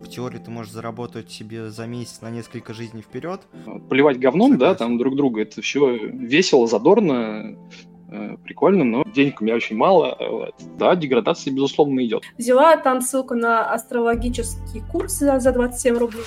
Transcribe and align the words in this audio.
в 0.00 0.08
теории 0.08 0.38
ты 0.38 0.50
можешь 0.50 0.72
заработать 0.72 1.30
себе 1.30 1.70
за 1.70 1.86
месяц 1.86 2.22
на 2.22 2.30
несколько 2.30 2.72
жизней 2.72 3.02
вперед. 3.02 3.42
Поливать 3.88 4.18
говном, 4.18 4.52
Согласен. 4.52 4.72
да, 4.72 4.74
там 4.74 4.98
друг 4.98 5.14
друга, 5.14 5.42
это 5.42 5.60
все 5.60 5.96
весело, 5.96 6.66
задорно, 6.66 7.56
э, 8.08 8.36
прикольно, 8.42 8.84
но 8.84 9.04
денег 9.04 9.40
у 9.40 9.44
меня 9.44 9.54
очень 9.54 9.76
мало. 9.76 10.16
Вот. 10.18 10.54
Да, 10.78 10.96
деградация, 10.96 11.52
безусловно, 11.52 12.04
идет. 12.04 12.22
Взяла 12.38 12.76
там 12.78 13.02
ссылку 13.02 13.34
на 13.34 13.70
астрологический 13.72 14.82
курс 14.90 15.12
за, 15.18 15.38
за 15.38 15.52
27 15.52 15.98
рублей. 15.98 16.24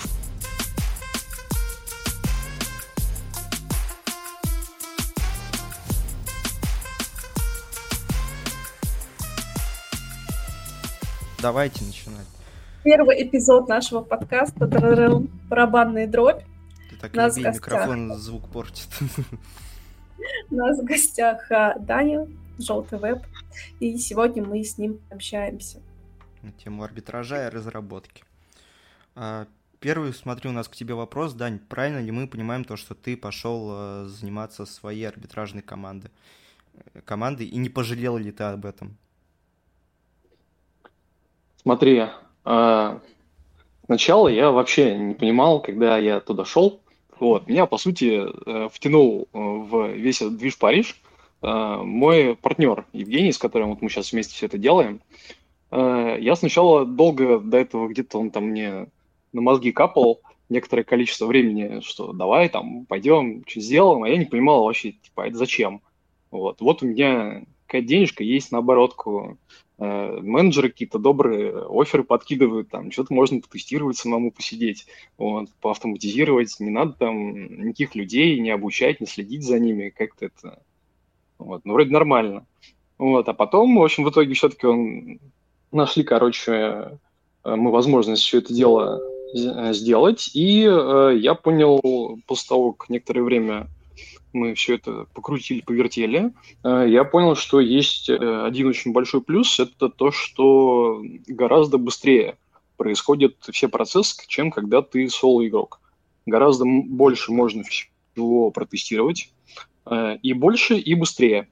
Давайте 11.41 11.83
начинать. 11.83 12.02
Первый 12.83 13.23
эпизод 13.23 13.69
нашего 13.69 14.01
подкаста 14.01 14.67
«Барабанная 15.49 16.05
дробь». 16.05 16.43
Ты 16.89 16.97
так 16.97 17.13
Нас 17.13 17.37
люби, 17.37 17.49
микрофон 17.49 18.13
звук 18.15 18.49
портит. 18.49 18.89
У 20.51 20.55
нас 20.55 20.79
в 20.81 20.83
гостях 20.83 21.47
Даня, 21.79 22.27
Желтый 22.59 22.99
веб, 22.99 23.19
и 23.79 23.97
сегодня 23.97 24.43
мы 24.43 24.63
с 24.65 24.77
ним 24.77 24.99
общаемся. 25.09 25.81
На 26.41 26.51
тему 26.51 26.83
арбитража 26.83 27.47
и 27.47 27.49
разработки. 27.49 28.25
Первый, 29.79 30.13
смотрю, 30.13 30.49
у 30.49 30.53
нас 30.53 30.67
к 30.67 30.75
тебе 30.75 30.93
вопрос. 30.93 31.33
Дань, 31.33 31.59
правильно 31.59 31.99
ли 31.99 32.11
мы 32.11 32.27
понимаем 32.27 32.65
то, 32.65 32.75
что 32.75 32.95
ты 32.95 33.15
пошел 33.15 34.07
заниматься 34.09 34.65
своей 34.65 35.05
арбитражной 35.05 35.61
командой, 35.61 36.11
командой, 37.05 37.47
и 37.47 37.57
не 37.57 37.69
пожалел 37.69 38.17
ли 38.17 38.33
ты 38.33 38.43
об 38.43 38.65
этом? 38.65 38.97
Смотри, 41.61 42.09
э, 42.45 42.99
сначала 43.85 44.27
я 44.27 44.51
вообще 44.51 44.95
не 44.97 45.13
понимал, 45.13 45.61
когда 45.61 45.97
я 45.97 46.19
туда 46.19 46.45
шел. 46.45 46.81
Вот, 47.19 47.47
меня, 47.47 47.65
по 47.65 47.77
сути, 47.77 48.21
э, 48.23 48.69
втянул 48.71 49.27
э, 49.33 49.37
в 49.37 49.91
весь 49.91 50.21
этот 50.21 50.37
движ 50.37 50.57
Париж 50.57 50.99
мой 51.45 52.37
партнер 52.37 52.85
Евгений, 52.93 53.33
с 53.33 53.37
которым 53.37 53.71
вот 53.71 53.81
мы 53.81 53.89
сейчас 53.89 54.13
вместе 54.13 54.33
все 54.33 54.45
это 54.45 54.57
делаем. 54.57 55.01
Я 55.71 56.35
сначала 56.37 56.85
долго 56.85 57.37
до 57.37 57.57
этого 57.57 57.89
где-то 57.89 58.17
он 58.17 58.31
там 58.31 58.45
мне 58.45 58.87
на 59.33 59.41
мозги 59.41 59.73
капал 59.73 60.21
некоторое 60.47 60.85
количество 60.85 61.25
времени, 61.25 61.81
что 61.81 62.13
давай 62.13 62.47
там 62.47 62.85
пойдем, 62.85 63.43
что 63.45 63.59
сделаем, 63.59 64.03
а 64.03 64.07
я 64.07 64.15
не 64.15 64.23
понимал 64.23 64.63
вообще, 64.63 64.93
типа, 64.93 65.27
это 65.27 65.35
зачем. 65.35 65.81
Вот, 66.31 66.61
вот 66.61 66.81
у 66.81 66.85
меня 66.85 67.43
какая 67.67 67.81
денежка 67.81 68.23
есть 68.23 68.53
на 68.53 68.59
оборотку, 68.59 69.37
Э, 69.37 69.62
менеджеры 69.77 70.69
какие-то 70.69 70.99
добрые 70.99 71.65
оферы 71.67 72.03
подкидывают, 72.03 72.69
там 72.69 72.91
что-то 72.91 73.13
можно 73.13 73.41
потестировать 73.41 73.97
самому, 73.97 74.31
посидеть, 74.31 74.85
вот, 75.17 75.49
поавтоматизировать, 75.61 76.59
не 76.59 76.69
надо 76.69 76.93
там 76.93 77.33
никаких 77.65 77.95
людей 77.95 78.39
не 78.39 78.51
обучать, 78.51 79.01
не 79.01 79.07
следить 79.07 79.43
за 79.43 79.59
ними, 79.59 79.89
как-то 79.89 80.25
это, 80.25 80.61
вот, 81.39 81.65
ну, 81.65 81.73
вроде 81.73 81.91
нормально. 81.91 82.45
Вот, 82.97 83.27
а 83.27 83.33
потом, 83.33 83.75
в 83.77 83.83
общем, 83.83 84.03
в 84.03 84.09
итоге 84.11 84.33
все-таки 84.35 84.67
он 84.67 85.19
нашли, 85.71 86.03
короче, 86.03 86.51
э, 86.51 87.55
мы 87.55 87.71
возможность 87.71 88.21
все 88.21 88.37
это 88.37 88.53
дело 88.53 89.01
сделать, 89.33 90.29
и 90.35 90.63
э, 90.63 91.17
я 91.17 91.33
понял 91.33 91.81
после 92.27 92.49
того, 92.49 92.73
как 92.73 92.89
некоторое 92.89 93.23
время 93.23 93.67
мы 94.33 94.53
все 94.55 94.75
это 94.75 95.05
покрутили, 95.13 95.61
повертели, 95.61 96.31
э, 96.63 96.85
я 96.87 97.03
понял, 97.03 97.35
что 97.35 97.59
есть 97.59 98.09
э, 98.09 98.45
один 98.45 98.67
очень 98.67 98.91
большой 98.91 99.21
плюс, 99.21 99.59
это 99.59 99.89
то, 99.89 100.11
что 100.11 101.01
гораздо 101.27 101.77
быстрее 101.77 102.37
происходят 102.77 103.35
все 103.51 103.69
процессы, 103.69 104.23
чем 104.27 104.51
когда 104.51 104.81
ты 104.81 105.07
соло-игрок. 105.07 105.79
Гораздо 106.25 106.65
больше 106.65 107.31
можно 107.31 107.63
всего 107.63 108.51
протестировать, 108.51 109.31
э, 109.85 110.17
и 110.21 110.33
больше, 110.33 110.77
и 110.77 110.95
быстрее. 110.95 111.47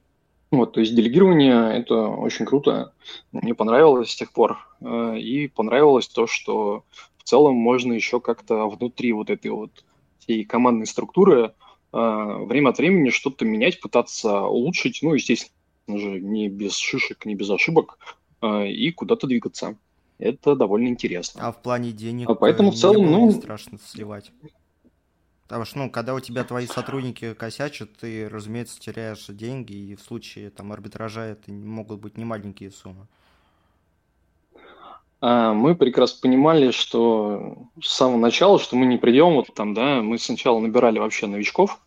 Вот, 0.50 0.74
то 0.74 0.80
есть 0.80 0.94
делегирование– 0.94 1.72
это 1.78 2.08
очень 2.08 2.44
круто. 2.44 2.92
Мне 3.30 3.54
понравилось 3.54 4.10
с 4.10 4.16
тех 4.16 4.32
пор. 4.32 4.58
И 4.82 5.48
понравилось 5.48 6.08
то, 6.08 6.26
что 6.26 6.84
в 7.16 7.22
целом 7.22 7.54
можно 7.54 7.94
еще 7.94 8.20
как-то 8.20 8.68
внутри 8.68 9.14
вот 9.14 9.30
этой 9.30 9.50
вот 9.50 9.70
всей 10.18 10.44
командной 10.44 10.86
структуры 10.86 11.54
время 11.92 12.70
от 12.70 12.78
времени 12.78 13.10
что-то 13.10 13.44
менять, 13.44 13.80
пытаться 13.80 14.40
улучшить, 14.42 15.00
ну, 15.02 15.14
естественно 15.14 15.98
же, 15.98 16.20
не 16.20 16.48
без 16.48 16.76
шишек, 16.76 17.26
не 17.26 17.34
без 17.34 17.50
ошибок, 17.50 17.98
а, 18.40 18.64
и 18.64 18.90
куда-то 18.90 19.26
двигаться. 19.26 19.76
Это 20.18 20.54
довольно 20.54 20.88
интересно. 20.88 21.48
А 21.48 21.52
в 21.52 21.60
плане 21.60 21.92
денег 21.92 22.28
а 22.28 22.34
поэтому 22.34 22.70
в 22.70 22.76
целом, 22.76 23.10
ну... 23.10 23.26
не 23.26 23.32
страшно 23.32 23.78
сливать? 23.84 24.30
Потому 25.42 25.64
что, 25.66 25.78
ну, 25.78 25.90
когда 25.90 26.14
у 26.14 26.20
тебя 26.20 26.44
твои 26.44 26.66
сотрудники 26.66 27.34
косячат, 27.34 27.94
ты, 27.98 28.28
разумеется, 28.28 28.80
теряешь 28.80 29.26
деньги, 29.26 29.74
и 29.74 29.94
в 29.94 30.00
случае 30.00 30.48
там 30.50 30.72
арбитража 30.72 31.24
это 31.24 31.52
могут 31.52 32.00
быть 32.00 32.16
не 32.16 32.24
маленькие 32.24 32.70
суммы. 32.70 33.06
А, 35.22 35.54
мы 35.54 35.76
прекрасно 35.76 36.18
понимали, 36.20 36.72
что 36.72 37.68
с 37.80 37.94
самого 37.94 38.18
начала, 38.18 38.58
что 38.58 38.74
мы 38.74 38.86
не 38.86 38.98
придем, 38.98 39.34
вот 39.34 39.54
там, 39.54 39.72
да, 39.72 40.02
мы 40.02 40.18
сначала 40.18 40.58
набирали 40.58 40.98
вообще 40.98 41.28
новичков, 41.28 41.80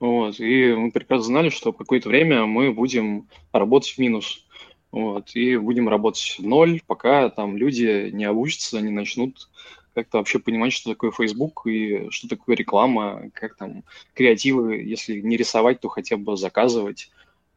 вот, 0.00 0.40
и 0.40 0.72
мы 0.72 0.90
прекрасно 0.90 1.24
знали, 1.24 1.50
что 1.50 1.74
какое-то 1.74 2.08
время 2.08 2.46
мы 2.46 2.72
будем 2.72 3.28
работать 3.52 3.90
в 3.90 3.98
минус, 3.98 4.46
вот, 4.92 5.36
и 5.36 5.58
будем 5.58 5.90
работать 5.90 6.36
в 6.38 6.46
ноль, 6.46 6.80
пока 6.86 7.28
там 7.28 7.54
люди 7.54 8.08
не 8.14 8.24
обучатся, 8.24 8.80
не 8.80 8.90
начнут 8.90 9.50
как-то 9.94 10.16
вообще 10.16 10.38
понимать, 10.38 10.72
что 10.72 10.90
такое 10.90 11.10
Facebook 11.10 11.66
и 11.66 12.08
что 12.08 12.28
такое 12.28 12.56
реклама, 12.56 13.30
как 13.34 13.56
там 13.56 13.84
креативы, 14.14 14.76
если 14.76 15.20
не 15.20 15.36
рисовать, 15.36 15.80
то 15.80 15.88
хотя 15.88 16.16
бы 16.16 16.34
заказывать. 16.38 17.10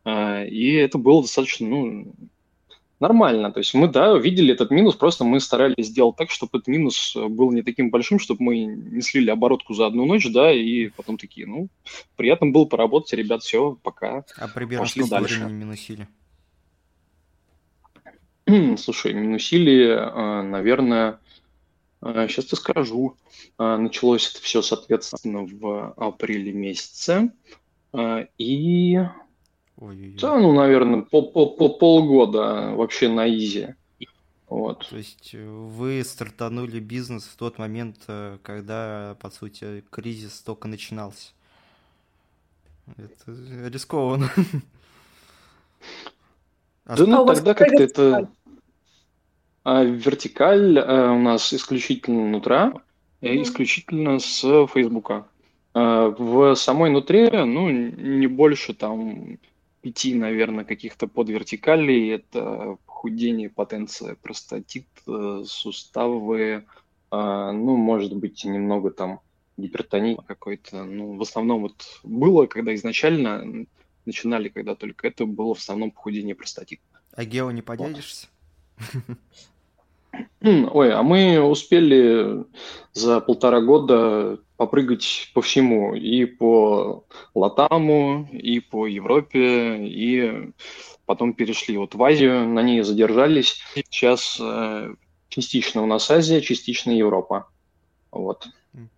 А, 0.03 0.43
и 0.43 0.73
это 0.73 0.97
было 0.97 1.21
достаточно, 1.21 1.65
ну, 1.65 2.13
нормально. 3.03 3.51
То 3.51 3.59
есть 3.59 3.73
мы, 3.73 3.87
да, 3.87 4.17
видели 4.17 4.53
этот 4.53 4.71
минус, 4.71 4.95
просто 4.95 5.25
мы 5.25 5.39
старались 5.39 5.87
сделать 5.87 6.15
так, 6.15 6.31
чтобы 6.31 6.57
этот 6.57 6.67
минус 6.67 7.15
был 7.15 7.51
не 7.51 7.61
таким 7.61 7.89
большим, 7.91 8.17
чтобы 8.17 8.43
мы 8.43 8.63
не 8.63 9.01
слили 9.01 9.29
оборотку 9.29 9.73
за 9.73 9.85
одну 9.87 10.05
ночь, 10.05 10.27
да, 10.31 10.51
и 10.51 10.87
потом 10.87 11.17
такие, 11.17 11.45
ну, 11.45 11.67
приятно 12.15 12.47
было 12.47 12.65
поработать, 12.65 13.13
ребят, 13.13 13.43
все, 13.43 13.77
пока. 13.83 14.23
А 14.37 14.47
примерно 14.47 14.85
пошли 14.85 15.03
дальше. 15.07 15.39
времени 15.39 15.59
минусили? 15.59 16.07
Слушай, 18.77 19.13
минусили, 19.13 19.87
э, 19.87 20.41
наверное, 20.41 21.19
сейчас 22.01 22.45
э, 22.45 22.49
ты 22.49 22.55
скажу. 22.55 23.17
Э, 23.59 23.75
началось 23.77 24.31
это 24.31 24.41
все, 24.41 24.61
соответственно, 24.61 25.45
в 25.45 25.93
апреле 25.97 26.53
месяце. 26.53 27.31
И 28.39 28.99
Ой-ой-ой. 29.83 30.17
Да, 30.17 30.39
ну, 30.39 30.53
наверное, 30.53 31.01
по, 31.01 31.21
по, 31.21 31.45
по 31.45 31.67
полгода 31.67 32.71
вообще 32.73 33.09
на 33.09 33.27
изи. 33.27 33.75
Вот. 34.47 34.87
То 34.89 34.95
есть 34.95 35.31
э, 35.33 35.45
вы 35.45 36.01
стартанули 36.05 36.79
бизнес 36.79 37.25
в 37.25 37.35
тот 37.35 37.57
момент, 37.57 37.97
э, 38.07 38.37
когда, 38.43 39.17
по 39.19 39.29
сути, 39.29 39.83
кризис 39.89 40.41
только 40.41 40.69
начинался. 40.69 41.31
Это 42.97 43.69
рискованно. 43.69 44.29
А 46.85 46.97
да, 46.97 47.05
ну 47.05 47.25
тогда 47.25 47.53
как-то 47.53 47.81
это... 47.81 48.29
А, 49.63 49.83
вертикаль 49.83 50.77
а, 50.79 51.13
у 51.13 51.19
нас 51.19 51.53
исключительно 51.53 52.27
нутра, 52.27 52.73
mm-hmm. 53.21 53.41
исключительно 53.41 54.19
с 54.19 54.41
Фейсбука. 54.41 55.25
А, 55.73 56.09
в 56.09 56.55
самой 56.55 56.89
нутре, 56.89 57.45
ну, 57.45 57.69
не 57.69 58.27
больше 58.27 58.73
там 58.73 59.37
пяти, 59.83 60.15
наверное, 60.15 60.63
каких-то 60.63 61.07
подвертикалей. 61.07 62.15
Это 62.15 62.77
похудение, 62.85 63.49
потенция, 63.49 64.15
простатит, 64.15 64.87
э, 65.05 65.43
суставы, 65.45 66.65
а, 67.11 67.51
ну, 67.51 67.75
может 67.75 68.15
быть, 68.15 68.45
немного 68.45 68.91
там 68.91 69.19
гипертония 69.57 70.15
какой-то. 70.25 70.85
Ну, 70.85 71.17
в 71.17 71.21
основном 71.21 71.63
вот 71.63 71.99
было, 72.01 72.45
когда 72.45 72.73
изначально 72.73 73.67
начинали, 74.05 74.47
когда 74.47 74.73
только 74.73 75.07
это 75.07 75.25
было 75.25 75.53
в 75.53 75.59
основном 75.59 75.91
похудение 75.91 76.33
простатит. 76.33 76.79
А 77.11 77.25
гео 77.25 77.51
не 77.51 77.61
поделишься? 77.61 78.27
Ой, 80.41 80.93
а 80.93 81.01
мы 81.03 81.39
успели 81.41 82.45
за 82.91 83.19
полтора 83.21 83.61
года 83.61 84.39
попрыгать 84.57 85.31
по 85.33 85.41
всему, 85.41 85.95
и 85.95 86.25
по 86.25 87.05
Латаму, 87.33 88.29
и 88.31 88.59
по 88.59 88.85
Европе, 88.85 89.77
и 89.87 90.51
потом 91.05 91.33
перешли 91.33 91.77
вот 91.77 91.95
в 91.95 92.03
Азию, 92.03 92.47
на 92.47 92.61
ней 92.61 92.81
задержались. 92.83 93.61
Сейчас 93.73 94.37
э, 94.39 94.93
частично 95.29 95.81
у 95.81 95.85
нас 95.85 96.09
Азия, 96.11 96.41
частично 96.41 96.91
Европа. 96.91 97.47
Вот. 98.11 98.47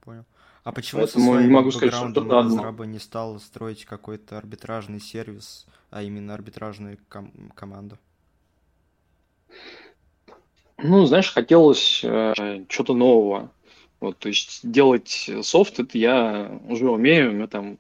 Понял. 0.02 0.26
А 0.64 0.72
почему 0.72 1.02
Поэтому 1.02 1.40
не 1.40 1.48
могу 1.48 1.72
сказать, 1.72 1.94
что 1.94 2.10
это 2.10 2.40
одно. 2.40 2.86
не 2.86 3.00
стал 3.00 3.40
строить 3.40 3.86
какой-то 3.86 4.38
арбитражный 4.38 5.00
сервис, 5.00 5.68
а 5.92 6.02
именно 6.02 6.34
арбитражную 6.34 6.98
ком- 7.08 7.52
команду? 7.54 8.00
Ну, 10.78 11.06
знаешь, 11.06 11.32
хотелось 11.32 12.02
э, 12.04 12.34
что-то 12.70 12.94
нового. 12.94 13.52
Вот, 14.00 14.18
то 14.20 14.28
есть 14.28 14.60
делать 14.70 15.30
софт, 15.42 15.80
это 15.80 15.98
я 15.98 16.60
уже 16.68 16.90
умею, 16.90 17.32
у 17.32 17.34
меня 17.34 17.48
там 17.48 17.80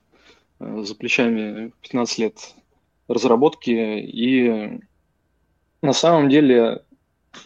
э, 0.59 0.81
за 0.83 0.95
плечами 0.95 1.71
15 1.81 2.17
лет 2.19 2.55
разработки, 3.07 3.69
и 3.69 4.79
на 5.81 5.93
самом 5.93 6.29
деле 6.29 6.83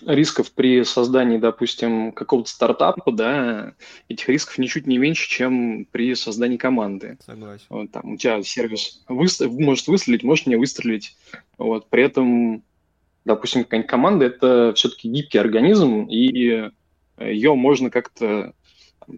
рисков 0.06 0.52
при 0.52 0.84
создании, 0.84 1.38
допустим, 1.38 2.12
какого-то 2.12 2.50
стартапа, 2.50 3.12
да, 3.12 3.74
этих 4.08 4.30
рисков 4.30 4.58
ничуть 4.58 4.88
не 4.88 4.98
меньше, 4.98 5.30
чем 5.30 5.86
при 5.92 6.16
создании 6.16 6.58
команды. 6.58 7.18
Согласен. 7.26 7.66
Вот, 7.70 7.92
там, 7.92 8.14
у 8.14 8.18
тебя 8.18 8.42
сервис 8.44 9.04
выстав, 9.08 9.52
может 9.52 9.88
выстрелить, 9.88 10.24
может 10.24 10.48
не 10.48 10.56
выстрелить. 10.56 11.18
Вот, 11.58 11.90
при 11.90 12.04
этом, 12.04 12.64
допустим, 13.26 13.64
какая-нибудь 13.64 13.90
команда– 13.90 14.26
это 14.28 14.74
все-таки 14.76 15.10
гибкий 15.10 15.38
организм, 15.38 16.04
и 16.04 16.70
ее 17.20 17.56
можно 17.56 17.90
как-то 17.90 18.54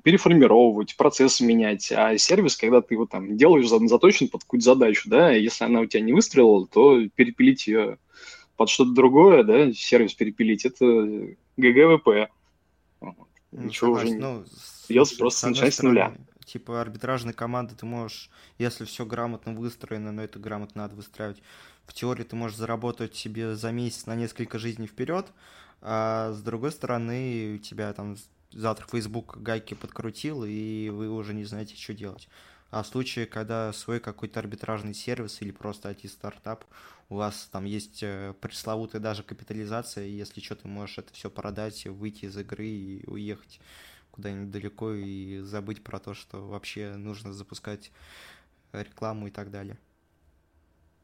переформировать, 0.03 0.95
процесс 0.95 1.41
менять. 1.41 1.91
А 1.91 2.17
сервис, 2.17 2.55
когда 2.55 2.81
ты 2.81 2.93
его 2.93 3.05
там 3.05 3.37
делаешь 3.37 3.67
заточен 3.67 4.29
под 4.29 4.43
какую-то 4.43 4.65
задачу, 4.65 5.09
да, 5.09 5.31
если 5.31 5.65
она 5.65 5.81
у 5.81 5.85
тебя 5.85 6.01
не 6.01 6.13
выстрелила, 6.13 6.65
то 6.67 7.01
перепилить 7.15 7.67
ее 7.67 7.97
под 8.55 8.69
что-то 8.69 8.91
другое, 8.91 9.43
да, 9.43 9.73
сервис 9.73 10.13
перепилить, 10.13 10.65
это 10.65 10.85
GGWP. 11.57 12.29
Ну, 13.01 13.15
Ничего 13.51 13.93
уже 13.93 14.13
ну, 14.13 14.45
придется 14.87 15.17
просто 15.17 15.49
начать 15.49 15.73
с 15.73 15.81
нуля. 15.81 16.13
Типа 16.51 16.81
арбитражной 16.81 17.31
команды 17.31 17.75
ты 17.75 17.85
можешь, 17.85 18.29
если 18.57 18.83
все 18.83 19.05
грамотно 19.05 19.53
выстроено, 19.53 20.11
но 20.11 20.21
это 20.21 20.37
грамотно 20.37 20.81
надо 20.81 20.95
выстраивать, 20.97 21.41
в 21.85 21.93
теории 21.93 22.25
ты 22.25 22.35
можешь 22.35 22.57
заработать 22.57 23.15
себе 23.15 23.55
за 23.55 23.71
месяц 23.71 24.05
на 24.05 24.17
несколько 24.17 24.59
жизней 24.59 24.87
вперед, 24.87 25.31
а 25.79 26.33
с 26.33 26.41
другой 26.41 26.73
стороны 26.73 27.53
у 27.55 27.57
тебя 27.57 27.93
там 27.93 28.17
завтра 28.51 28.85
Facebook 28.91 29.37
гайки 29.37 29.75
подкрутил, 29.75 30.43
и 30.43 30.89
вы 30.89 31.09
уже 31.09 31.33
не 31.33 31.45
знаете, 31.45 31.77
что 31.77 31.93
делать. 31.93 32.27
А 32.69 32.83
в 32.83 32.87
случае, 32.87 33.27
когда 33.27 33.71
свой 33.71 34.01
какой-то 34.01 34.41
арбитражный 34.41 34.93
сервис 34.93 35.41
или 35.41 35.51
просто 35.51 35.89
IT-стартап, 35.91 36.65
у 37.07 37.15
вас 37.15 37.47
там 37.49 37.63
есть 37.63 38.03
э, 38.03 38.33
пресловутая 38.41 39.01
даже 39.01 39.23
капитализация, 39.23 40.05
если 40.05 40.41
что, 40.41 40.57
ты 40.57 40.67
можешь 40.67 40.97
это 40.97 41.13
все 41.13 41.29
продать, 41.29 41.85
выйти 41.85 42.25
из 42.25 42.35
игры 42.37 42.67
и 42.67 43.09
уехать 43.09 43.61
куда-нибудь 44.11 44.51
далеко 44.51 44.91
и 44.93 45.39
забыть 45.39 45.83
про 45.83 45.99
то, 45.99 46.13
что 46.13 46.45
вообще 46.47 46.93
нужно 46.95 47.33
запускать 47.33 47.91
рекламу 48.71 49.27
и 49.27 49.31
так 49.31 49.51
далее. 49.51 49.77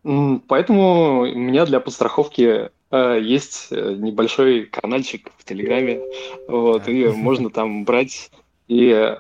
Поэтому 0.04 1.22
у 1.22 1.38
меня 1.38 1.66
для 1.66 1.80
подстраховки 1.80 2.70
э, 2.92 3.20
есть 3.22 3.68
э, 3.72 3.96
небольшой 3.96 4.66
каналчик 4.66 5.32
в 5.38 5.44
Телеграме, 5.44 6.02
вот, 6.48 6.88
и 6.88 7.08
можно 7.08 7.50
там 7.50 7.84
брать 7.84 8.32
и 8.68 9.18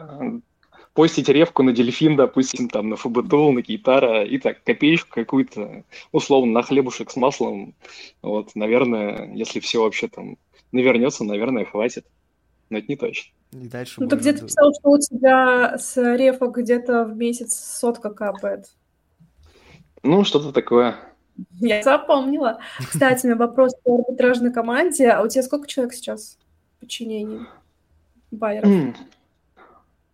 постить 0.98 1.30
ревку 1.30 1.62
на 1.62 1.74
дельфин, 1.74 2.16
допустим, 2.16 2.69
там, 2.69 2.89
на 2.89 2.95
ФБТУ, 2.95 3.51
на 3.51 3.62
гитара, 3.62 4.24
и 4.24 4.39
так, 4.39 4.63
копеечку 4.63 5.10
какую-то, 5.12 5.84
условно, 6.12 6.54
на 6.54 6.63
хлебушек 6.63 7.12
с 7.12 7.16
маслом. 7.16 7.75
Вот, 8.24 8.56
наверное, 8.56 9.31
если 9.31 9.60
все 9.60 9.84
вообще 9.84 10.07
там 10.07 10.38
навернется, 10.72 11.24
наверное, 11.24 11.66
хватит. 11.66 12.07
Но 12.72 12.80
это 12.80 12.88
не 12.88 12.95
точно. 12.95 13.31
И 13.51 13.67
дальше 13.67 14.01
ну, 14.01 14.07
ты 14.07 14.17
где-то 14.17 14.45
писал, 14.45 14.73
что 14.73 14.89
у 14.89 14.99
тебя 14.99 15.77
с 15.77 15.95
рефа 15.97 16.47
где-то 16.47 17.05
в 17.05 17.15
месяц 17.15 17.55
сотка 17.55 18.09
капает. 18.09 18.69
Ну, 20.03 20.23
что-то 20.23 20.51
такое. 20.51 20.95
Я 21.59 21.83
запомнила. 21.83 22.59
Кстати, 22.79 23.25
у 23.25 23.29
меня 23.29 23.38
вопрос 23.38 23.73
по 23.83 23.95
арбитражной 23.95 24.51
команде. 24.51 25.09
А 25.09 25.21
у 25.21 25.27
тебя 25.27 25.44
сколько 25.44 25.67
человек 25.67 25.94
сейчас 25.94 26.38
в 26.75 26.81
подчинении 26.81 27.45
байеров? 28.31 28.95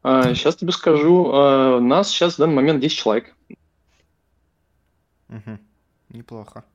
сейчас 0.04 0.56
а, 0.56 0.58
тебе 0.58 0.72
скажу. 0.72 1.32
А, 1.34 1.80
нас 1.80 2.10
сейчас 2.10 2.36
в 2.36 2.38
данный 2.38 2.56
момент 2.56 2.82
10 2.82 2.98
человек. 2.98 3.36
Угу. 5.30 5.60
Неплохо. 6.10 6.66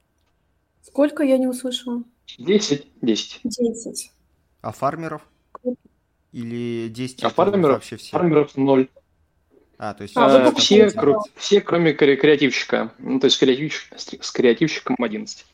Сколько 0.83 1.23
я 1.23 1.39
не 1.39 1.47
услышала? 1.47 2.03
10. 2.39 2.87
10. 3.03 3.41
10. 3.45 4.13
А 4.63 4.73
фармеров? 4.73 5.23
Или 6.33 6.89
10 6.89 7.25
а 7.25 7.31
фармеров, 7.31 7.77
вообще 7.77 7.97
все? 7.97 8.11
Фармеров 8.11 8.57
0. 8.57 8.89
А, 9.79 9.95
то 9.95 10.03
есть... 10.03 10.17
А, 10.17 10.53
все, 10.53 10.87
кро- 10.89 11.21
все, 11.37 11.61
кроме 11.61 11.93
креативщика. 11.93 12.93
Ну, 12.99 13.21
то 13.21 13.27
есть 13.27 13.39
креативщик, 13.39 13.99
с 13.99 14.31
креативщиком 14.31 14.97
11. 14.99 15.47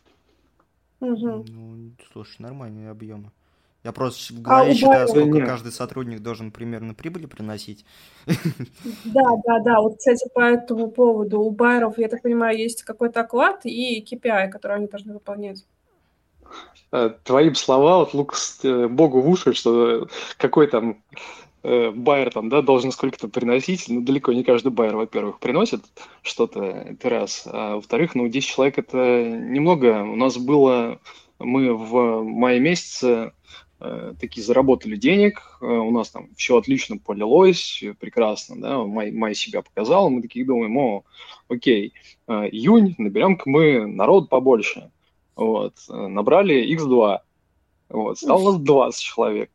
Угу. 1.01 1.45
Ну, 1.49 1.93
слушай, 2.13 2.37
нормальные 2.41 2.91
объемы. 2.91 3.31
Я 3.85 3.93
просто 3.93 4.33
в 4.33 4.39
а 4.39 4.41
голове 4.41 4.71
а 4.71 4.75
считаю, 4.75 5.09
сколько 5.09 5.39
нет. 5.39 5.47
каждый 5.47 5.71
сотрудник 5.71 6.21
должен 6.21 6.51
примерно 6.51 6.95
прибыли 6.95 7.27
приносить. 7.27 7.85
Да, 9.05 9.37
да, 9.45 9.59
да. 9.61 9.81
Вот, 9.83 9.99
кстати, 9.99 10.27
по 10.35 10.41
этому 10.41 10.91
поводу 10.91 11.41
у 11.41 11.51
байеров, 11.51 11.99
я 11.99 12.09
так 12.09 12.23
понимаю, 12.23 12.57
есть 12.57 12.83
какой-то 12.83 13.21
оклад 13.21 13.61
и 13.65 14.03
KPI, 14.03 14.49
который 14.49 14.79
они 14.79 14.87
должны 14.87 15.13
выполнять. 15.13 15.67
Э, 16.93 17.11
твои 17.25 17.53
слова, 17.55 17.99
вот, 17.99 18.15
Лукас, 18.15 18.61
э, 18.63 18.89
богу 18.89 19.21
в 19.21 19.29
уши, 19.29 19.53
что 19.53 20.09
какой 20.37 20.69
там 20.69 21.03
э, 21.63 21.91
байер 21.91 22.31
там, 22.31 22.49
да, 22.49 22.63
должен 22.63 22.93
сколько-то 22.93 23.29
приносить, 23.29 23.89
но 23.89 24.01
далеко 24.01 24.33
не 24.33 24.45
каждый 24.45 24.71
байер, 24.71 24.97
во-первых, 24.97 25.41
приносит 25.41 25.83
что-то, 26.23 26.63
это 26.63 27.11
раз, 27.11 27.49
а 27.51 27.77
во-вторых, 27.77 28.15
ну, 28.15 28.29
10 28.29 28.49
человек 28.49 28.79
это 28.79 29.25
немного. 29.25 30.03
У 30.03 30.17
нас 30.17 30.37
было, 30.37 31.01
мы 31.39 31.75
в 31.75 32.23
мае 32.23 32.61
месяце 32.61 33.33
Э, 33.85 34.15
такие 34.19 34.43
заработали 34.43 34.97
денег, 34.97 35.59
э, 35.61 35.67
у 35.67 35.91
нас 35.91 36.09
там 36.09 36.29
все 36.37 36.57
отлично 36.57 36.97
полилось, 36.97 37.85
прекрасно, 38.01 38.59
да, 38.59 38.79
май, 38.83 39.11
май 39.11 39.35
себя 39.35 39.61
показал, 39.61 40.09
мы 40.09 40.23
такие 40.23 40.47
думаем, 40.47 40.77
о, 40.79 41.05
окей, 41.49 41.93
э, 42.27 42.33
июнь, 42.51 42.95
наберем-ка 42.97 43.49
мы 43.51 43.87
народ 43.87 44.31
побольше, 44.31 44.91
вот, 45.37 45.75
набрали 45.89 46.75
x2, 46.77 47.19
вот, 47.91 48.19
стало 48.19 48.41
у 48.41 48.53
нас 48.53 48.61
20 48.61 49.03
человек, 49.03 49.51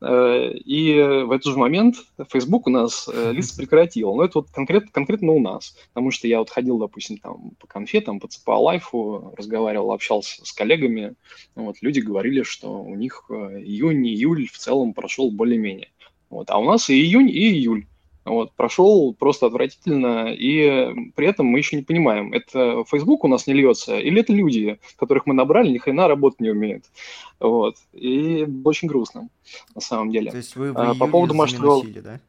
Э, 0.00 0.50
и 0.52 0.94
в 1.24 1.30
этот 1.30 1.52
же 1.52 1.58
момент 1.58 1.96
Facebook 2.30 2.66
у 2.66 2.70
нас 2.70 3.08
э, 3.12 3.32
лист 3.34 3.56
прекратил. 3.56 4.14
Но 4.14 4.24
это 4.24 4.38
вот 4.38 4.50
конкретно, 4.50 4.90
конкретно 4.90 5.32
у 5.32 5.40
нас. 5.40 5.76
Потому 5.92 6.10
что 6.10 6.28
я 6.28 6.38
вот 6.38 6.50
ходил, 6.50 6.78
допустим, 6.78 7.18
там 7.18 7.50
по 7.58 7.66
конфетам, 7.66 8.20
по 8.20 8.28
ЦПА 8.28 8.52
Лайфу, 8.52 9.34
разговаривал, 9.36 9.92
общался 9.92 10.44
с 10.44 10.52
коллегами. 10.52 11.14
Вот, 11.54 11.76
люди 11.80 12.00
говорили, 12.00 12.42
что 12.42 12.82
у 12.82 12.94
них 12.94 13.24
э, 13.28 13.34
июнь, 13.60 14.06
июль 14.06 14.48
в 14.48 14.58
целом 14.58 14.94
прошел 14.94 15.30
более-менее. 15.30 15.90
Вот, 16.30 16.50
а 16.50 16.58
у 16.58 16.64
нас 16.64 16.90
и 16.90 16.94
июнь, 16.94 17.28
и 17.28 17.50
июль. 17.50 17.86
Вот, 18.24 18.52
прошел 18.52 19.14
просто 19.14 19.46
отвратительно, 19.46 20.32
и 20.32 21.10
при 21.14 21.26
этом 21.26 21.46
мы 21.46 21.58
еще 21.58 21.76
не 21.76 21.82
понимаем, 21.82 22.32
это 22.32 22.84
Facebook 22.90 23.22
у 23.24 23.28
нас 23.28 23.46
не 23.46 23.52
льется, 23.52 23.98
или 23.98 24.20
это 24.20 24.32
люди, 24.32 24.78
которых 24.96 25.26
мы 25.26 25.34
набрали, 25.34 25.70
ни 25.70 25.78
хрена 25.78 26.08
работать 26.08 26.40
не 26.40 26.50
умеют. 26.50 26.84
Вот. 27.38 27.76
И 27.92 28.46
очень 28.64 28.88
грустно, 28.88 29.28
на 29.74 29.80
самом 29.82 30.10
деле. 30.10 30.30
То 30.30 30.38
есть 30.38 30.56
вы 30.56 30.72
в 30.72 30.78
а, 30.78 30.94
по 30.94 31.06
поводу 31.06 31.34
масштаба... 31.34 31.82
да? 32.02 32.20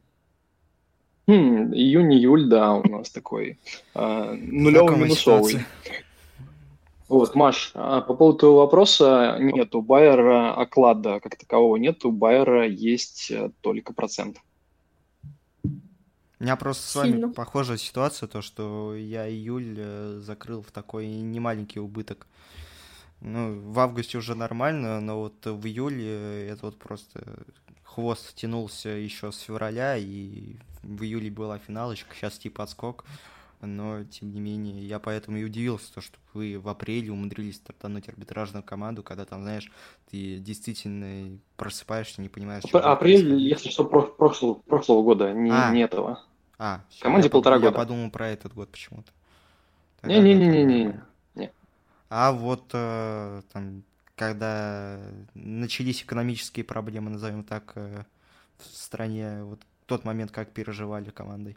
Хм, 1.28 1.72
июнь-июль, 1.72 2.48
да, 2.48 2.74
у 2.74 2.88
нас 2.88 3.10
такой 3.10 3.58
а, 3.94 4.34
нулевый 4.34 4.98
минусовый. 4.98 5.64
Вот, 7.08 7.34
Маш, 7.34 7.70
а 7.74 8.00
по 8.00 8.14
поводу 8.14 8.38
твоего 8.38 8.58
вопроса, 8.58 9.38
нет, 9.40 9.74
у 9.76 9.80
Байера 9.80 10.54
оклада 10.54 11.20
как 11.20 11.36
такового 11.36 11.76
нет, 11.76 12.04
у 12.04 12.10
Байера 12.10 12.66
есть 12.66 13.30
э, 13.30 13.50
только 13.60 13.92
процент. 13.92 14.38
У 16.38 16.44
меня 16.44 16.56
просто 16.56 16.86
с 16.86 16.94
вами 16.94 17.32
похожая 17.32 17.78
ситуация, 17.78 18.26
то, 18.28 18.42
что 18.42 18.94
я 18.94 19.28
июль 19.28 19.74
э, 19.78 20.20
закрыл 20.22 20.62
в 20.62 20.70
такой 20.70 21.06
немаленький 21.06 21.80
убыток. 21.80 22.26
Ну, 23.20 23.58
в 23.58 23.78
августе 23.78 24.18
уже 24.18 24.34
нормально, 24.34 25.00
но 25.00 25.18
вот 25.18 25.46
в 25.46 25.66
июле 25.66 26.48
это 26.48 26.66
вот 26.66 26.78
просто 26.78 27.24
хвост 27.82 28.34
тянулся 28.34 28.90
еще 28.90 29.32
с 29.32 29.38
февраля, 29.38 29.96
и 29.96 30.56
в 30.82 31.02
июле 31.02 31.30
была 31.30 31.58
финалочка, 31.58 32.14
сейчас 32.14 32.38
типа 32.38 32.64
отскок. 32.64 33.06
Но, 33.60 34.04
тем 34.04 34.32
не 34.32 34.40
менее, 34.40 34.86
я 34.86 34.98
поэтому 34.98 35.38
и 35.38 35.44
удивился, 35.44 35.92
то, 35.94 36.00
что 36.00 36.18
вы 36.34 36.58
в 36.58 36.68
апреле 36.68 37.10
умудрились 37.10 37.56
стартануть 37.56 38.08
арбитражную 38.08 38.62
команду, 38.62 39.02
когда 39.02 39.24
там, 39.24 39.42
знаешь, 39.42 39.70
ты 40.10 40.38
действительно 40.38 41.38
просыпаешься, 41.56 42.20
не 42.20 42.28
понимаешь, 42.28 42.64
что... 42.66 42.78
Апрель, 42.78 43.34
если 43.36 43.70
что, 43.70 43.84
прошлого, 43.84 44.54
прошлого 44.54 45.02
года, 45.02 45.32
не, 45.32 45.50
а. 45.50 45.70
не 45.70 45.80
этого. 45.80 46.22
А, 46.58 46.82
команде 47.00 47.28
я, 47.28 47.30
полтора 47.30 47.56
я 47.56 47.60
года. 47.60 47.72
Я 47.72 47.78
подумал 47.78 48.10
про 48.10 48.28
этот 48.28 48.54
год 48.54 48.70
почему-то. 48.70 49.10
Не-не-не-не-не. 50.02 51.00
Не. 51.34 51.52
А 52.08 52.32
вот 52.32 52.64
э, 52.72 53.42
там, 53.52 53.82
когда 54.14 55.00
начались 55.34 56.02
экономические 56.02 56.64
проблемы, 56.64 57.10
назовем 57.10 57.42
так, 57.42 57.72
э, 57.74 58.04
в 58.58 58.64
стране, 58.64 59.42
вот 59.42 59.60
тот 59.86 60.04
момент, 60.04 60.30
как 60.30 60.52
переживали 60.52 61.10
командой? 61.10 61.56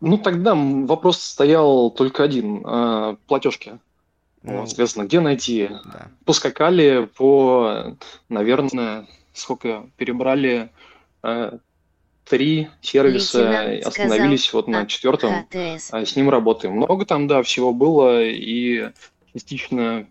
Ну, 0.00 0.18
тогда 0.18 0.54
вопрос 0.54 1.22
стоял 1.22 1.90
только 1.90 2.22
один. 2.22 2.62
Э, 2.66 3.16
платежки. 3.26 3.78
Ну, 4.42 4.60
вот, 4.60 4.68
соответственно, 4.68 5.04
где 5.04 5.20
найти? 5.20 5.68
Да. 5.84 6.08
Поскакали 6.24 7.08
по, 7.16 7.96
наверное, 8.28 9.06
сколько 9.32 9.88
перебрали 9.96 10.70
э, 11.22 11.58
три 12.24 12.68
сервиса, 12.80 13.38
Лейтенант 13.38 13.86
остановились 13.86 14.44
сказал, 14.44 14.62
вот 14.62 14.68
на 14.68 14.86
четвертом, 14.86 15.46
а 15.90 16.04
с 16.04 16.16
ним 16.16 16.28
работаем. 16.28 16.74
Много 16.74 17.06
там, 17.06 17.26
да, 17.26 17.42
всего 17.42 17.72
было, 17.72 18.22
и 18.22 18.90
частично 19.32 20.06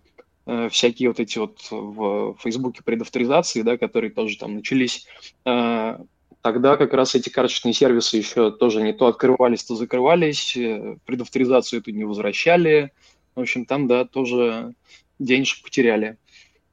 э, 0.45 0.69
всякие 0.69 1.09
вот 1.09 1.19
эти 1.19 1.37
вот 1.37 1.59
в 1.69 2.35
Фейсбуке 2.39 2.83
предавторизации, 2.83 3.61
да, 3.61 3.77
которые 3.77 4.11
тоже 4.11 4.37
там 4.37 4.55
начались, 4.55 5.07
э, 5.45 5.97
тогда 6.45 6.77
как 6.77 6.93
раз 6.93 7.15
эти 7.15 7.29
карточные 7.29 7.73
сервисы 7.73 8.17
еще 8.17 8.51
тоже 8.51 8.83
не 8.83 8.93
то 8.93 9.07
открывались, 9.07 9.63
то 9.63 9.75
закрывались, 9.75 10.55
э, 10.55 10.97
предавторизацию 11.03 11.79
эту 11.79 11.89
не 11.89 12.03
возвращали, 12.03 12.91
в 13.33 13.39
общем, 13.39 13.65
там, 13.65 13.87
да, 13.87 14.05
тоже 14.05 14.75
денежек 15.17 15.63
потеряли. 15.63 16.19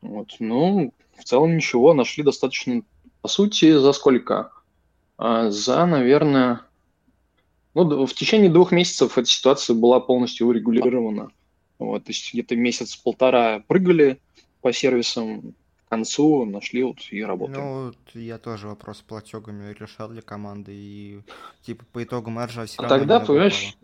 Вот. 0.02 0.36
Ну, 0.40 0.92
в 1.16 1.24
целом 1.24 1.56
ничего, 1.56 1.94
нашли 1.94 2.22
достаточно, 2.22 2.82
по 3.22 3.28
сути, 3.28 3.72
за 3.78 3.94
сколько? 3.94 4.52
А, 5.16 5.50
за, 5.50 5.86
наверное, 5.86 6.60
ну, 7.72 8.04
в 8.04 8.12
течение 8.12 8.50
двух 8.50 8.72
месяцев 8.72 9.16
эта 9.16 9.26
ситуация 9.26 9.72
была 9.72 10.00
полностью 10.00 10.48
урегулирована. 10.48 11.30
Вот, 11.78 12.04
то 12.04 12.10
есть 12.10 12.30
где-то 12.34 12.56
месяц-полтора 12.56 13.64
прыгали 13.66 14.20
по 14.60 14.70
сервисам, 14.70 15.54
концу 15.92 16.46
нашли 16.46 16.82
вот 16.84 16.96
и 17.10 17.22
работали. 17.22 17.60
Ну, 17.60 17.86
вот 17.86 17.96
я 18.14 18.38
тоже 18.38 18.66
вопрос 18.66 18.98
с 18.98 19.02
платегами 19.02 19.74
решал 19.78 20.08
для 20.08 20.22
команды, 20.22 20.72
и 20.74 21.20
типа 21.66 21.84
по 21.92 22.02
итогам 22.02 22.32
маржа 22.34 22.64
все 22.64 22.78
а 22.78 22.84
равно 22.84 22.98
тогда, 22.98 23.20
понимаешь, 23.20 23.76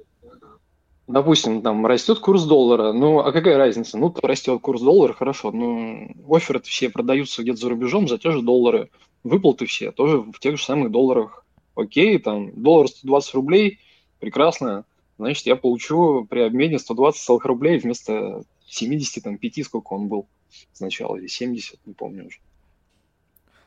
допустим, 1.06 1.60
там 1.60 1.84
растет 1.84 2.20
курс 2.20 2.44
доллара, 2.44 2.92
ну, 2.92 3.18
а 3.18 3.30
какая 3.30 3.58
разница? 3.58 3.98
Ну, 3.98 4.14
растет 4.22 4.62
курс 4.62 4.80
доллара, 4.80 5.12
хорошо, 5.12 5.52
ну, 5.52 6.14
оферы 6.34 6.62
все 6.62 6.88
продаются 6.88 7.42
где-то 7.42 7.58
за 7.58 7.68
рубежом 7.68 8.08
за 8.08 8.16
те 8.16 8.30
же 8.30 8.40
доллары, 8.40 8.88
выплаты 9.22 9.66
все 9.66 9.92
тоже 9.92 10.18
в 10.18 10.38
тех 10.38 10.56
же 10.56 10.64
самых 10.64 10.90
долларах. 10.90 11.44
Окей, 11.74 12.18
там, 12.18 12.52
доллар 12.52 12.88
120 12.88 13.34
рублей, 13.34 13.80
прекрасно, 14.18 14.86
значит, 15.18 15.44
я 15.44 15.56
получу 15.56 16.24
при 16.24 16.40
обмене 16.40 16.78
120 16.78 17.20
целых 17.20 17.44
рублей 17.44 17.78
вместо 17.78 18.44
75, 18.66 19.66
сколько 19.66 19.92
он 19.92 20.08
был 20.08 20.26
сначала, 20.72 21.16
или 21.16 21.26
70, 21.26 21.86
не 21.86 21.94
помню 21.94 22.26
уже. 22.26 22.38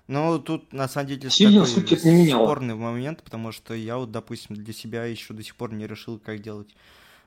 Ну, 0.07 0.39
тут 0.39 0.73
на 0.73 0.87
самом 0.87 1.07
деле 1.07 1.29
Сильно 1.29 1.65
такой 1.65 1.87
суть 1.87 2.03
не 2.03 2.27
спорный 2.29 2.75
момент, 2.75 3.23
потому 3.23 3.51
что 3.51 3.73
я 3.73 3.97
вот, 3.97 4.11
допустим, 4.11 4.55
для 4.55 4.73
себя 4.73 5.05
еще 5.05 5.33
до 5.33 5.43
сих 5.43 5.55
пор 5.55 5.73
не 5.73 5.87
решил, 5.87 6.19
как 6.19 6.41
делать 6.41 6.75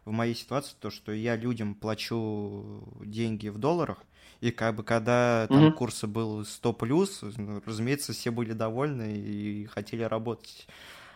в 0.04 0.10
моей 0.10 0.34
ситуации 0.34 0.74
то, 0.78 0.90
что 0.90 1.12
я 1.12 1.36
людям 1.36 1.74
плачу 1.74 2.82
деньги 3.02 3.48
в 3.48 3.58
долларах, 3.58 4.04
и 4.40 4.50
как 4.50 4.76
бы 4.76 4.84
когда 4.84 5.46
там 5.48 5.68
mm-hmm. 5.68 5.72
курсы 5.72 6.06
был 6.06 6.44
100 6.44 6.72
плюс, 6.74 7.20
ну, 7.36 7.62
разумеется, 7.64 8.12
все 8.12 8.30
были 8.30 8.52
довольны 8.52 9.16
и 9.16 9.64
хотели 9.66 10.02
работать. 10.02 10.66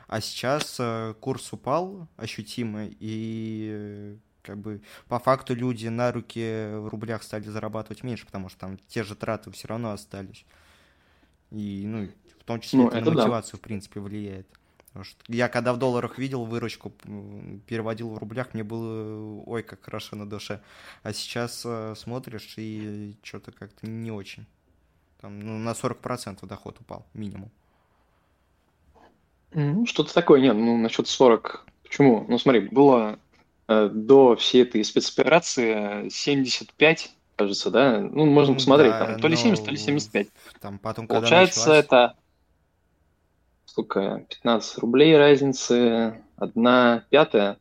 А 0.07 0.23
сейчас 0.23 0.77
э, 0.79 1.15
курс 1.21 1.53
упал 1.53 2.09
ощутимо, 2.17 2.89
и 2.99 4.17
как 4.49 4.57
бы 4.57 4.81
по 5.09 5.19
факту 5.19 5.55
люди 5.55 5.89
на 5.89 6.11
руки 6.11 6.71
в 6.73 6.89
рублях 6.89 7.23
стали 7.23 7.45
зарабатывать 7.45 8.03
меньше, 8.03 8.25
потому 8.25 8.49
что 8.49 8.61
там 8.61 8.79
те 8.89 9.05
же 9.05 9.15
траты 9.15 9.51
все 9.51 9.69
равно 9.69 9.91
остались. 9.91 10.47
И, 11.51 11.85
ну, 11.87 12.09
в 12.41 12.45
том 12.45 12.61
числе 12.61 12.79
ну, 12.79 12.89
это, 12.89 12.97
это 12.97 13.11
на 13.11 13.17
мотивацию, 13.17 13.53
да. 13.53 13.59
в 13.59 13.61
принципе, 13.61 14.01
влияет. 14.01 14.47
Потому 14.87 15.05
что 15.05 15.23
я 15.29 15.51
когда 15.51 15.75
в 15.75 15.79
долларах 15.79 16.17
видел 16.17 16.47
выручку, 16.47 16.91
переводил 17.67 18.09
в 18.09 18.17
рублях, 18.17 18.55
мне 18.55 18.65
было 18.65 19.43
ой, 19.45 19.63
как 19.63 19.85
хорошо 19.85 20.17
на 20.17 20.27
душе. 20.27 20.63
А 21.03 21.13
сейчас 21.13 21.63
э, 21.67 21.95
смотришь 21.95 22.55
и 22.57 23.15
что-то 23.23 23.53
как-то 23.53 23.87
не 23.87 24.11
очень. 24.11 24.47
Там, 25.21 25.41
ну, 25.41 25.59
на 25.59 25.73
40% 25.73 26.47
доход 26.47 26.81
упал, 26.81 27.05
минимум. 27.13 27.51
Ну, 29.53 29.85
что-то 29.85 30.15
такое, 30.15 30.41
нет, 30.41 30.57
ну, 30.57 30.79
насчет 30.79 31.07
40. 31.07 31.67
Почему? 31.83 32.25
Ну, 32.29 32.39
смотри, 32.39 32.69
было 32.69 33.19
до 33.69 34.35
всей 34.37 34.63
этой 34.63 34.83
спецоперации 34.83 36.09
75, 36.09 37.11
кажется, 37.37 37.71
да? 37.71 38.01
Ну, 38.01 38.27
можно 38.27 38.53
ну, 38.53 38.59
посмотреть, 38.59 38.93
да, 38.93 39.07
там, 39.07 39.21
то 39.21 39.29
ли 39.29 39.37
70, 39.37 39.65
то 39.65 39.71
ли 39.71 39.77
75. 39.77 40.29
Там 40.61 40.79
потом, 40.79 41.07
Получается, 41.07 41.61
началась... 41.61 41.85
это 41.85 42.15
сколько, 43.79 44.25
15 44.29 44.79
рублей 44.79 45.17
разницы, 45.17 46.25
одна 46.37 47.05
пятая, 47.11 47.59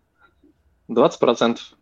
20 0.88 1.20
процентов. 1.20 1.74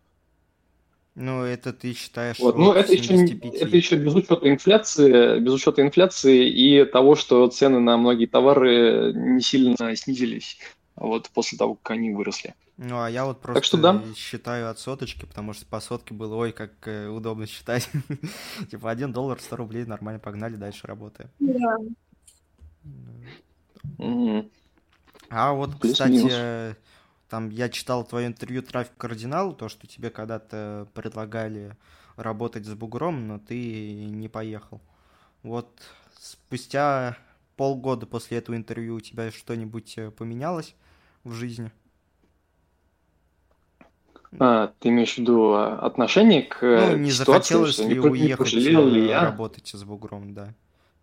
Ну, 1.14 1.42
это 1.42 1.72
ты 1.72 1.94
считаешь, 1.94 2.38
вот. 2.40 2.58
Ну, 2.58 2.74
это 2.74 2.92
еще, 2.92 3.14
это 3.24 3.74
еще 3.74 3.96
без 3.96 4.14
учета 4.14 4.50
инфляции, 4.50 5.38
без 5.38 5.52
учета 5.54 5.80
инфляции 5.80 6.50
и 6.50 6.84
того, 6.84 7.14
что 7.14 7.48
цены 7.48 7.80
на 7.80 7.96
многие 7.96 8.26
товары 8.26 9.14
не 9.14 9.40
сильно 9.40 9.96
снизились 9.96 10.58
вот 10.96 11.30
после 11.30 11.58
того, 11.58 11.74
как 11.74 11.92
они 11.92 12.10
выросли. 12.10 12.54
Ну, 12.78 13.00
а 13.00 13.08
я 13.08 13.24
вот 13.24 13.40
просто 13.40 13.54
так 13.54 13.64
что, 13.64 13.78
да. 13.78 14.02
считаю 14.14 14.70
от 14.70 14.78
соточки, 14.78 15.24
потому 15.24 15.54
что 15.54 15.64
по 15.66 15.80
сотке 15.80 16.12
было, 16.12 16.34
ой, 16.34 16.52
как 16.52 16.72
э, 16.86 17.08
удобно 17.08 17.46
считать. 17.46 17.88
типа, 18.70 18.90
один 18.90 19.12
доллар, 19.12 19.40
100 19.40 19.56
рублей, 19.56 19.84
нормально, 19.86 20.20
погнали, 20.20 20.56
дальше 20.56 20.86
работаем. 20.86 21.30
Да. 21.38 21.76
А 25.30 25.52
вот, 25.52 25.74
кстати, 25.80 26.76
там 27.28 27.50
я 27.50 27.68
читал 27.68 28.04
твое 28.04 28.26
интервью 28.26 28.62
«Трафик 28.62 28.96
кардинал», 28.96 29.54
то, 29.54 29.68
что 29.68 29.86
тебе 29.86 30.10
когда-то 30.10 30.86
предлагали 30.92 31.76
работать 32.16 32.66
с 32.66 32.74
бугром, 32.74 33.26
но 33.26 33.38
ты 33.38 34.04
не 34.04 34.28
поехал. 34.28 34.80
Вот 35.42 35.68
спустя 36.18 37.16
полгода 37.56 38.06
после 38.06 38.38
этого 38.38 38.56
интервью 38.56 38.96
у 38.96 39.00
тебя 39.00 39.30
что-нибудь 39.30 39.96
э, 39.96 40.10
поменялось 40.10 40.74
в 41.26 41.32
жизни? 41.32 41.70
А, 44.38 44.72
ты 44.80 44.88
имеешь 44.88 45.14
в 45.14 45.18
виду 45.18 45.52
а, 45.54 45.78
отношение 45.78 46.42
к 46.42 46.60
ну, 46.62 46.96
не 46.96 47.10
ситуации, 47.10 47.54
захотелось 47.54 47.78
ли 47.78 47.86
не, 47.86 47.98
уехать 48.00 48.52
не 48.52 48.60
ли 48.60 49.06
я? 49.08 49.22
работать 49.22 49.68
с 49.68 49.84
бугром, 49.84 50.34
да. 50.34 50.54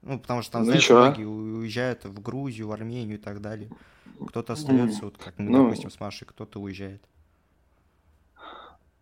Ну, 0.01 0.19
потому 0.19 0.41
что 0.41 0.53
там, 0.53 0.61
ну, 0.63 0.67
знаешь, 0.67 0.89
многие 0.89 1.25
уезжают 1.25 2.03
в 2.03 2.21
Грузию, 2.21 2.67
в 2.67 2.71
Армению 2.73 3.17
и 3.17 3.21
так 3.21 3.41
далее. 3.41 3.69
Кто-то 4.27 4.53
остается, 4.53 5.05
вот 5.05 5.17
как 5.17 5.37
мы, 5.39 5.49
ну, 5.49 5.63
допустим, 5.63 5.89
с 5.89 5.99
Машей, 5.99 6.27
кто-то 6.27 6.59
уезжает. 6.59 7.01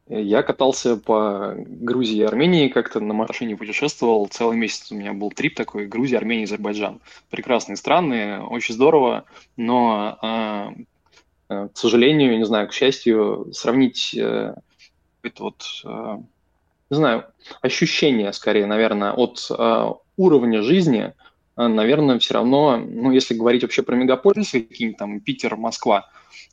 Я 0.07 0.43
катался 0.43 0.97
по 0.97 1.53
Грузии 1.55 2.17
и 2.17 2.23
Армении, 2.23 2.67
как-то 2.67 2.99
на 2.99 3.13
машине 3.13 3.55
путешествовал. 3.55 4.27
Целый 4.27 4.57
месяц 4.57 4.91
у 4.91 4.95
меня 4.95 5.13
был 5.13 5.31
трип 5.31 5.55
такой 5.55 5.87
Грузия, 5.87 6.17
Армения, 6.17 6.43
Азербайджан. 6.43 6.99
Прекрасные 7.29 7.77
страны, 7.77 8.41
очень 8.41 8.73
здорово, 8.73 9.23
но, 9.55 10.17
а, 10.21 10.73
к 11.73 11.77
сожалению, 11.77 12.37
не 12.37 12.45
знаю, 12.45 12.67
к 12.67 12.73
счастью, 12.73 13.49
сравнить 13.53 14.13
э, 14.15 14.55
это 15.23 15.43
вот, 15.43 15.63
э, 15.83 16.17
не 16.89 16.97
знаю, 16.97 17.25
ощущение, 17.61 18.31
скорее, 18.33 18.65
наверное, 18.65 19.13
от 19.13 19.49
уровня 20.21 20.61
жизни, 20.61 21.13
э, 21.57 21.67
наверное, 21.67 22.19
все 22.19 22.35
равно, 22.35 22.77
ну, 22.77 23.11
если 23.11 23.33
говорить 23.33 23.63
вообще 23.63 23.81
про 23.81 23.95
мегаполисы, 23.95 24.61
какие-нибудь 24.61 24.99
там 24.99 25.19
Питер, 25.19 25.55
Москва, 25.55 26.09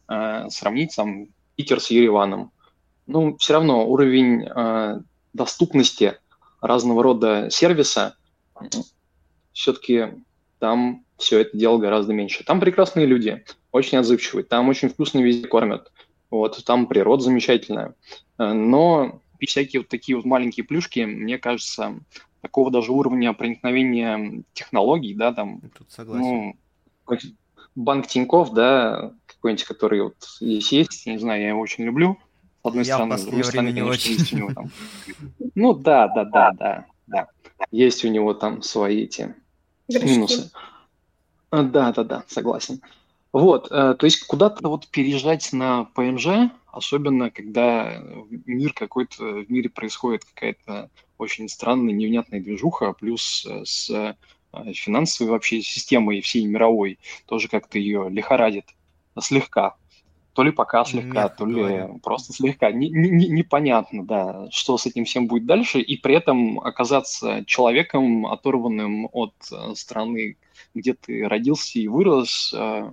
э, 0.08 0.48
сравнить 0.48 0.96
там 0.96 1.28
Питер 1.56 1.80
с 1.80 1.90
Ереваном, 1.90 2.50
ну, 3.06 3.36
все 3.36 3.54
равно 3.54 3.86
уровень 3.86 4.44
э, 4.44 5.00
доступности 5.32 6.18
разного 6.60 7.02
рода 7.02 7.48
сервиса, 7.50 8.16
все-таки 9.52 10.24
там 10.58 11.04
все 11.18 11.40
это 11.40 11.56
дело 11.56 11.78
гораздо 11.78 12.12
меньше. 12.12 12.44
Там 12.44 12.60
прекрасные 12.60 13.06
люди, 13.06 13.44
очень 13.72 13.98
отзывчивые, 13.98 14.44
там 14.44 14.68
очень 14.68 14.88
вкусно 14.88 15.20
везде 15.20 15.46
кормят, 15.48 15.92
вот, 16.30 16.62
там 16.64 16.86
природа 16.86 17.22
замечательная. 17.22 17.94
Но 18.38 19.20
всякие 19.40 19.80
вот 19.80 19.88
такие 19.88 20.16
вот 20.16 20.24
маленькие 20.24 20.64
плюшки, 20.64 21.00
мне 21.00 21.38
кажется, 21.38 22.00
такого 22.40 22.70
даже 22.70 22.92
уровня 22.92 23.32
проникновения 23.32 24.42
технологий, 24.52 25.14
да, 25.14 25.32
там, 25.32 25.60
Тут 25.76 25.90
согласен. 25.90 26.54
ну, 27.06 27.18
банк 27.74 28.06
Тиньков, 28.06 28.52
да, 28.52 29.12
какой-нибудь, 29.26 29.64
который 29.64 30.02
вот 30.02 30.16
здесь 30.40 30.72
есть, 30.72 31.06
не 31.06 31.18
знаю, 31.18 31.42
я 31.42 31.48
его 31.48 31.60
очень 31.60 31.84
люблю, 31.84 32.18
с 32.62 32.68
одной 32.68 32.84
я 32.84 32.94
стороны, 32.94 33.18
с 33.18 33.22
другой 33.22 33.44
стороны, 33.44 33.68
конечно, 33.68 33.90
очень. 33.90 34.12
есть 34.12 34.32
у 34.32 34.36
него 34.36 34.52
там. 34.52 34.70
Ну 35.54 35.74
да, 35.74 36.08
да, 36.08 36.24
да, 36.24 36.52
да, 36.52 36.84
да. 37.06 37.28
Есть 37.70 38.04
у 38.04 38.08
него 38.08 38.34
там 38.34 38.62
свои 38.62 39.04
эти 39.04 39.34
минусы. 39.88 40.50
А, 41.50 41.62
да, 41.62 41.92
да, 41.92 42.04
да, 42.04 42.24
согласен. 42.28 42.82
Вот, 43.32 43.70
э, 43.70 43.94
то 43.98 44.06
есть 44.06 44.26
куда-то 44.26 44.68
вот 44.68 44.88
переезжать 44.88 45.52
на 45.52 45.84
ПМЖ, 45.84 46.50
особенно 46.66 47.30
когда 47.30 48.02
мир 48.46 48.72
какой-то, 48.72 49.22
в 49.22 49.50
мире 49.50 49.68
происходит 49.68 50.24
какая-то 50.24 50.90
очень 51.18 51.48
странная, 51.48 51.92
невнятная 51.92 52.40
движуха, 52.40 52.94
плюс 52.94 53.44
э, 53.46 53.64
с 53.64 53.90
э, 53.90 54.14
финансовой 54.72 55.32
вообще 55.32 55.60
системой 55.60 56.22
всей 56.22 56.46
мировой 56.46 56.98
тоже 57.26 57.48
как-то 57.48 57.78
ее 57.78 58.08
лихорадит 58.08 58.64
слегка, 59.20 59.76
то 60.38 60.44
ли 60.44 60.52
пока 60.52 60.84
слегка, 60.84 61.22
Мягко 61.24 61.36
то 61.38 61.46
ли 61.46 61.54
говоря. 61.54 61.90
просто 62.00 62.32
слегка. 62.32 62.70
Не, 62.70 62.88
не, 62.90 63.26
непонятно, 63.28 64.06
да, 64.06 64.46
что 64.52 64.78
с 64.78 64.86
этим 64.86 65.04
всем 65.04 65.26
будет 65.26 65.46
дальше, 65.46 65.80
и 65.80 65.96
при 65.96 66.14
этом 66.14 66.60
оказаться 66.60 67.44
человеком, 67.44 68.24
оторванным 68.24 69.08
от 69.10 69.34
э, 69.50 69.74
страны, 69.74 70.36
где 70.76 70.94
ты 70.94 71.26
родился 71.26 71.80
и 71.80 71.88
вырос. 71.88 72.54
Э, 72.56 72.92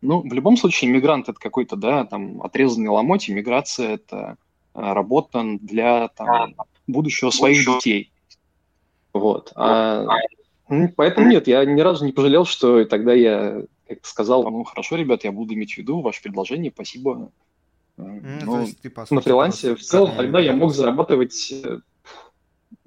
ну, 0.00 0.22
в 0.22 0.32
любом 0.32 0.56
случае, 0.56 0.90
мигрант 0.90 1.28
это 1.28 1.38
какой-то, 1.38 1.76
да, 1.76 2.06
там, 2.06 2.40
отрезанный 2.40 2.88
ломоть, 2.88 3.28
миграция 3.28 3.96
это 3.96 4.38
э, 4.74 4.80
работа 4.80 5.44
для 5.60 6.08
там, 6.08 6.54
будущего 6.86 7.28
своих 7.28 7.66
детей. 7.66 8.10
Вот. 9.12 9.52
А, 9.56 10.06
поэтому 10.96 11.28
нет, 11.28 11.48
я 11.48 11.66
ни 11.66 11.82
разу 11.82 12.06
не 12.06 12.12
пожалел, 12.12 12.46
что 12.46 12.82
тогда 12.86 13.12
я 13.12 13.64
сказал, 14.02 14.44
ну 14.44 14.64
хорошо, 14.64 14.96
ребят, 14.96 15.24
я 15.24 15.32
буду 15.32 15.54
иметь 15.54 15.74
в 15.74 15.78
виду 15.78 16.00
ваше 16.00 16.22
предложение, 16.22 16.72
спасибо. 16.72 17.30
Mm, 17.96 18.44
ну, 18.44 18.66
ты, 18.66 18.90
сути, 18.90 19.14
на 19.14 19.20
фрилансе 19.20 19.74
в 19.74 19.82
целом 19.82 20.16
тогда 20.16 20.38
я 20.38 20.52
мог 20.52 20.72
зарабатывать 20.72 21.52
э, 21.52 21.80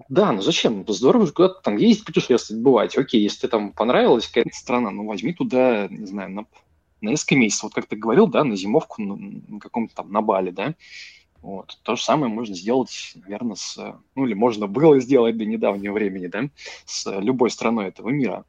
да, 0.10 0.32
ну 0.32 0.42
зачем? 0.42 0.86
Здорово 0.88 1.26
же 1.26 1.34
куда-то 1.34 1.62
там 1.62 1.78
ездить, 1.78 2.06
путешествовать, 2.06 2.62
бывать. 2.62 2.98
Окей, 2.98 3.22
если 3.22 3.48
там 3.48 3.72
понравилась 3.72 4.28
какая-то 4.28 4.56
страна, 4.56 4.92
ну 4.92 5.06
возьми 5.06 5.34
туда, 5.34 5.88
не 5.90 6.06
знаю, 6.06 6.32
на, 6.32 6.46
на 7.02 7.10
несколько 7.10 7.36
месяцев. 7.36 7.64
Вот 7.64 7.74
как 7.74 7.86
ты 7.88 7.96
говорил, 7.96 8.28
да, 8.28 8.44
на 8.44 8.56
зимовку 8.56 9.02
на, 9.02 9.16
на 9.16 9.60
каком-то 9.60 9.96
там, 9.96 10.12
на 10.12 10.22
Бали, 10.22 10.52
да. 10.52 10.76
Вот. 11.42 11.80
То 11.84 11.96
же 11.96 12.04
самое 12.04 12.32
можно 12.32 12.56
сделать, 12.56 13.14
наверное, 13.16 13.56
с... 13.56 13.78
Ну, 14.16 14.26
или 14.26 14.34
можно 14.34 14.68
было 14.68 15.00
сделать 15.00 15.38
до 15.38 15.46
недавнего 15.46 15.94
времени, 15.94 16.28
да, 16.28 16.50
с 16.86 17.10
любой 17.20 17.50
страной 17.50 17.88
этого 17.88 18.10
мира. 18.10 18.46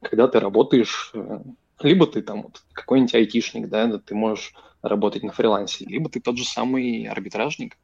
Когда 0.00 0.28
ты 0.28 0.40
работаешь 0.40 1.10
э, 1.14 1.40
либо 1.80 2.06
ты 2.06 2.22
там 2.22 2.42
вот, 2.42 2.62
какой-нибудь 2.72 3.14
айтишник, 3.14 3.68
да, 3.68 3.98
ты 3.98 4.14
можешь 4.14 4.54
работать 4.82 5.22
на 5.22 5.32
фрилансе, 5.32 5.84
либо 5.84 6.08
ты 6.08 6.20
тот 6.20 6.38
же 6.38 6.44
самый 6.44 7.06
арбитражник, 7.06 7.76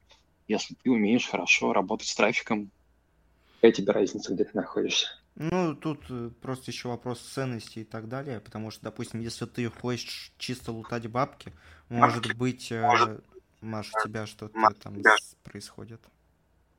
если 0.47 0.75
ты 0.75 0.91
умеешь 0.91 1.27
хорошо 1.27 1.73
работать 1.73 2.07
с 2.07 2.15
трафиком. 2.15 2.71
Какая 3.55 3.71
тебе 3.71 3.93
разница, 3.93 4.33
где 4.33 4.43
ты 4.43 4.51
находишься? 4.53 5.07
Ну, 5.35 5.75
тут 5.75 5.99
э, 6.09 6.29
просто 6.41 6.69
еще 6.69 6.89
вопрос 6.89 7.19
ценности 7.19 7.79
и 7.79 7.83
так 7.83 8.07
далее, 8.07 8.39
потому 8.39 8.69
что, 8.69 8.83
допустим, 8.83 9.19
если 9.19 9.45
ты 9.45 9.67
хочешь 9.69 10.31
чисто 10.37 10.71
лутать 10.71 11.07
бабки, 11.07 11.53
может 11.89 12.35
быть, 12.35 12.71
э, 12.71 13.19
Маш, 13.61 13.91
у 13.93 14.07
тебя 14.07 14.27
что-то 14.27 14.53
там 14.81 15.01
происходит? 15.43 16.01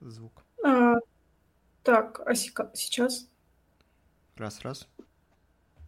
Звук. 0.01 0.45
А, 0.63 0.97
так, 1.83 2.21
а 2.27 2.35
сейчас? 2.35 3.27
Раз-раз. 4.37 4.87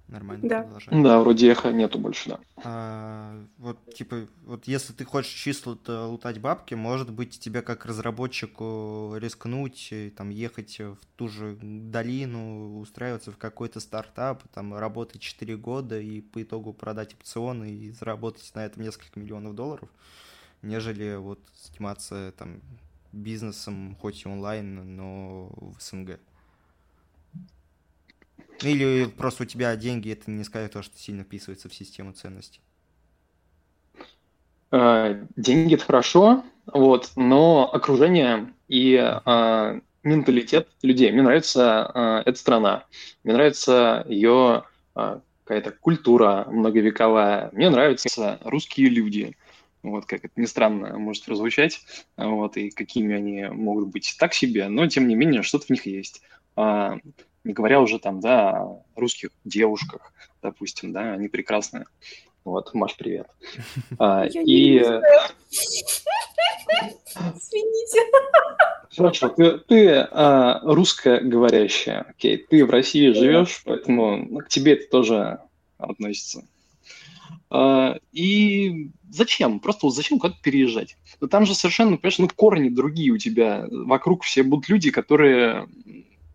Нормально 0.09 0.49
да. 0.49 0.63
продолжаем. 0.63 1.03
Да, 1.03 1.21
вроде 1.21 1.51
эхо 1.51 1.73
нету 1.73 1.99
больше, 1.99 2.29
да. 2.29 2.41
А, 2.65 3.45
вот, 3.59 3.93
типа, 3.93 4.29
вот 4.45 4.69
если 4.69 4.93
ты 4.93 5.05
хочешь 5.05 5.33
чисто 5.33 5.77
лутать 6.07 6.39
бабки, 6.39 6.75
может 6.75 7.13
быть, 7.13 7.41
тебе 7.41 7.61
как 7.61 7.87
разработчику 7.87 9.15
рискнуть, 9.17 9.89
и, 9.91 10.11
там, 10.11 10.31
ехать 10.31 10.79
в 10.79 10.99
ту 11.17 11.29
же 11.29 11.59
долину, 11.61 12.79
устраиваться 12.79 13.33
в 13.33 13.37
какой-то 13.37 13.81
стартап, 13.81 14.45
там, 14.55 14.77
работать 14.77 15.21
4 15.21 15.57
года 15.57 15.99
и 15.99 16.21
по 16.21 16.43
итогу 16.43 16.73
продать 16.73 17.15
опционы 17.15 17.71
и 17.71 17.91
заработать 17.91 18.53
на 18.55 18.65
этом 18.65 18.85
несколько 18.85 19.19
миллионов 19.19 19.57
долларов, 19.57 19.89
нежели 20.63 21.17
вот 21.17 21.41
заниматься, 21.57 22.33
там, 22.39 22.61
бизнесом, 23.13 23.97
хоть 24.01 24.25
и 24.25 24.29
онлайн, 24.29 24.97
но 24.97 25.49
в 25.57 25.81
СНГ. 25.81 26.21
Или 28.63 29.07
просто 29.07 29.43
у 29.43 29.47
тебя 29.47 29.77
деньги, 29.77 30.13
это 30.13 30.31
не 30.31 30.45
сказать 30.45 30.73
то, 30.73 30.83
что 30.83 30.99
сильно 30.99 31.25
вписывается 31.25 31.69
в 31.69 31.75
систему 31.75 32.13
ценностей? 32.13 32.61
А, 34.71 35.15
деньги 35.37 35.75
это 35.75 35.85
хорошо, 35.85 36.45
вот, 36.67 37.13
но 37.17 37.71
окружение 37.73 38.53
и 38.69 38.97
а, 38.97 39.81
менталитет 40.03 40.69
людей. 40.83 41.13
Мне 41.13 41.23
нравится 41.23 41.91
а, 41.93 42.23
эта 42.25 42.39
страна, 42.39 42.85
мне 43.25 43.35
нравится 43.35 44.05
ее 44.09 44.65
а, 44.95 45.21
какая-то 45.45 45.73
культура 45.73 46.47
многовековая, 46.51 47.51
мне 47.53 47.71
нравятся 47.71 48.39
русские 48.43 48.89
люди. 48.89 49.37
Вот, 49.83 50.05
как 50.07 50.25
это 50.25 50.41
ни 50.41 50.47
странно 50.47 50.99
может 50.99 51.25
прозвучать, 51.25 51.81
вот, 52.17 52.57
и 52.57 52.71
какими 52.71 53.15
они 53.15 53.45
могут 53.45 53.89
быть 53.89 54.17
так 54.19 54.35
себе, 54.35 54.67
но 54.67 54.89
тем 54.89 55.07
не 55.07 55.15
менее 55.15 55.43
что-то 55.43 55.67
в 55.67 55.71
них 55.71 55.87
есть. 55.87 56.23
А, 56.57 56.99
не 57.47 57.53
говоря 57.53 57.81
уже 57.81 57.99
там, 57.99 58.21
да, 58.21 58.63
о 58.63 58.83
русских 58.97 59.31
девушках, 59.45 60.13
допустим, 60.43 60.93
да, 60.93 61.13
они 61.13 61.29
прекрасные. 61.29 61.87
Вот, 62.45 62.75
Маш, 62.75 62.97
привет. 62.97 63.29
А, 63.99 64.27
и... 64.27 64.79
Извините. 67.19 68.01
Хорошо, 68.95 69.29
ты, 69.29 69.59
ты 69.59 69.91
а, 70.11 70.61
русскоговорящая, 70.63 72.07
окей, 72.09 72.39
ты 72.39 72.65
в 72.65 72.71
России 72.71 73.13
живешь, 73.13 73.63
поэтому 73.65 74.17
ну, 74.17 74.39
к 74.41 74.49
тебе 74.49 74.73
это 74.73 74.91
тоже 74.91 75.39
относится. 75.79 76.47
А, 77.51 77.99
и 78.13 78.91
зачем? 79.11 79.61
Просто 79.61 79.87
вот 79.87 79.95
зачем 79.95 80.19
куда-то 80.19 80.41
переезжать? 80.43 80.97
Ну, 81.21 81.29
там 81.29 81.47
же 81.47 81.55
совершенно, 81.55 81.97
понимаешь, 81.97 82.19
ну, 82.19 82.29
корни 82.35 82.69
другие 82.69 83.13
у 83.13 83.19
тебя. 83.19 83.67
Вокруг 83.71 84.25
все 84.25 84.43
будут 84.43 84.69
люди, 84.69 84.91
которые 84.91 85.69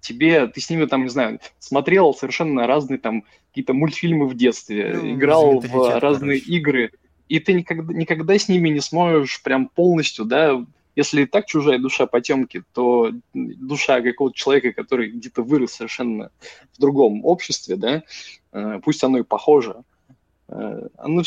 тебе, 0.02 0.48
ты 0.48 0.60
с 0.60 0.70
ними 0.70 0.86
там, 0.86 1.04
не 1.04 1.10
знаю, 1.10 1.40
смотрел 1.60 2.14
совершенно 2.14 2.68
разные 2.68 2.98
там 2.98 3.24
какие-то 3.50 3.74
мультфильмы 3.74 4.28
в 4.28 4.36
детстве, 4.36 5.00
ну, 5.02 5.14
играл 5.14 5.60
в 5.60 6.00
разные 6.00 6.40
короче. 6.40 6.58
игры, 6.58 6.92
и 7.30 7.40
ты 7.40 7.54
никогда, 7.54 7.94
никогда 7.94 8.38
с 8.38 8.50
ними 8.50 8.70
не 8.70 8.82
сможешь 8.82 9.42
прям 9.42 9.70
полностью, 9.70 10.26
да, 10.26 10.66
если 10.96 11.22
и 11.22 11.26
так 11.26 11.46
чужая 11.46 11.80
душа 11.80 12.06
потемки, 12.06 12.64
то 12.74 13.12
душа 13.34 14.02
какого-то 14.02 14.36
человека, 14.36 14.74
который 14.74 15.12
где-то 15.12 15.42
вырос 15.42 15.74
совершенно 15.74 16.32
в 16.74 16.82
другом 16.82 17.24
обществе, 17.24 17.78
да, 17.78 18.04
э, 18.52 18.80
пусть 18.84 19.04
оно 19.04 19.20
и 19.20 19.24
похоже, 19.24 19.78
э, 20.50 20.88
оно 20.98 21.24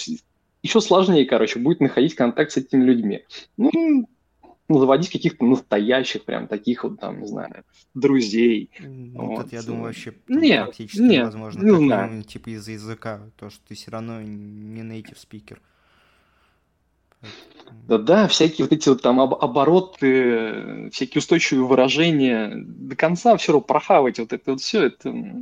еще 0.63 0.81
сложнее, 0.81 1.27
короче, 1.27 1.59
будет 1.59 1.81
находить 1.81 2.15
контакт 2.15 2.53
с 2.53 2.57
этими 2.57 2.83
людьми. 2.83 3.25
Ну, 3.57 4.09
ну, 4.69 4.79
заводить 4.79 5.11
каких-то 5.11 5.45
настоящих, 5.45 6.25
прям 6.25 6.49
таких 6.49 6.85
вот 6.85 6.99
там, 6.99 7.21
не 7.21 7.27
знаю, 7.27 7.65
друзей. 7.95 8.71
Ну, 8.81 9.27
вот. 9.27 9.47
это, 9.47 9.57
я 9.57 9.63
думаю, 9.63 9.85
вообще 9.85 10.15
нет, 10.29 10.65
практически 10.65 11.03
нет, 11.03 11.23
невозможно. 11.23 11.63
Не 11.63 11.71
как, 11.71 11.79
знаю. 11.79 12.23
типа 12.23 12.51
из-за 12.51 12.73
языка, 12.73 13.21
то, 13.37 13.51
что 13.51 13.61
ты 13.69 13.75
все 13.75 13.91
равно 13.91 14.23
не 14.23 14.81
native 14.81 15.17
speaker. 15.17 15.59
Да-да, 17.89 18.29
всякие 18.29 18.67
вот 18.67 18.73
эти 18.73 18.89
вот 18.89 19.03
там 19.03 19.21
об- 19.21 19.35
обороты, 19.35 20.91
всякие 20.91 21.21
устойчивые 21.21 21.67
выражения, 21.67 22.53
до 22.55 22.97
конца 22.97 23.37
все 23.37 23.53
равно 23.53 23.67
прохавать 23.67 24.19
вот 24.19 24.33
это 24.33 24.53
вот 24.53 24.61
все, 24.61 24.87
это 24.87 25.41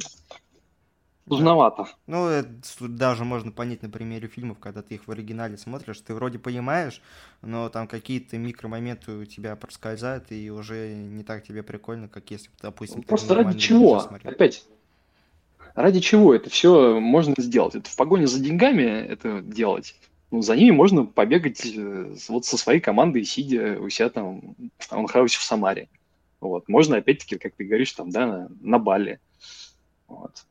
Сложновато. 1.27 1.87
Ну, 2.07 2.27
это 2.27 2.49
даже 2.81 3.25
можно 3.25 3.53
понять 3.53 3.83
на 3.83 3.89
примере 3.89 4.27
фильмов, 4.27 4.59
когда 4.59 4.83
ты 4.83 4.97
их 4.97 5.07
в 5.07 5.11
оригинале 5.11 5.57
смотришь, 5.57 6.01
ты 6.01 6.15
вроде 6.15 6.39
понимаешь, 6.39 7.01
но 7.43 7.69
там 7.69 7.87
какие-то 7.87 8.39
микромоменты 8.39 9.13
у 9.13 9.25
тебя 9.25 9.55
проскользают, 9.55 10.33
и 10.33 10.51
уже 10.51 10.93
не 10.95 11.23
так 11.23 11.45
тебе 11.45 11.63
прикольно, 11.63 12.09
как 12.09 12.31
если, 12.31 12.51
допустим, 12.61 13.03
Просто 13.03 13.35
ради 13.37 13.59
чего? 13.59 13.99
Опять, 14.25 14.65
ради 15.75 16.01
чего 16.01 16.35
это 16.35 16.51
все 16.51 16.99
можно 16.99 17.35
сделать? 17.39 17.77
Это 17.77 17.89
в 17.89 17.97
погоне 17.97 18.27
за 18.27 18.41
деньгами 18.41 18.83
это 18.83 19.41
делать. 19.43 19.95
Ну, 20.33 20.43
за 20.43 20.57
ними 20.57 20.71
можно 20.71 21.05
побегать 21.05 21.65
э, 21.67 22.15
вот 22.31 22.47
со 22.47 22.57
своей 22.57 22.81
командой, 22.81 23.23
сидя 23.25 23.79
у 23.79 23.91
себя 23.91 24.09
там 24.09 24.57
в 24.79 24.89
таунхаусе 24.89 25.39
в 25.39 25.43
Самаре. 25.43 25.89
Вот. 26.41 26.69
Можно, 26.69 26.97
опять-таки, 26.97 27.37
как 27.37 27.55
ты 27.55 27.65
говоришь, 27.65 27.93
там, 27.93 28.11
да, 28.11 28.27
на, 28.27 28.49
на 28.63 28.79
Бали. 28.79 29.21
Вот. 30.09 30.45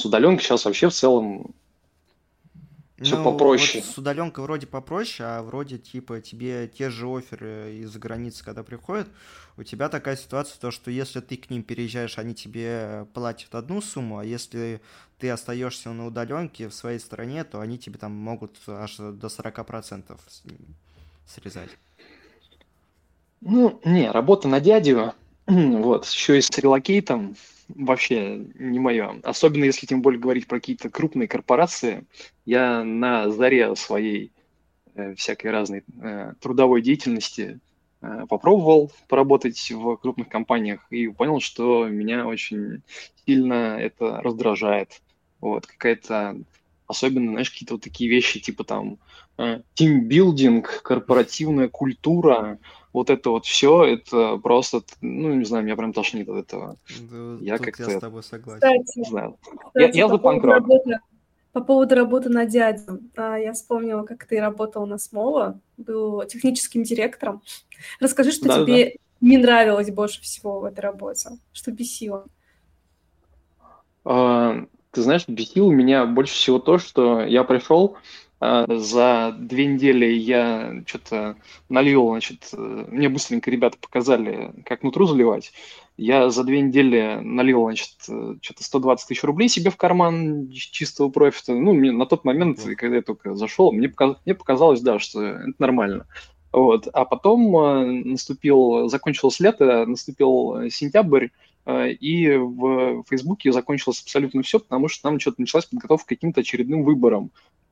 С 0.00 0.04
удаленкой 0.06 0.42
сейчас 0.42 0.64
вообще 0.64 0.88
в 0.88 0.94
целом 0.94 1.54
все 2.98 3.18
ну, 3.18 3.24
попроще. 3.24 3.84
Вот 3.84 3.92
с 3.92 3.98
удаленкой 3.98 4.44
вроде 4.44 4.66
попроще, 4.66 5.28
а 5.28 5.42
вроде 5.42 5.76
типа 5.76 6.22
тебе 6.22 6.68
те 6.68 6.88
же 6.88 7.06
оферы 7.06 7.76
из-за 7.82 7.98
границы, 7.98 8.42
когда 8.42 8.62
приходят, 8.62 9.08
у 9.58 9.62
тебя 9.62 9.90
такая 9.90 10.16
ситуация, 10.16 10.58
то, 10.58 10.70
что 10.70 10.90
если 10.90 11.20
ты 11.20 11.36
к 11.36 11.50
ним 11.50 11.62
переезжаешь, 11.62 12.16
они 12.16 12.34
тебе 12.34 13.06
платят 13.12 13.54
одну 13.54 13.82
сумму, 13.82 14.16
а 14.16 14.24
если 14.24 14.80
ты 15.18 15.28
остаешься 15.28 15.90
на 15.92 16.06
удаленке 16.06 16.68
в 16.68 16.74
своей 16.74 16.98
стране, 16.98 17.44
то 17.44 17.60
они 17.60 17.78
тебе 17.78 17.98
там 17.98 18.12
могут 18.12 18.56
аж 18.68 18.96
до 18.96 19.26
40% 19.26 20.18
срезать. 21.26 21.70
Ну, 23.42 23.78
не, 23.84 24.10
работа 24.10 24.48
на 24.48 24.60
дядю, 24.60 25.12
вот, 25.46 26.06
еще 26.06 26.38
и 26.38 26.40
с 26.40 26.50
релокейтом, 26.56 27.36
вообще 27.76 28.46
не 28.54 28.78
мое. 28.78 29.20
Особенно 29.22 29.64
если 29.64 29.86
тем 29.86 30.02
более 30.02 30.20
говорить 30.20 30.46
про 30.46 30.58
какие-то 30.58 30.90
крупные 30.90 31.28
корпорации. 31.28 32.04
Я 32.44 32.84
на 32.84 33.30
заре 33.30 33.74
своей 33.76 34.32
э, 34.94 35.14
всякой 35.14 35.50
разной 35.50 35.84
э, 36.00 36.32
трудовой 36.40 36.82
деятельности 36.82 37.60
э, 38.02 38.26
попробовал 38.28 38.90
поработать 39.08 39.70
в 39.70 39.96
крупных 39.96 40.28
компаниях 40.28 40.86
и 40.90 41.08
понял, 41.08 41.40
что 41.40 41.86
меня 41.88 42.26
очень 42.26 42.82
сильно 43.26 43.78
это 43.78 44.20
раздражает. 44.22 45.00
Вот, 45.40 45.66
какая-то 45.66 46.42
особенно, 46.90 47.32
знаешь, 47.32 47.50
какие-то 47.50 47.74
вот 47.74 47.82
такие 47.82 48.10
вещи, 48.10 48.40
типа 48.40 48.64
там 48.64 48.98
тимбилдинг, 49.74 50.82
корпоративная 50.82 51.68
культура, 51.68 52.58
вот 52.92 53.08
это 53.08 53.30
вот 53.30 53.46
все, 53.46 53.84
это 53.84 54.36
просто, 54.36 54.82
ну, 55.00 55.34
не 55.34 55.44
знаю, 55.44 55.64
меня 55.64 55.76
прям 55.76 55.92
тошнит 55.92 56.28
от 56.28 56.36
этого. 56.46 56.76
Да, 57.10 57.38
я 57.40 57.58
как-то... 57.58 57.90
Я 57.90 57.98
с 57.98 58.00
тобой 58.00 58.22
согласен. 58.22 58.60
Кстати, 58.60 58.98
не 58.98 59.04
знаю. 59.04 59.38
кстати, 59.40 59.96
я 59.96 60.02
я 60.04 60.08
по 60.08 60.14
за 60.14 60.18
поводу 60.18 60.46
работы- 60.46 60.98
По 61.52 61.60
поводу 61.62 61.94
работы 61.94 62.28
на 62.28 62.44
дядю. 62.44 63.00
А, 63.16 63.36
Я 63.36 63.52
вспомнила, 63.52 64.02
как 64.02 64.26
ты 64.26 64.40
работал 64.40 64.86
на 64.86 64.98
СМОВа, 64.98 65.58
был 65.78 66.24
техническим 66.26 66.82
директором. 66.82 67.42
Расскажи, 68.00 68.32
что 68.32 68.46
Да-да-да. 68.46 68.66
тебе 68.66 68.96
не 69.20 69.38
нравилось 69.38 69.90
больше 69.90 70.20
всего 70.22 70.60
в 70.60 70.64
этой 70.64 70.80
работе, 70.80 71.30
что 71.52 71.70
бесило. 71.72 72.26
А, 74.04 74.64
Ты 74.92 75.02
знаешь, 75.02 75.26
бесило 75.28 75.70
меня 75.70 76.06
больше 76.06 76.34
всего 76.34 76.58
то, 76.58 76.78
что 76.78 77.20
я 77.20 77.44
пришел, 77.44 77.96
а, 78.40 78.64
за 78.68 79.36
две 79.38 79.66
недели 79.66 80.06
я 80.06 80.82
что-то 80.86 81.36
налил, 81.68 82.08
значит, 82.08 82.48
э, 82.54 82.84
мне 82.88 83.10
быстренько 83.10 83.50
ребята 83.50 83.76
показали, 83.78 84.52
как 84.64 84.82
нутру 84.82 85.06
заливать. 85.06 85.52
Я 85.98 86.30
за 86.30 86.42
две 86.44 86.62
недели 86.62 87.20
налил, 87.22 87.64
значит, 87.64 87.96
что-то 88.00 88.64
120 88.64 89.08
тысяч 89.08 89.22
рублей 89.24 89.50
себе 89.50 89.70
в 89.70 89.76
карман 89.76 90.50
чистого 90.50 91.10
профита. 91.10 91.52
Ну, 91.52 91.74
мне 91.74 91.92
на 91.92 92.06
тот 92.06 92.24
момент, 92.24 92.60
когда 92.78 92.96
я 92.96 93.02
только 93.02 93.34
зашел, 93.34 93.72
мне, 93.72 93.90
пока- 93.90 94.16
мне 94.24 94.34
показалось, 94.34 94.80
да, 94.80 94.98
что 94.98 95.22
это 95.22 95.52
нормально. 95.58 96.06
Вот. 96.52 96.88
А 96.92 97.04
потом 97.04 97.56
э, 97.56 97.84
наступил, 98.04 98.88
закончилось 98.88 99.38
лето, 99.38 99.84
наступил 99.86 100.56
э, 100.56 100.70
сентябрь, 100.70 101.26
э, 101.26 101.28
и 101.66 102.36
в 102.36 103.04
Фейсбуке 103.08 103.52
закончилось 103.52 104.00
абсолютно 104.02 104.42
все, 104.42 104.58
потому 104.58 104.88
что 104.88 105.02
там 105.02 105.20
что-то 105.20 105.40
началась 105.40 105.66
подготовка 105.66 106.06
к 106.06 106.08
каким-то 106.08 106.40
очередным 106.40 106.82
выборам. 106.84 107.30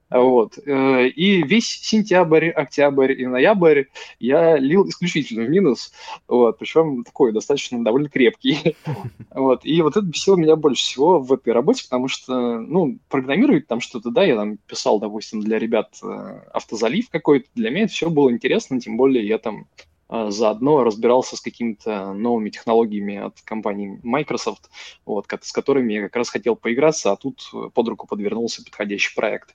А 0.09 0.21
Вот. 0.21 0.59
Э, 0.65 1.09
И 1.09 1.43
весь 1.43 1.69
сентябрь, 1.69 2.49
октябрь 2.49 3.13
и 3.13 3.27
ноябрь 3.27 3.85
я 4.19 4.57
лил 4.57 4.89
исключительно 4.89 5.45
в 5.45 5.51
минус, 5.51 5.93
вот, 6.27 6.59
причем 6.59 7.05
такой 7.05 7.33
достаточно 7.33 7.83
довольно 7.85 8.09
крепкий. 8.09 8.77
Вот. 9.31 9.65
И 9.65 9.81
вот 9.83 9.97
это 9.97 10.07
бесило 10.07 10.37
меня 10.37 10.57
больше 10.57 10.83
всего 10.83 11.21
в 11.21 11.33
этой 11.33 11.53
работе, 11.53 11.85
потому 11.85 12.09
что, 12.09 12.59
ну, 12.59 12.99
программировать 13.09 13.67
там 13.67 13.81
что-то, 13.81 14.11
да, 14.11 14.25
я 14.25 14.37
там 14.37 14.57
писал, 14.67 14.99
допустим, 14.99 15.41
для 15.41 15.59
ребят 15.59 15.91
э, 16.03 16.07
автозалив 16.53 17.09
какой-то, 17.11 17.49
для 17.55 17.71
меня 17.71 17.85
это 17.85 17.93
все 17.93 18.11
было 18.11 18.33
интересно, 18.33 18.81
тем 18.81 18.97
более 18.97 19.27
я 19.27 19.39
там 19.39 19.67
э, 19.77 19.98
заодно 20.09 20.85
разбирался 20.85 21.37
с 21.37 21.41
какими-то 21.41 22.13
новыми 22.15 22.51
технологиями 22.51 23.17
от 23.17 23.41
компании 23.43 24.01
Microsoft, 24.03 24.71
вот, 25.05 25.27
с 25.43 25.53
которыми 25.53 25.93
я 25.93 26.03
как 26.03 26.17
раз 26.17 26.31
хотел 26.31 26.57
поиграться, 26.57 27.13
а 27.13 27.17
тут 27.17 27.49
э, 27.53 27.69
под 27.73 27.89
руку 27.89 28.07
подвернулся 28.07 28.65
подходящий 28.65 29.15
проект. 29.15 29.55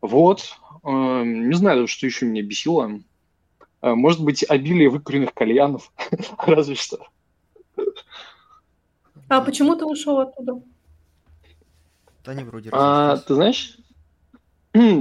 Вот. 0.00 0.56
Э, 0.84 1.22
Не 1.24 1.54
знаю, 1.54 1.88
что 1.88 2.06
еще 2.06 2.26
меня 2.26 2.42
бесило. 2.42 3.00
Э, 3.82 3.94
Может 3.94 4.22
быть, 4.22 4.44
обилие 4.48 4.88
выкуренных 4.88 5.34
кальянов, 5.34 5.92
разве 6.38 6.76
что. 6.76 7.06
А 9.28 9.40
почему 9.40 9.74
ты 9.74 9.84
ушел 9.84 10.20
оттуда? 10.20 10.62
Да 12.24 12.34
не 12.34 12.44
вроде 12.44 12.70
А, 12.72 13.16
ты 13.16 13.34
знаешь, 13.34 13.78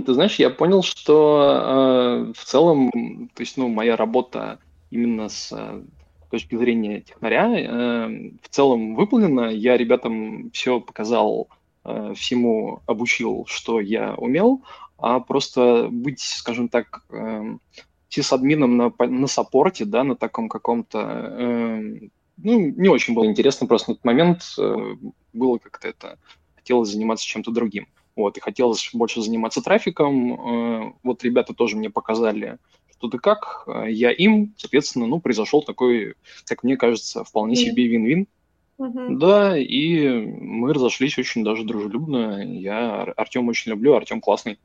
ты 0.05 0.13
знаешь, 0.13 0.35
я 0.35 0.49
понял, 0.49 0.83
что 0.83 2.27
э, 2.29 2.33
в 2.33 2.43
целом, 2.43 2.91
то 3.33 3.41
есть, 3.41 3.57
ну, 3.57 3.67
моя 3.67 3.95
работа 3.95 4.59
именно 4.89 5.29
с 5.29 5.51
э, 5.51 5.83
точки 6.29 6.55
зрения 6.55 7.01
технаря 7.01 7.49
э, 7.49 8.31
в 8.41 8.49
целом 8.49 8.95
выполнена. 8.95 9.49
Я 9.49 9.77
ребятам 9.77 10.51
все 10.51 10.79
показал, 10.79 11.49
э, 11.83 12.13
всему 12.15 12.81
обучил, 12.85 13.45
что 13.47 13.79
я 13.79 14.15
умел, 14.15 14.63
а 14.97 15.19
просто 15.19 15.87
быть, 15.91 16.19
скажем 16.19 16.69
так, 16.69 17.05
э, 17.09 17.57
сисадмином 18.09 18.77
на, 18.77 18.89
по- 18.89 19.07
на 19.07 19.27
саппорте, 19.27 19.85
да, 19.85 20.03
на 20.03 20.15
таком 20.15 20.47
каком-то, 20.49 20.99
э, 20.99 22.09
ну, 22.37 22.59
не 22.59 22.89
очень 22.89 23.13
было 23.13 23.25
интересно, 23.25 23.67
просто 23.67 23.91
на 23.91 23.95
тот 23.95 24.05
момент 24.05 24.41
э, 24.57 24.75
было 25.33 25.57
как-то 25.57 25.87
это, 25.87 26.19
хотелось 26.55 26.89
заниматься 26.89 27.25
чем-то 27.25 27.51
другим. 27.51 27.87
Вот, 28.15 28.37
и 28.37 28.41
хотелось 28.41 28.89
больше 28.93 29.21
заниматься 29.21 29.61
трафиком. 29.61 30.33
Э, 30.33 30.93
Вот 31.03 31.23
ребята 31.23 31.53
тоже 31.53 31.75
мне 31.75 31.89
показали, 31.89 32.57
что 32.91 33.07
да 33.07 33.17
как, 33.17 33.63
э, 33.67 33.91
я 33.91 34.11
им, 34.11 34.53
соответственно, 34.57 35.05
ну, 35.07 35.19
произошел 35.19 35.61
такой, 35.61 36.15
как 36.45 36.63
мне 36.63 36.77
кажется, 36.77 37.23
вполне 37.23 37.55
себе 37.55 37.87
вин-вин. 37.87 38.27
Мгм. 38.77 39.19
Да, 39.19 39.57
и 39.57 40.09
мы 40.09 40.73
разошлись 40.73 41.17
очень 41.17 41.43
даже 41.43 41.63
дружелюбно. 41.63 42.43
Я 42.43 43.01
Ар- 43.01 43.13
Артем 43.15 43.47
очень 43.47 43.71
люблю, 43.71 43.93
Артем 43.95 44.21
классный. 44.21 44.59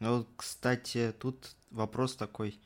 Ну, 0.00 0.18
вот, 0.18 0.28
кстати, 0.36 1.12
тут 1.20 1.36
вопрос 1.70 2.14
такой. 2.16 2.58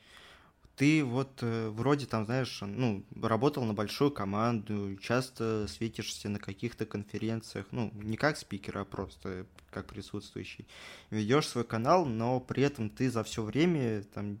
Ты 0.75 1.03
вот 1.03 1.39
э, 1.41 1.69
вроде 1.69 2.07
там, 2.07 2.25
знаешь, 2.25 2.59
ну, 2.61 3.03
работал 3.21 3.63
на 3.63 3.73
большую 3.73 4.09
команду, 4.09 4.97
часто 4.97 5.67
светишься 5.67 6.29
на 6.29 6.39
каких-то 6.39 6.87
конференциях, 6.87 7.67
ну, 7.71 7.91
не 7.93 8.17
как 8.17 8.37
спикер, 8.37 8.79
а 8.79 8.85
просто 8.85 9.45
как 9.69 9.85
присутствующий. 9.85 10.67
Ведешь 11.11 11.47
свой 11.47 11.63
канал, 11.63 12.05
но 12.05 12.39
при 12.39 12.63
этом 12.63 12.89
ты 12.89 13.11
за 13.11 13.23
все 13.23 13.43
время 13.43 14.03
там 14.13 14.39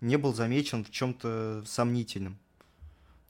не 0.00 0.16
был 0.16 0.34
замечен 0.34 0.84
в 0.84 0.90
чем-то 0.90 1.62
сомнительном. 1.66 2.38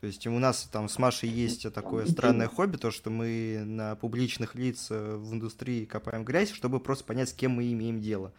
То 0.00 0.06
есть 0.06 0.26
у 0.26 0.38
нас 0.38 0.66
там 0.72 0.88
с 0.88 0.98
Машей 0.98 1.28
есть 1.28 1.70
такое 1.74 2.06
странное 2.06 2.48
хобби, 2.48 2.78
то 2.78 2.90
что 2.90 3.10
мы 3.10 3.62
на 3.66 3.96
публичных 3.96 4.54
лиц 4.54 4.86
э, 4.90 5.16
в 5.16 5.34
индустрии 5.34 5.84
копаем 5.84 6.24
грязь, 6.24 6.52
чтобы 6.52 6.80
просто 6.80 7.04
понять, 7.04 7.28
с 7.28 7.34
кем 7.34 7.52
мы 7.52 7.70
имеем 7.70 8.00
дело. 8.00 8.32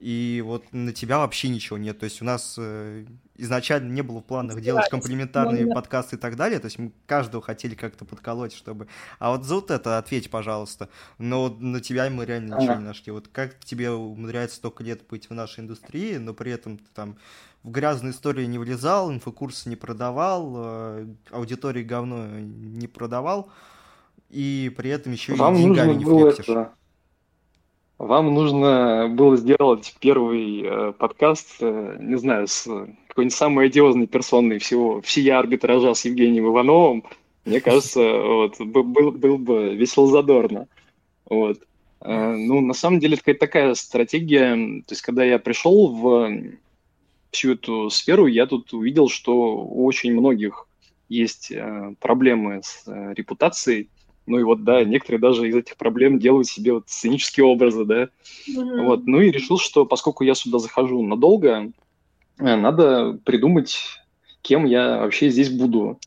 И 0.00 0.42
вот 0.44 0.64
на 0.72 0.92
тебя 0.92 1.18
вообще 1.18 1.48
ничего 1.48 1.78
нет. 1.78 1.98
То 1.98 2.04
есть 2.04 2.20
у 2.20 2.24
нас 2.24 2.56
э, 2.58 3.06
изначально 3.36 3.90
не 3.92 4.02
было 4.02 4.20
в 4.20 4.24
планах 4.24 4.60
делать 4.60 4.88
комплементарные 4.90 5.64
не- 5.64 5.72
подкасты 5.72 6.16
и 6.16 6.18
так 6.18 6.36
далее. 6.36 6.58
То 6.58 6.66
есть 6.66 6.78
мы 6.78 6.92
каждого 7.06 7.42
хотели 7.42 7.74
как-то 7.74 8.04
подколоть, 8.04 8.52
чтобы... 8.52 8.88
А 9.18 9.30
вот 9.30 9.44
за 9.44 9.54
вот 9.54 9.70
это 9.70 9.96
ответь, 9.96 10.30
пожалуйста. 10.30 10.88
Но 11.18 11.48
на 11.48 11.80
тебя 11.80 12.10
мы 12.10 12.26
реально 12.26 12.56
ничего 12.56 12.72
Ага. 12.72 12.80
не 12.80 12.86
нашли. 12.86 13.12
Вот 13.12 13.28
как 13.28 13.58
тебе 13.60 13.90
умудряется 13.92 14.56
столько 14.56 14.82
лет 14.82 15.06
быть 15.08 15.30
в 15.30 15.34
нашей 15.34 15.60
индустрии, 15.60 16.16
но 16.16 16.34
при 16.34 16.52
этом 16.52 16.76
ты 16.78 16.84
там 16.92 17.16
в 17.62 17.70
грязные 17.70 18.12
истории 18.12 18.44
не 18.44 18.58
влезал, 18.58 19.10
инфокурсы 19.10 19.70
не 19.70 19.76
продавал, 19.76 20.52
э, 20.56 21.06
аудитории 21.30 21.82
говно 21.82 22.26
не 22.38 22.88
продавал, 22.88 23.48
и 24.28 24.70
при 24.76 24.90
этом 24.90 25.12
еще 25.12 25.34
Вам 25.34 25.54
и 25.56 25.62
деньгами 25.62 25.94
не 25.94 26.04
было 26.04 26.30
флексишь. 26.30 26.48
это... 26.48 26.72
Вам 27.98 28.34
нужно 28.34 29.08
было 29.08 29.36
сделать 29.36 29.94
первый 30.00 30.62
э, 30.62 30.92
подкаст, 30.92 31.56
э, 31.60 31.96
не 32.00 32.16
знаю, 32.16 32.48
с 32.48 32.64
какой-нибудь 33.08 33.36
самой 33.36 33.66
одиозной 33.66 34.08
персоной 34.08 34.58
всего, 34.58 35.00
всея 35.00 35.38
арбитража 35.38 35.94
с 35.94 36.04
Евгением 36.04 36.48
Ивановым. 36.48 37.04
Мне 37.44 37.60
кажется, 37.60 38.00
вот, 38.00 38.60
бы- 38.60 38.82
был, 38.82 39.12
был 39.12 39.38
бы 39.38 39.74
весело 39.76 40.08
задорно. 40.08 40.66
Вот. 41.26 41.58
Э, 42.00 42.34
Ну, 42.36 42.60
на 42.60 42.74
самом 42.74 42.98
деле, 42.98 43.16
это 43.24 43.38
такая 43.38 43.74
стратегия. 43.74 44.54
То 44.86 44.92
есть, 44.92 45.02
когда 45.02 45.24
я 45.24 45.38
пришел 45.38 45.88
в 45.88 46.32
всю 47.30 47.52
эту 47.52 47.90
сферу, 47.90 48.26
я 48.26 48.46
тут 48.46 48.72
увидел, 48.72 49.08
что 49.08 49.56
у 49.56 49.84
очень 49.84 50.12
многих 50.12 50.66
есть 51.08 51.52
э, 51.52 51.94
проблемы 52.00 52.60
с 52.64 52.82
э, 52.86 53.14
репутацией. 53.14 53.88
Ну 54.26 54.38
и 54.38 54.42
вот, 54.42 54.64
да, 54.64 54.84
некоторые 54.84 55.20
даже 55.20 55.48
из 55.48 55.54
этих 55.54 55.76
проблем 55.76 56.18
делают 56.18 56.46
себе 56.46 56.72
вот 56.72 56.84
сценические 56.88 57.44
образы, 57.44 57.84
да. 57.84 58.08
Мгм. 58.48 58.84
Вот, 58.84 59.06
ну 59.06 59.20
и 59.20 59.30
решил, 59.30 59.58
что 59.58 59.84
поскольку 59.84 60.24
я 60.24 60.34
сюда 60.34 60.58
захожу 60.58 61.02
надолго, 61.02 61.70
э, 62.38 62.56
надо 62.56 63.18
придумать, 63.24 63.78
кем 64.42 64.64
я 64.64 64.98
вообще 64.98 65.28
здесь 65.28 65.50
буду. 65.50 65.98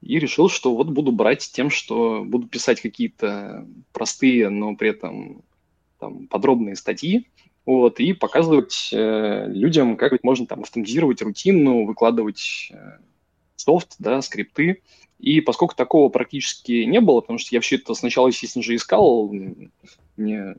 И 0.00 0.18
решил, 0.18 0.48
что 0.48 0.74
вот 0.74 0.88
буду 0.88 1.12
брать 1.12 1.50
тем, 1.52 1.70
что 1.70 2.22
буду 2.24 2.46
писать 2.46 2.80
какие-то 2.80 3.66
простые, 3.92 4.48
но 4.50 4.76
при 4.76 4.90
этом 4.90 5.42
там, 5.98 6.26
подробные 6.28 6.76
статьи, 6.76 7.28
вот, 7.64 7.98
и 7.98 8.12
показывать 8.12 8.90
э, 8.92 9.46
людям, 9.48 9.96
как 9.96 10.12
ведь 10.12 10.22
можно 10.22 10.46
там 10.46 10.60
автоматизировать 10.60 11.20
рутину, 11.22 11.84
выкладывать 11.84 12.70
э, 12.72 12.98
софт, 13.56 13.96
да, 13.98 14.22
скрипты. 14.22 14.82
И 15.18 15.40
поскольку 15.40 15.74
такого 15.74 16.08
практически 16.08 16.84
не 16.84 17.00
было, 17.00 17.20
потому 17.20 17.38
что 17.38 17.54
я 17.54 17.60
все 17.60 17.76
это 17.76 17.94
сначала, 17.94 18.28
естественно 18.28 18.62
же, 18.62 18.74
искал, 18.74 19.32
мне 20.16 20.54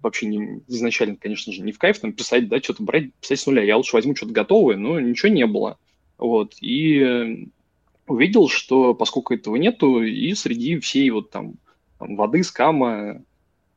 вообще 0.00 0.26
не, 0.26 0.60
изначально, 0.66 1.16
конечно 1.16 1.52
же, 1.52 1.62
не 1.62 1.72
в 1.72 1.78
кайф 1.78 2.00
там 2.00 2.12
писать, 2.12 2.48
да, 2.48 2.60
что-то 2.60 2.82
брать, 2.82 3.14
писать 3.14 3.40
с 3.40 3.46
нуля. 3.46 3.62
Я 3.62 3.76
лучше 3.76 3.94
возьму 3.94 4.16
что-то 4.16 4.32
готовое, 4.32 4.76
но 4.76 4.98
ничего 4.98 5.32
не 5.32 5.46
было. 5.46 5.78
Вот. 6.18 6.56
И 6.60 6.98
э, 6.98 7.36
увидел, 8.08 8.48
что 8.48 8.94
поскольку 8.94 9.34
этого 9.34 9.56
нету, 9.56 10.02
и 10.02 10.34
среди 10.34 10.78
всей 10.80 11.08
вот 11.10 11.30
там 11.30 11.54
там 12.02 12.16
воды, 12.16 12.42
скама, 12.42 13.22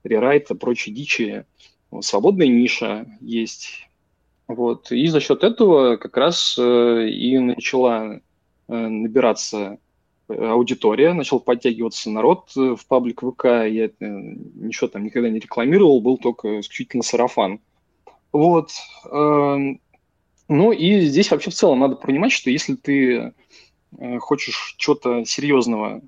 рерайта, 0.04 0.56
прочей 0.56 0.92
дичи, 0.92 1.46
вот, 1.92 2.06
свободная 2.06 2.48
ниша 2.48 3.08
есть. 3.22 3.88
Вот. 4.48 4.92
И 4.92 5.08
за 5.08 5.20
счет 5.20 5.44
этого 5.44 5.98
как 5.98 6.18
раз 6.18 6.58
э, 6.58 7.10
и 7.10 7.38
начала 7.38 8.20
э, 8.68 8.74
набираться 8.76 9.78
аудитория, 10.28 11.14
начал 11.14 11.40
подтягиваться 11.40 12.10
народ 12.10 12.52
в 12.56 12.80
паблик 12.88 13.22
ВК, 13.22 13.46
я 13.46 13.90
ничего 14.00 14.88
там 14.88 15.04
никогда 15.04 15.30
не 15.30 15.40
рекламировал, 15.40 16.02
был 16.02 16.18
только 16.18 16.60
исключительно 16.60 17.04
сарафан. 17.04 17.60
Вот. 18.32 18.72
Эм, 19.12 19.80
ну 20.48 20.72
и 20.72 21.02
здесь 21.02 21.32
вообще 21.32 21.52
в 21.52 21.56
целом 21.56 21.80
надо 21.80 21.96
понимать, 21.96 22.32
что 22.32 22.50
если 22.50 22.76
ты 22.76 23.34
хочешь 24.20 24.76
чего-то 24.78 25.24
серьезного 25.26 26.02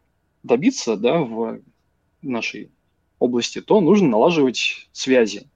добиться 0.44 0.98
да, 0.98 1.20
в 1.20 1.60
нашей 2.22 2.72
области, 3.20 3.62
то 3.62 3.82
нужно 3.82 4.10
налаживать 4.10 4.88
связи. 4.92 5.50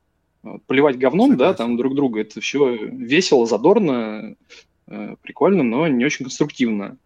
Поливать 0.65 0.97
говном, 0.97 1.31
Согласен. 1.31 1.51
да, 1.51 1.57
там 1.57 1.77
друг 1.77 1.93
друга, 1.93 2.21
это 2.21 2.41
все 2.41 2.73
весело, 2.75 3.45
задорно, 3.45 4.35
э, 4.87 5.15
прикольно, 5.21 5.61
но 5.61 5.87
не 5.87 6.03
очень 6.03 6.25
конструктивно. 6.25 6.97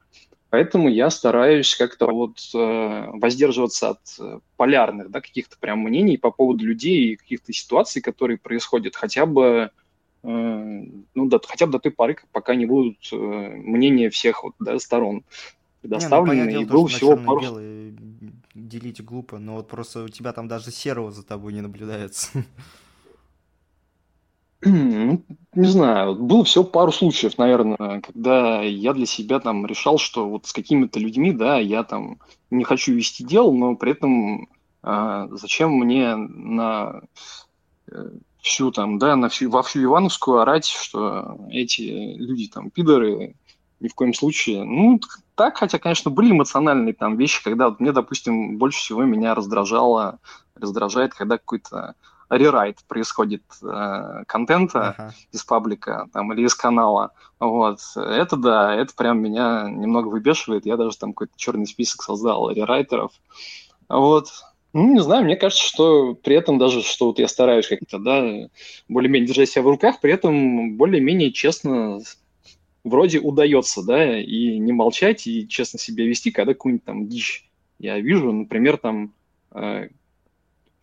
Поэтому 0.55 0.87
я 0.87 1.09
стараюсь 1.09 1.75
как-то 1.75 2.07
вот 2.07 2.37
э, 2.53 3.09
воздерживаться 3.11 3.89
от 3.89 3.99
э, 4.19 4.39
полярных, 4.55 5.11
да, 5.11 5.19
каких-то 5.19 5.57
прям 5.59 5.79
мнений 5.79 6.17
по 6.17 6.31
поводу 6.31 6.63
людей 6.63 7.11
и 7.11 7.15
каких-то 7.17 7.51
ситуаций, 7.51 8.01
которые 8.01 8.37
происходят, 8.37 8.95
хотя 8.95 9.25
бы 9.25 9.71
ну, 10.23 11.03
да, 11.13 11.39
хотя 11.45 11.65
бы 11.65 11.73
до 11.73 11.79
той 11.79 11.91
поры, 11.91 12.15
пока 12.31 12.55
не 12.55 12.65
будут 12.65 12.97
мнения 13.11 14.09
всех 14.09 14.43
вот, 14.43 14.53
да, 14.59 14.79
сторон 14.79 15.23
предоставлены. 15.81 16.49
Не, 16.49 16.55
ну, 16.55 16.61
и 16.61 16.65
был 16.65 16.87
всего 16.87 17.17
пару... 17.17 17.41
Белое 17.41 17.93
делить 18.53 19.03
глупо, 19.03 19.37
но 19.39 19.55
вот 19.57 19.67
просто 19.67 20.05
у 20.05 20.07
тебя 20.07 20.31
там 20.31 20.47
даже 20.47 20.71
серого 20.71 21.11
за 21.11 21.23
тобой 21.23 21.51
не 21.51 21.61
наблюдается. 21.61 22.29
Ну, 24.61 25.23
не 25.53 25.67
знаю, 25.67 26.15
было 26.15 26.43
всего 26.43 26.63
пару 26.63 26.91
случаев, 26.91 27.37
наверное, 27.37 28.01
когда 28.01 28.61
я 28.61 28.93
для 28.93 29.05
себя 29.05 29.39
там 29.39 29.65
решал, 29.65 29.97
что 29.97 30.27
вот 30.27 30.47
с 30.47 30.53
какими-то 30.53 30.99
людьми, 30.99 31.31
да, 31.31 31.59
я 31.59 31.83
там 31.83 32.19
не 32.49 32.63
хочу 32.63 32.93
вести 32.93 33.23
дело, 33.23 33.51
но 33.51 33.75
при 33.75 33.91
этом 33.91 34.49
а, 34.81 35.27
зачем 35.31 35.71
мне 35.71 36.15
на 36.15 37.01
э, 37.91 38.09
всю 38.41 38.71
там, 38.71 38.99
да, 38.99 39.15
на 39.15 39.29
всю, 39.29 39.49
во 39.49 39.63
всю 39.63 39.83
Ивановскую 39.83 40.39
орать, 40.39 40.67
что 40.67 41.39
эти 41.49 41.81
люди 42.15 42.47
там 42.47 42.69
пидоры, 42.69 43.35
ни 43.79 43.87
в 43.87 43.95
коем 43.95 44.13
случае. 44.13 44.63
Ну, 44.63 44.99
так, 45.35 45.57
хотя, 45.57 45.79
конечно, 45.79 46.11
были 46.11 46.31
эмоциональные 46.31 46.93
там 46.93 47.17
вещи, 47.17 47.43
когда 47.43 47.69
вот 47.69 47.79
мне, 47.79 47.91
допустим, 47.91 48.57
больше 48.57 48.79
всего 48.79 49.03
меня 49.03 49.35
раздражало, 49.35 50.19
раздражает, 50.55 51.13
когда 51.13 51.37
какой-то 51.37 51.95
рерайт 52.29 52.79
происходит 52.87 53.43
э, 53.61 54.23
контента 54.27 54.95
uh-huh. 54.97 55.11
из 55.31 55.43
паблика 55.43 56.07
там, 56.13 56.33
или 56.33 56.45
из 56.45 56.55
канала. 56.55 57.11
Вот. 57.39 57.79
Это 57.95 58.35
да, 58.37 58.75
это 58.75 58.93
прям 58.95 59.21
меня 59.21 59.67
немного 59.69 60.07
выбешивает. 60.07 60.65
Я 60.65 60.77
даже 60.77 60.97
там 60.97 61.13
какой-то 61.13 61.33
черный 61.35 61.67
список 61.67 62.03
создал 62.03 62.49
рерайтеров. 62.49 63.11
Вот. 63.89 64.29
Ну, 64.73 64.93
не 64.93 64.99
знаю, 65.01 65.23
мне 65.23 65.37
кажется, 65.37 65.65
что 65.65 66.15
при 66.15 66.35
этом 66.35 66.57
даже, 66.57 66.81
что 66.81 67.07
вот 67.07 67.19
я 67.19 67.29
стараюсь 67.29 67.67
как-то, 67.67 67.97
да, 67.97 68.49
более-менее 68.89 69.27
держать 69.27 69.49
себя 69.49 69.61
в 69.61 69.69
руках, 69.69 70.01
при 70.01 70.11
этом 70.11 70.75
более-менее 70.75 71.31
честно 71.31 72.01
вроде 72.83 73.19
удается, 73.19 73.83
да, 73.83 74.19
и 74.19 74.57
не 74.59 74.73
молчать, 74.73 75.27
и 75.27 75.47
честно 75.47 75.79
себя 75.79 76.05
вести, 76.05 76.31
когда 76.31 76.53
какую-нибудь 76.53 76.83
там 76.83 77.07
дичь 77.07 77.49
я 77.79 77.99
вижу, 77.99 78.31
например, 78.31 78.77
там, 78.77 79.13
э, 79.51 79.89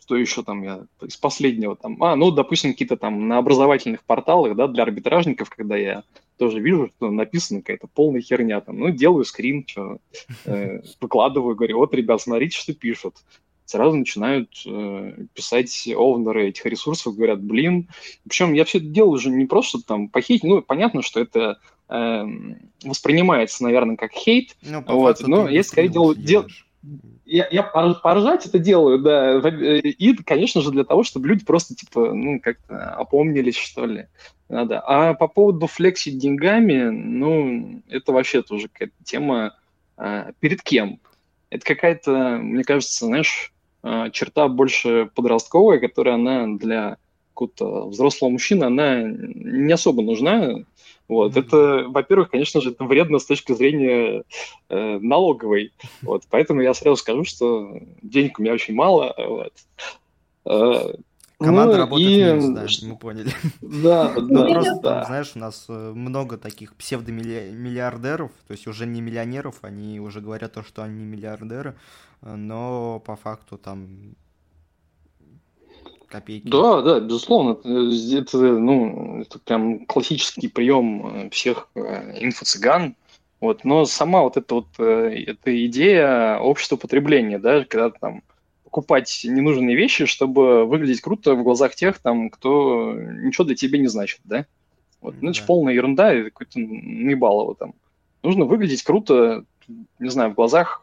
что 0.02 0.16
еще 0.16 0.42
там 0.42 0.62
я 0.62 0.84
из 1.00 1.16
последнего 1.16 1.76
там, 1.76 2.02
а, 2.02 2.16
ну, 2.16 2.32
допустим, 2.32 2.72
какие-то 2.72 2.96
там 2.96 3.28
на 3.28 3.38
образовательных 3.38 4.02
порталах, 4.02 4.56
да, 4.56 4.66
для 4.66 4.82
арбитражников, 4.82 5.48
когда 5.48 5.76
я 5.76 6.02
тоже 6.38 6.60
вижу, 6.60 6.90
что 6.96 7.10
написано 7.10 7.60
какая-то 7.60 7.86
полная 7.86 8.20
херня 8.20 8.60
там, 8.60 8.78
ну, 8.78 8.90
делаю 8.90 9.24
скрин, 9.24 9.64
что, 9.66 9.98
э, 10.44 10.80
выкладываю, 11.00 11.54
говорю, 11.54 11.78
вот, 11.78 11.94
ребят, 11.94 12.20
смотрите, 12.20 12.56
что 12.56 12.74
пишут. 12.74 13.16
Сразу 13.64 13.96
начинают 13.96 14.50
э, 14.66 15.26
писать 15.34 15.88
овнеры 15.94 16.48
этих 16.48 16.66
ресурсов, 16.66 17.14
говорят, 17.14 17.40
блин. 17.40 17.88
Причем 18.24 18.54
я 18.54 18.64
все 18.64 18.78
это 18.78 18.88
делаю 18.88 19.12
уже 19.12 19.30
не 19.30 19.46
просто 19.46 19.78
там 19.86 20.08
похитить, 20.08 20.42
ну, 20.42 20.62
понятно, 20.62 21.02
что 21.02 21.20
это 21.20 21.60
э, 21.88 22.24
воспринимается, 22.82 23.62
наверное, 23.62 23.96
как 23.96 24.12
хейт, 24.12 24.56
ну, 24.62 24.82
вот, 24.84 25.20
но 25.20 25.48
я 25.48 25.62
скорее 25.62 25.88
делаю, 25.88 26.16
дел, 26.16 26.46
я, 27.32 27.48
я 27.50 27.62
поржать 27.62 28.44
это 28.44 28.58
делаю, 28.58 28.98
да, 28.98 29.38
и, 29.38 30.14
конечно 30.16 30.60
же, 30.60 30.70
для 30.70 30.84
того, 30.84 31.02
чтобы 31.02 31.28
люди 31.28 31.44
просто, 31.46 31.74
типа, 31.74 32.12
ну, 32.12 32.38
как-то 32.40 32.90
опомнились, 32.90 33.56
что 33.56 33.86
ли, 33.86 34.06
надо. 34.50 34.80
А 34.80 35.14
по 35.14 35.28
поводу 35.28 35.66
флексить 35.66 36.18
деньгами, 36.18 36.90
ну, 36.90 37.82
это 37.88 38.12
вообще 38.12 38.42
тоже 38.42 38.68
какая-то 38.68 38.94
тема 39.02 39.56
а, 39.96 40.32
перед 40.40 40.62
кем. 40.62 41.00
Это 41.48 41.64
какая-то, 41.64 42.38
мне 42.42 42.64
кажется, 42.64 43.06
знаешь, 43.06 43.54
а, 43.82 44.10
черта 44.10 44.48
больше 44.48 45.08
подростковая, 45.14 45.78
которая 45.78 46.16
она 46.16 46.46
для 46.58 46.98
какого-то 47.32 47.88
взрослого 47.88 48.28
мужчины, 48.30 48.64
она 48.64 49.04
не 49.04 49.72
особо 49.72 50.02
нужна, 50.02 50.64
вот. 51.08 51.36
Это, 51.36 51.84
во-первых, 51.88 52.30
конечно 52.30 52.60
же, 52.60 52.70
это 52.70 52.84
вредно 52.84 53.18
с 53.18 53.26
точки 53.26 53.52
зрения 53.52 54.24
э, 54.68 54.98
налоговой. 54.98 55.72
Вот. 56.02 56.24
Поэтому 56.30 56.60
я 56.60 56.74
сразу 56.74 56.96
скажу, 56.96 57.24
что 57.24 57.78
денег 58.02 58.38
у 58.38 58.42
меня 58.42 58.54
очень 58.54 58.74
мало. 58.74 59.14
Вот. 59.16 59.52
Э, 60.46 60.94
Команда 61.38 61.74
ну, 61.74 61.78
работает 61.78 62.10
и... 62.10 62.22
минус, 62.22 62.80
да, 62.80 62.86
мы 62.86 62.96
поняли. 62.96 63.30
Да, 63.60 64.12
ну, 64.16 64.46
да. 64.46 64.52
просто, 64.52 64.80
да. 64.82 65.04
знаешь, 65.04 65.32
у 65.34 65.38
нас 65.38 65.66
э, 65.68 65.92
много 65.94 66.38
таких 66.38 66.74
псевдомиллиардеров, 66.76 68.30
то 68.46 68.52
есть 68.52 68.66
уже 68.66 68.86
не 68.86 69.00
миллионеров, 69.00 69.56
они 69.62 70.00
уже 70.00 70.20
говорят 70.20 70.52
то, 70.52 70.62
что 70.62 70.82
они 70.82 71.04
миллиардеры, 71.04 71.74
э, 72.22 72.34
но 72.34 73.02
по 73.04 73.16
факту 73.16 73.58
там 73.58 74.14
копейки. 76.12 76.46
Да, 76.46 76.82
да, 76.82 77.00
безусловно. 77.00 77.58
Это, 78.14 78.38
ну, 78.38 79.22
это 79.22 79.38
прям 79.38 79.86
классический 79.86 80.48
прием 80.48 81.06
э, 81.06 81.30
всех 81.30 81.68
э, 81.74 82.18
инфо-цыган. 82.20 82.94
Вот. 83.40 83.64
Но 83.64 83.86
сама 83.86 84.22
вот 84.22 84.36
эта 84.36 84.54
вот 84.54 84.68
э, 84.78 85.24
эта 85.26 85.66
идея 85.66 86.38
общества 86.38 86.76
потребления, 86.76 87.38
да, 87.38 87.64
когда 87.64 87.90
там 87.90 88.22
покупать 88.64 89.22
ненужные 89.24 89.74
вещи, 89.74 90.06
чтобы 90.06 90.66
выглядеть 90.66 91.00
круто 91.00 91.34
в 91.34 91.42
глазах 91.42 91.74
тех, 91.74 91.98
там, 91.98 92.30
кто 92.30 92.94
ничего 92.94 93.44
для 93.44 93.56
тебя 93.56 93.78
не 93.78 93.88
значит, 93.88 94.20
да? 94.24 94.46
Вот, 95.00 95.16
ну, 95.20 95.30
это 95.30 95.42
полная 95.44 95.74
ерунда, 95.74 96.14
и 96.14 96.24
какой-то 96.24 96.60
наебалово 96.60 97.56
там. 97.56 97.74
Нужно 98.22 98.44
выглядеть 98.44 98.84
круто, 98.84 99.44
не 99.98 100.08
знаю, 100.08 100.30
в 100.30 100.34
глазах 100.34 100.80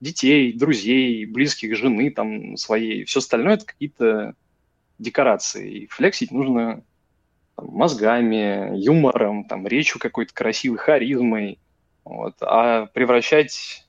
детей, 0.00 0.52
друзей, 0.52 1.24
близких, 1.26 1.76
жены 1.76 2.10
там 2.10 2.56
своей. 2.56 3.04
Все 3.04 3.20
остальное 3.20 3.54
это 3.54 3.66
какие-то 3.66 4.34
декорации. 4.98 5.70
И 5.70 5.86
флексить 5.86 6.30
нужно 6.30 6.82
там, 7.56 7.66
мозгами, 7.66 8.76
юмором, 8.78 9.44
там, 9.44 9.66
речью 9.66 10.00
какой-то 10.00 10.32
красивой, 10.34 10.78
харизмой. 10.78 11.58
Вот. 12.04 12.34
А 12.40 12.86
превращать 12.86 13.86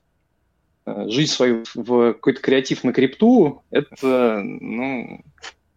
э, 0.86 1.08
жизнь 1.08 1.32
свою 1.32 1.64
в 1.74 2.14
какой-то 2.14 2.40
креатив 2.40 2.84
на 2.84 2.92
крипту, 2.92 3.62
это, 3.70 4.40
ну, 4.42 5.24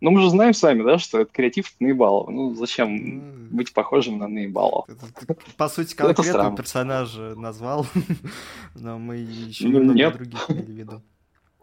ну, 0.04 0.12
мы 0.12 0.20
же 0.20 0.30
знаем 0.30 0.54
с 0.54 0.62
вами, 0.62 0.84
да, 0.84 0.98
что 0.98 1.22
это 1.22 1.32
креатив 1.32 1.68
от 1.74 1.80
наебалова. 1.80 2.30
Ну, 2.30 2.54
зачем 2.56 3.22
быть 3.52 3.74
похожим 3.74 4.18
на 4.18 4.28
наебалова? 4.28 4.86
По 5.56 5.70
сути, 5.70 5.96
конкретного 5.96 6.58
персонажа 6.58 7.36
назвал, 7.38 7.88
но 8.76 9.00
мы 9.00 9.16
еще 9.16 9.70
ну, 9.70 9.80
немного 9.80 10.12
других 10.18 10.50
имели 10.50 10.66
в 10.66 10.76
виду. 10.76 11.02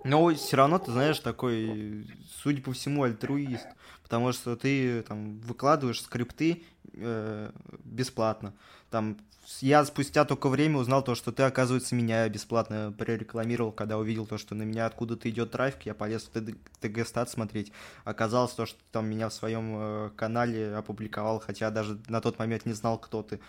Но 0.05 0.35
все 0.35 0.57
равно, 0.57 0.79
ты 0.79 0.93
знаешь, 0.93 1.19
такой, 1.21 2.07
судя 2.43 2.63
по 2.63 2.73
всему, 2.73 3.03
альтруист. 3.03 3.67
Потому 4.03 4.33
что 4.33 4.57
ты 4.57 5.03
там 5.03 5.39
выкладываешь 5.41 6.03
скрипты 6.03 6.65
э, 6.95 7.51
бесплатно. 7.85 8.55
Там 8.91 9.19
я 9.61 9.85
спустя 9.85 10.25
только 10.25 10.49
время 10.49 10.79
узнал 10.79 11.03
то, 11.03 11.15
что 11.15 11.33
ты, 11.33 11.43
оказывается, 11.43 11.95
меня 11.95 12.29
бесплатно 12.29 12.95
прорекламировал, 12.97 13.73
когда 13.73 13.99
увидел 13.99 14.27
то, 14.27 14.39
что 14.39 14.55
на 14.55 14.63
меня 14.63 14.87
откуда-то 14.87 15.29
идет 15.29 15.51
трафик, 15.51 15.87
я 15.87 15.95
полез 15.95 16.29
в 16.33 16.81
ТГ-стат 16.81 17.31
смотреть. 17.31 17.73
Оказалось 18.05 18.53
то, 18.53 18.67
что 18.67 18.79
там 18.93 19.09
меня 19.09 19.29
в 19.29 19.35
своем 19.35 19.75
э, 19.77 20.11
канале 20.17 20.75
опубликовал, 20.75 21.41
хотя 21.41 21.71
даже 21.71 22.01
на 22.09 22.21
тот 22.21 22.39
момент 22.39 22.65
не 22.67 22.73
знал, 22.73 22.99
кто 22.99 23.23
ты. 23.23 23.41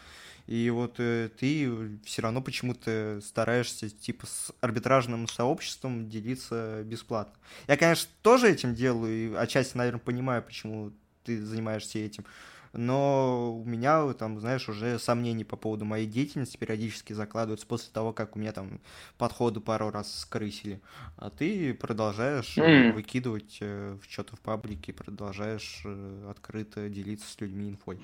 И 0.48 0.70
вот 0.70 0.96
э, 1.00 1.30
ты 1.38 2.00
все 2.04 2.22
равно 2.22 2.42
почему-то 2.42 3.20
стараешься, 3.24 3.90
типа, 3.90 4.26
с 4.26 4.52
арбитражным 4.62 5.28
сообществом 5.28 6.10
делиться 6.10 6.84
бесплатно. 6.84 7.34
Я, 7.68 7.78
конечно, 7.78 8.10
тоже 8.22 8.52
этим 8.52 8.76
делаю, 8.76 9.34
и 9.34 9.36
отчасти, 9.36 9.78
наверное, 9.78 10.00
понимаю, 10.00 10.44
почему 10.44 10.92
ты 11.24 11.44
занимаешься 11.44 12.00
этим 12.00 12.26
но 12.74 13.54
у 13.58 13.66
меня 13.66 14.14
там, 14.14 14.40
знаешь, 14.40 14.70
уже 14.70 14.98
сомнений 14.98 15.44
по 15.44 15.58
поводу 15.58 15.86
моей 15.86 16.08
деятельности 16.08 16.58
периодически 16.58 17.14
закладываются 17.14 17.68
после 17.68 17.92
того, 17.92 18.14
как 18.14 18.36
у 18.36 18.40
меня 18.40 18.54
там 18.54 18.80
подходы 19.18 19.60
пару 19.60 19.90
раз 19.90 20.22
скрысили. 20.22 20.80
А 21.18 21.30
ты 21.30 21.74
продолжаешь 21.74 22.58
mm. 22.58 22.94
выкидывать 22.94 23.58
э, 23.60 23.98
что-то 24.08 24.36
в 24.36 24.40
паблике, 24.40 24.94
продолжаешь 24.94 25.84
открыто 26.30 26.88
делиться 26.90 27.30
с 27.30 27.40
людьми 27.42 27.70
инфой. 27.70 28.00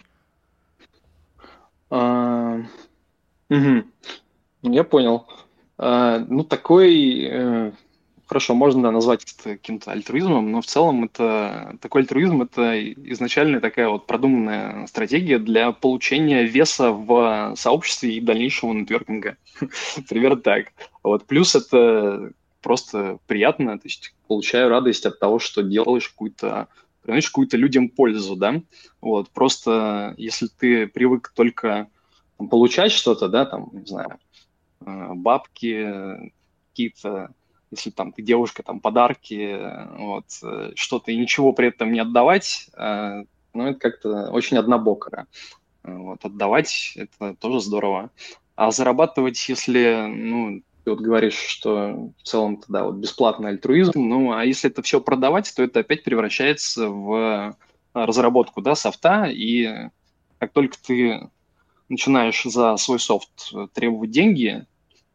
Угу. 1.90 3.84
Я 4.64 4.84
понял. 4.84 5.26
А, 5.78 6.20
ну, 6.20 6.44
такой, 6.44 7.22
э, 7.24 7.72
хорошо, 8.26 8.56
можно 8.56 8.92
назвать 8.92 9.24
это 9.24 9.52
каким-то 9.52 9.92
альтруизмом, 9.92 10.52
но 10.52 10.62
в 10.62 10.66
целом 10.66 11.06
это 11.06 11.78
такой 11.82 12.02
альтруизм 12.02 12.42
это 12.42 12.92
изначально 12.94 13.62
такая 13.62 13.88
вот 13.90 14.08
продуманная 14.08 14.88
стратегия 14.88 15.40
для 15.40 15.72
получения 15.72 16.44
веса 16.44 16.92
в 16.92 17.54
сообществе 17.56 18.16
и 18.16 18.22
дальнейшего 18.22 18.74
нетворкинга. 18.74 19.38
Примерно 20.10 20.42
так. 20.42 20.74
Вот. 21.04 21.26
Плюс 21.26 21.56
это 21.56 22.32
просто 22.62 23.20
приятно, 23.28 23.78
то 23.78 23.86
есть 23.86 24.14
получаю 24.28 24.70
радость 24.70 25.06
от 25.06 25.20
того, 25.20 25.40
что 25.40 25.64
делаешь 25.64 26.10
какую-то 26.10 26.68
приносишь 27.08 27.30
какую-то 27.30 27.56
людям 27.56 27.88
пользу, 27.88 28.36
да, 28.36 28.62
вот, 29.00 29.30
просто 29.30 30.14
если 30.18 30.48
ты 30.48 30.88
привык 30.88 31.32
только 31.34 31.88
получать 32.38 32.92
что-то, 32.92 33.30
да, 33.30 33.46
там, 33.46 33.70
не 33.72 33.86
знаю, 33.86 34.20
э, 34.82 35.14
бабки, 35.14 36.34
какие-то, 36.70 37.34
если 37.72 37.92
там 37.92 38.12
ты 38.12 38.22
девушка, 38.22 38.62
там, 38.62 38.82
подарки, 38.82 39.58
вот, 39.98 40.26
э, 40.44 40.74
что-то 40.76 41.14
и 41.14 41.18
ничего 41.18 41.54
при 41.54 41.70
этом 41.70 41.94
не 41.94 42.02
отдавать, 42.02 42.70
э, 42.76 43.24
ну, 43.54 43.68
это 43.68 43.80
как-то 43.80 44.30
очень 44.32 44.58
однобоко, 44.58 45.28
вот, 45.84 46.26
отдавать 46.26 46.92
это 46.98 47.36
тоже 47.36 47.62
здорово, 47.62 48.12
а 48.58 48.72
зарабатывать, 48.72 49.48
если, 49.48 50.08
ну, 50.10 50.62
ты 50.88 50.92
вот 50.92 51.02
говоришь, 51.02 51.36
что 51.36 52.14
в 52.18 52.24
целом 52.24 52.64
да, 52.70 52.86
вот 52.86 52.96
бесплатный 52.96 53.50
альтруизм, 53.50 53.92
ну 53.96 54.32
а 54.32 54.46
если 54.46 54.70
это 54.70 54.82
все 54.82 55.02
продавать, 55.02 55.54
то 55.54 55.62
это 55.62 55.82
опять 55.82 56.06
превращается 56.06 56.88
в 56.88 57.58
разработку 57.94 58.62
да, 58.62 58.74
софта, 58.74 59.26
и 59.26 59.90
как 60.40 60.54
только 60.54 60.78
ты 60.82 61.30
начинаешь 61.90 62.42
за 62.42 62.78
свой 62.78 63.02
софт 63.02 63.52
требовать 63.74 64.12
деньги, 64.12 64.66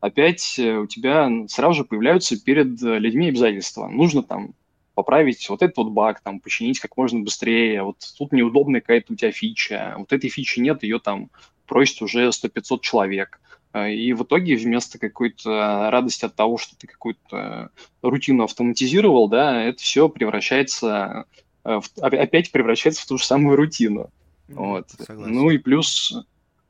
опять 0.01 0.59
у 0.59 0.87
тебя 0.87 1.31
сразу 1.49 1.73
же 1.79 1.85
появляются 1.85 2.39
перед 2.39 2.79
людьми 2.83 3.29
обязательства. 3.29 3.89
Нужно 3.89 4.23
там 4.23 4.53
поправить 4.95 5.49
вот 5.49 5.63
этот 5.63 5.79
вот 5.79 5.93
баг, 5.93 6.21
там, 6.21 6.41
починить 6.41 6.81
как 6.81 6.99
можно 6.99 7.21
быстрее, 7.21 7.83
вот 7.83 7.97
тут 8.19 8.33
неудобная 8.33 8.83
какая-то 8.83 9.15
у 9.15 9.17
тебя 9.17 9.33
фича, 9.33 9.95
вот 9.97 10.13
этой 10.13 10.29
фичи 10.29 10.61
нет, 10.61 10.83
ее 10.83 10.99
там 10.99 11.31
просит 11.67 12.03
уже 12.03 12.29
100-500 12.29 12.81
человек. 12.83 13.41
А, 13.73 13.89
и 13.89 14.13
в 14.13 14.23
итоге 14.23 14.57
вместо 14.57 14.99
какой-то 14.99 15.89
радости 15.91 16.25
от 16.25 16.35
того, 16.35 16.59
что 16.59 16.77
ты 16.77 16.87
какую-то 16.87 17.71
рутину 18.03 18.45
автоматизировал, 18.45 19.29
да, 19.29 19.63
это 19.63 19.83
все 19.83 20.09
превращается, 20.09 21.25
э, 21.65 21.81
в, 21.81 21.99
опять 22.01 22.53
превращается 22.53 23.03
в 23.03 23.07
ту 23.07 23.19
же 23.19 23.25
самую 23.25 23.57
рутину. 23.57 24.11
Вот. 24.49 24.91
Согласен. 24.91 25.33
Ну 25.33 25.51
и 25.51 25.59
плюс 25.59 26.15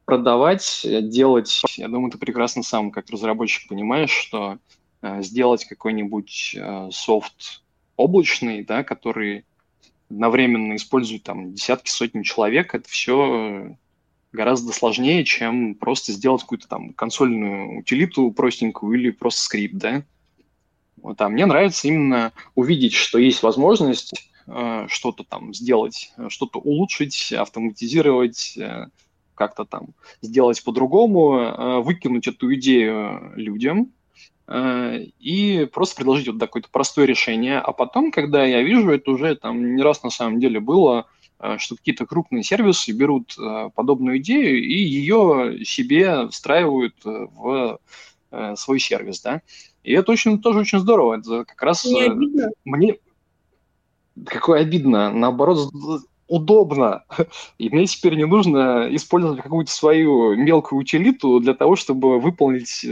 продавать, 0.05 0.85
делать, 0.85 1.63
я 1.77 1.89
думаю, 1.89 2.13
ты 2.13 2.19
прекрасно 2.19 2.63
сам 2.63 2.91
как 2.91 3.11
разработчик 3.11 3.69
понимаешь, 3.69 4.11
что 4.11 4.59
э, 5.01 5.23
сделать 5.23 5.65
какой-нибудь 5.65 6.55
э, 6.57 6.89
софт 6.93 7.63
облачный, 7.97 8.65
да, 8.65 8.85
который 8.85 9.45
одновременно 10.09 10.77
использует 10.77 11.25
там 11.25 11.53
десятки, 11.53 11.91
сотни 11.91 12.23
человек, 12.23 12.75
это 12.75 12.89
все 12.89 13.77
гораздо 14.33 14.73
сложнее, 14.73 15.25
чем 15.25 15.75
просто 15.75 16.13
сделать 16.13 16.43
какую-то 16.43 16.69
там 16.69 16.93
консольную 16.95 17.79
утилиту 17.79 18.31
простенькую 18.31 18.99
или 18.99 19.11
просто 19.11 19.43
скрипт, 19.43 19.75
да. 19.75 20.03
Вот, 21.01 21.21
а 21.21 21.29
мне 21.29 21.47
нравится 21.47 21.89
именно 21.89 22.33
увидеть, 22.55 22.95
что 22.95 23.19
есть 23.19 23.43
возможность 23.43 24.13
э, 24.47 24.87
что-то 24.89 25.25
там 25.25 25.53
сделать, 25.53 26.13
что-то 26.29 26.61
улучшить, 26.61 27.33
автоматизировать, 27.33 28.57
э, 28.57 28.87
как-то 29.35 29.65
там 29.65 29.89
сделать 30.21 30.63
по-другому, 30.63 31.39
э, 31.39 31.81
выкинуть 31.81 32.29
эту 32.29 32.55
идею 32.55 33.33
людям 33.35 33.93
э, 34.47 35.07
и 35.19 35.69
просто 35.73 35.97
предложить 35.97 36.29
вот 36.29 36.39
такое-то 36.39 36.69
простое 36.71 37.07
решение. 37.07 37.59
А 37.59 37.73
потом, 37.73 38.13
когда 38.13 38.45
я 38.45 38.63
вижу, 38.63 38.91
это 38.91 39.11
уже 39.11 39.35
там 39.35 39.75
не 39.75 39.83
раз 39.83 40.05
на 40.05 40.11
самом 40.11 40.39
деле 40.39 40.61
было, 40.61 41.07
Э, 41.07 41.22
что 41.59 41.77
какие-то 41.77 42.07
крупные 42.07 42.43
сервисы 42.43 42.93
берут 42.93 43.37
э, 43.39 43.71
подобную 43.75 44.19
идею 44.19 44.63
и 44.63 44.75
ее 44.75 45.65
себе 45.65 46.29
встраивают 46.29 46.95
э, 47.05 47.27
в 47.35 47.79
свой 48.57 48.81
сервис, 48.81 49.21
да. 49.21 49.43
И 49.83 49.93
это 49.93 50.11
очень, 50.11 50.41
тоже 50.41 50.61
очень 50.61 50.79
здорово. 50.79 51.19
Это 51.19 51.45
как 51.45 51.61
раз 51.63 51.85
не 51.85 52.03
обидно? 52.03 52.49
мне... 52.65 52.97
Какое 54.25 54.63
обидно. 54.63 55.13
Наоборот, 55.13 55.71
удобно. 56.29 57.05
И 57.59 57.69
мне 57.69 57.85
теперь 57.85 58.15
не 58.15 58.25
нужно 58.25 58.89
использовать 58.91 59.43
какую-то 59.43 59.71
свою 59.71 60.35
мелкую 60.35 60.81
утилиту 60.81 61.41
для 61.41 61.53
того, 61.53 61.77
чтобы 61.77 62.21
выполнить... 62.21 62.83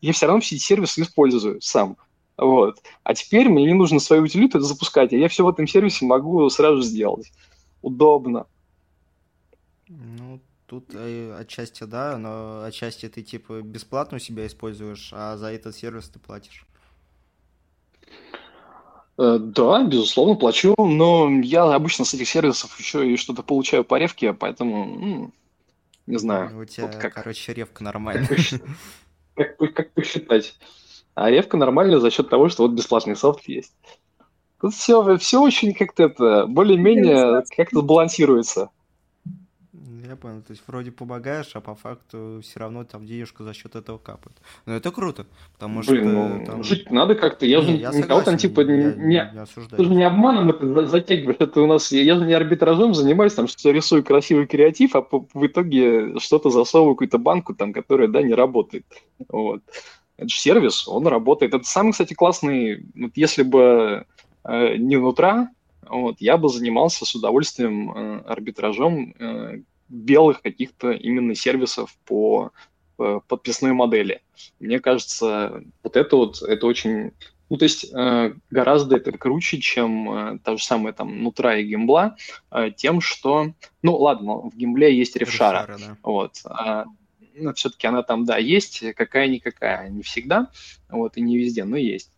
Я 0.00 0.12
все 0.14 0.26
равно 0.26 0.40
все 0.40 0.56
эти 0.56 0.62
сервисы 0.62 1.02
использую 1.02 1.60
сам. 1.60 1.98
Вот. 2.38 2.78
А 3.02 3.14
теперь 3.14 3.50
мне 3.50 3.66
не 3.66 3.74
нужно 3.74 4.00
свою 4.00 4.22
утилиту 4.22 4.60
запускать, 4.60 5.12
а 5.12 5.16
я 5.16 5.28
все 5.28 5.44
в 5.44 5.48
этом 5.48 5.66
сервисе 5.66 6.06
могу 6.06 6.48
сразу 6.48 6.80
сделать 6.80 7.30
удобно. 7.82 8.46
Ну, 9.88 10.40
тут 10.66 10.94
э, 10.94 11.36
отчасти 11.38 11.84
да, 11.84 12.18
но 12.18 12.64
отчасти 12.64 13.08
ты 13.08 13.22
типа 13.22 13.62
бесплатно 13.62 14.16
у 14.16 14.20
себя 14.20 14.46
используешь, 14.46 15.10
а 15.12 15.36
за 15.36 15.52
этот 15.52 15.76
сервис 15.76 16.08
ты 16.08 16.18
платишь. 16.18 16.66
Э, 19.18 19.38
да, 19.40 19.84
безусловно, 19.84 20.34
плачу, 20.34 20.74
но 20.76 21.30
я 21.42 21.64
обычно 21.74 22.04
с 22.04 22.14
этих 22.14 22.28
сервисов 22.28 22.78
еще 22.78 23.10
и 23.10 23.16
что-то 23.16 23.42
получаю 23.42 23.84
по 23.84 23.98
ревке, 23.98 24.32
поэтому, 24.32 24.84
ну, 24.84 25.32
не 26.06 26.18
знаю. 26.18 26.60
У 26.60 26.64
тебя, 26.64 26.88
как, 26.88 27.14
короче, 27.14 27.54
ревка 27.54 27.82
нормальная. 27.82 28.28
Как, 29.36 29.58
как, 29.58 29.74
как 29.74 29.92
посчитать? 29.92 30.56
А 31.14 31.28
ревка 31.28 31.58
нормальная 31.58 31.98
за 31.98 32.10
счет 32.10 32.30
того, 32.30 32.48
что 32.48 32.62
вот 32.62 32.72
бесплатный 32.72 33.16
софт 33.16 33.46
есть. 33.46 33.74
Тут 34.60 34.74
все, 34.74 35.16
все 35.18 35.40
очень 35.40 35.74
как-то 35.74 36.04
это, 36.04 36.46
более-менее 36.46 37.44
как-то 37.56 37.82
балансируется. 37.82 38.70
Я 40.08 40.14
понял, 40.14 40.40
то 40.40 40.52
есть 40.52 40.62
вроде 40.66 40.92
помогаешь, 40.92 41.50
а 41.54 41.60
по 41.60 41.74
факту 41.74 42.40
все 42.42 42.60
равно 42.60 42.84
там 42.84 43.04
денежка 43.04 43.42
за 43.42 43.52
счет 43.52 43.74
этого 43.74 43.98
капает. 43.98 44.36
Но 44.64 44.74
это 44.74 44.92
круто, 44.92 45.26
потому 45.54 45.82
Блин, 45.82 46.02
что... 46.02 46.12
Ну, 46.12 46.46
там... 46.46 46.62
Жить 46.62 46.90
надо 46.90 47.16
как-то, 47.16 47.44
я 47.44 47.60
же 47.60 47.72
я 47.72 47.90
никого 47.90 48.22
там 48.22 48.36
типа 48.36 48.60
я, 48.60 48.66
не, 48.66 49.06
не, 49.06 49.46
ты 49.76 49.84
же 49.84 49.90
не 49.90 50.04
обманом 50.04 50.50
это 50.50 50.86
затягиваешь, 50.86 51.38
это 51.40 51.60
у 51.60 51.66
нас, 51.66 51.90
я 51.90 52.14
же 52.14 52.24
не 52.24 52.34
арбитражом 52.34 52.94
занимаюсь, 52.94 53.34
там 53.34 53.48
что 53.48 53.70
рисую 53.70 54.04
красивый 54.04 54.46
креатив, 54.46 54.94
а 54.94 55.02
по, 55.02 55.26
в 55.34 55.46
итоге 55.46 56.18
что-то 56.20 56.50
засовываю 56.50 56.94
какую-то 56.94 57.18
банку 57.18 57.54
там, 57.54 57.72
которая, 57.72 58.06
да, 58.06 58.22
не 58.22 58.34
работает. 58.34 58.84
Вот. 59.28 59.62
Это 60.16 60.28
же 60.28 60.36
сервис, 60.36 60.86
он 60.88 61.06
работает. 61.08 61.52
Это 61.52 61.64
самый, 61.64 61.92
кстати, 61.92 62.14
классный, 62.14 62.86
вот 62.94 63.12
если 63.16 63.42
бы 63.42 64.06
не 64.48 64.96
внутра, 64.96 65.50
вот, 65.88 66.16
я 66.20 66.36
бы 66.36 66.48
занимался 66.48 67.04
с 67.04 67.14
удовольствием 67.14 67.90
э, 67.90 68.22
арбитражом 68.26 69.14
э, 69.18 69.60
белых 69.88 70.42
каких-то 70.42 70.90
именно 70.90 71.34
сервисов 71.34 71.96
по 72.04 72.50
подписной 73.28 73.74
модели. 73.74 74.22
Мне 74.58 74.80
кажется, 74.80 75.62
вот 75.82 75.96
это 75.96 76.16
вот, 76.16 76.40
это 76.40 76.66
очень... 76.66 77.12
Ну, 77.50 77.58
то 77.58 77.64
есть 77.64 77.92
гораздо 78.50 78.96
это 78.96 79.12
круче, 79.12 79.60
чем 79.60 80.40
та 80.42 80.56
же 80.56 80.64
самая 80.64 80.94
там 80.94 81.22
нутра 81.22 81.58
и 81.58 81.64
гимбла, 81.64 82.16
тем, 82.76 83.02
что... 83.02 83.52
Ну, 83.82 83.96
ладно, 83.98 84.48
в 84.48 84.56
гимбле 84.56 84.96
есть 84.96 85.14
ревшара, 85.14 85.66
ревшара 85.68 85.88
да. 85.88 85.98
вот. 86.02 86.40
А, 86.46 86.86
но 87.34 87.52
все-таки 87.52 87.86
она 87.86 88.02
там, 88.02 88.24
да, 88.24 88.38
есть, 88.38 88.82
какая-никакая, 88.94 89.90
не 89.90 90.02
всегда, 90.02 90.50
вот, 90.88 91.18
и 91.18 91.20
не 91.20 91.36
везде, 91.36 91.64
но 91.64 91.76
есть. 91.76 92.10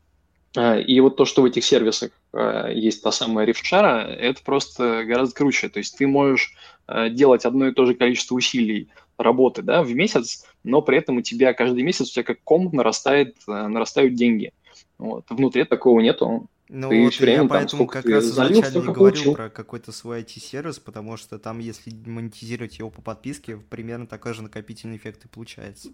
И 0.57 1.01
вот 1.01 1.17
то, 1.17 1.25
что 1.25 1.43
в 1.43 1.45
этих 1.45 1.65
сервисах 1.65 2.13
есть 2.35 3.03
та 3.03 3.11
самая 3.11 3.47
рефшара, 3.47 4.05
это 4.05 4.43
просто 4.43 5.05
гораздо 5.05 5.35
круче. 5.35 5.69
То 5.69 5.79
есть 5.79 5.97
ты 5.97 6.07
можешь 6.07 6.55
а, 6.87 7.09
делать 7.09 7.45
одно 7.45 7.69
и 7.69 7.73
то 7.73 7.87
же 7.87 7.95
количество 7.95 8.35
усилий 8.35 8.89
работы 9.17 9.63
да, 9.63 9.83
в 9.83 9.95
месяц, 9.95 10.45
но 10.63 10.83
при 10.83 10.99
этом 10.99 11.17
у 11.17 11.23
тебя 11.23 11.53
каждый 11.55 11.83
месяц 11.83 12.11
у 12.11 12.13
тебя 12.13 12.25
как 12.25 12.43
ком 12.45 12.71
нарастает, 12.73 13.37
нарастают 13.47 14.15
деньги. 14.15 14.53
Вот. 14.99 15.25
Внутри 15.29 15.65
такого 15.65 16.01
нету. 16.01 16.49
Ну 16.69 16.91
ты 16.91 17.05
вот 17.05 17.19
время, 17.19 17.33
я 17.33 17.39
там, 17.39 17.49
поэтому 17.49 17.87
как 17.87 18.05
раз 18.05 18.25
изначально 18.25 18.79
и 18.79 18.81
говорю 18.83 18.95
получил. 18.95 19.35
про 19.35 19.49
какой-то 19.49 19.91
свой 19.91 20.21
IT-сервис, 20.23 20.79
потому 20.79 21.17
что 21.17 21.39
там, 21.39 21.61
если 21.61 21.91
монетизировать 21.91 22.79
его 22.79 22.91
по 22.91 23.01
подписке, 23.01 23.57
примерно 23.57 24.07
такой 24.07 24.35
же 24.35 24.43
накопительный 24.43 24.99
эффект 24.99 25.25
и 25.25 25.29
получается. 25.29 25.91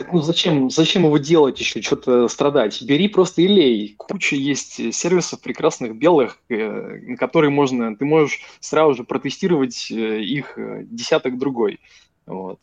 Так 0.00 0.14
ну 0.14 0.22
зачем, 0.22 0.70
зачем 0.70 1.04
его 1.04 1.18
делать 1.18 1.60
еще, 1.60 1.82
что-то 1.82 2.26
страдать? 2.28 2.80
Бери 2.80 3.06
просто 3.06 3.42
и 3.42 3.46
лей. 3.46 3.96
Куча 3.98 4.34
есть 4.34 4.94
сервисов 4.94 5.42
прекрасных 5.42 5.94
белых, 5.94 6.38
э, 6.48 7.00
на 7.02 7.18
которые 7.18 7.50
можно, 7.50 7.94
ты 7.94 8.06
можешь 8.06 8.40
сразу 8.60 8.94
же 8.94 9.04
протестировать 9.04 9.90
э, 9.90 10.22
их 10.22 10.56
э, 10.56 10.84
десяток 10.86 11.36
другой. 11.36 11.80
Вот. 12.24 12.60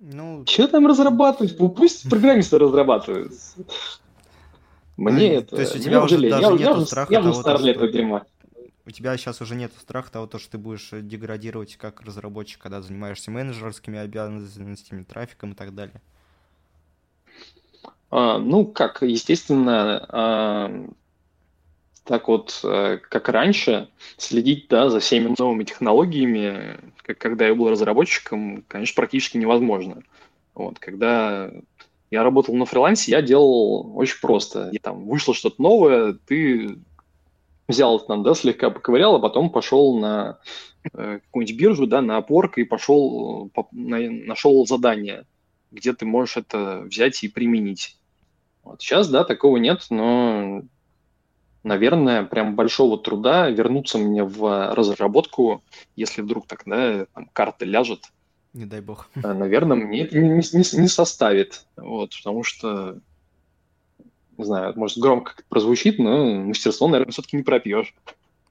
Ну... 0.00 0.42
Что 0.48 0.66
там 0.66 0.88
разрабатывать? 0.88 1.56
Пусть 1.56 2.10
программисты 2.10 2.58
разрабатывают. 2.58 3.32
Мне 4.96 5.34
это... 5.34 5.54
То 5.54 5.62
есть 5.62 5.76
у 5.76 5.78
тебя 5.78 6.02
уже 6.02 6.18
даже 6.28 6.54
нет 6.54 6.88
страха 6.88 7.12
я 7.12 7.20
этого 7.70 7.86
дерьма. 7.86 8.24
У 8.84 8.90
тебя 8.90 9.16
сейчас 9.16 9.40
уже 9.40 9.54
нет 9.54 9.72
страха 9.80 10.10
того, 10.10 10.26
что 10.40 10.50
ты 10.50 10.58
будешь 10.58 10.88
деградировать 10.90 11.76
как 11.76 12.00
разработчик, 12.00 12.60
когда 12.60 12.82
занимаешься 12.82 13.30
менеджерскими 13.30 14.00
обязанностями, 14.00 15.04
трафиком 15.04 15.52
и 15.52 15.54
так 15.54 15.72
далее. 15.72 16.02
А, 18.10 18.38
ну, 18.38 18.64
как, 18.66 19.02
естественно, 19.02 20.06
а, 20.08 20.86
так 22.04 22.28
вот, 22.28 22.60
э, 22.62 22.98
как 23.02 23.28
раньше, 23.28 23.88
следить 24.16 24.68
да, 24.68 24.88
за 24.90 25.00
всеми 25.00 25.34
новыми 25.36 25.64
технологиями, 25.64 26.78
как 27.02 27.18
когда 27.18 27.48
я 27.48 27.54
был 27.54 27.68
разработчиком, 27.68 28.64
конечно, 28.68 28.94
практически 28.94 29.36
невозможно. 29.36 30.02
Вот, 30.54 30.78
когда 30.78 31.50
я 32.10 32.22
работал 32.22 32.54
на 32.54 32.64
фрилансе, 32.64 33.10
я 33.10 33.22
делал 33.22 33.96
очень 33.96 34.20
просто. 34.20 34.70
И 34.70 34.78
там 34.78 35.06
вышло 35.06 35.34
что-то 35.34 35.60
новое, 35.60 36.16
ты 36.26 36.78
взял 37.68 37.98
там, 37.98 38.22
да, 38.22 38.34
слегка 38.34 38.70
поковырял, 38.70 39.16
а 39.16 39.20
потом 39.20 39.50
пошел 39.50 39.98
на 39.98 40.38
э, 40.92 41.18
какую-нибудь 41.24 41.60
биржу, 41.60 41.86
да, 41.88 42.00
на 42.02 42.18
опорк 42.18 42.58
и 42.58 42.64
пошел, 42.64 43.50
по, 43.52 43.66
на, 43.72 43.98
нашел 43.98 44.64
задание, 44.66 45.24
где 45.70 45.92
ты 45.92 46.06
можешь 46.06 46.36
это 46.36 46.80
взять 46.80 47.22
и 47.22 47.28
применить. 47.28 47.98
Вот 48.62 48.80
сейчас, 48.80 49.08
да, 49.08 49.24
такого 49.24 49.56
нет, 49.58 49.86
но 49.90 50.62
наверное, 51.66 52.24
прям 52.24 52.54
большого 52.54 52.96
труда 52.96 53.50
вернуться 53.50 53.98
мне 53.98 54.24
в 54.24 54.74
разработку, 54.74 55.62
если 55.96 56.22
вдруг 56.22 56.46
тогда 56.46 57.06
там, 57.06 57.28
карта 57.32 57.64
ляжет. 57.64 58.04
Не 58.54 58.64
дай 58.64 58.80
бог. 58.80 59.10
Э, 59.16 59.32
наверное, 59.34 59.76
мне 59.76 60.02
это 60.02 60.18
не, 60.18 60.28
не, 60.28 60.80
не 60.80 60.88
составит. 60.88 61.66
Вот, 61.76 62.16
потому 62.16 62.42
что, 62.42 62.98
не 64.38 64.44
знаю, 64.44 64.72
может, 64.76 64.98
громко 64.98 65.34
прозвучит, 65.48 65.98
но 65.98 66.26
мастерство, 66.40 66.88
наверное, 66.88 67.12
все-таки 67.12 67.36
не 67.36 67.42
пропьешь. 67.42 67.94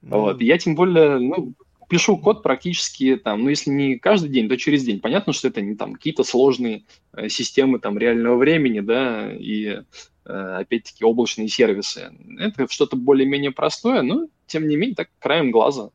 Ну... 0.01 0.20
Вот. 0.20 0.41
Я 0.41 0.57
тем 0.57 0.76
более, 0.76 1.18
ну, 1.18 1.53
пишу 1.88 2.17
код 2.17 2.43
практически 2.43 3.15
там, 3.15 3.43
ну, 3.43 3.49
если 3.49 3.69
не 3.69 3.97
каждый 3.97 4.29
день, 4.29 4.49
то 4.49 4.57
через 4.57 4.83
день. 4.83 4.99
Понятно, 4.99 5.33
что 5.33 5.47
это 5.47 5.61
не 5.61 5.75
там 5.75 5.93
какие-то 5.93 6.23
сложные 6.23 6.83
э, 7.13 7.29
системы 7.29 7.79
там 7.79 7.97
реального 7.97 8.38
времени, 8.38 8.79
да, 8.79 9.33
и 9.33 9.79
Э, 10.25 10.57
опять-таки, 10.61 11.05
облачные 11.05 11.47
сервисы. 11.47 12.11
Это 12.39 12.67
что-то 12.67 12.95
более-менее 12.95 13.51
простое, 13.51 14.01
но, 14.01 14.27
тем 14.47 14.67
не 14.67 14.75
менее, 14.75 14.95
так 14.95 15.09
краем 15.19 15.51
глаза 15.51 15.91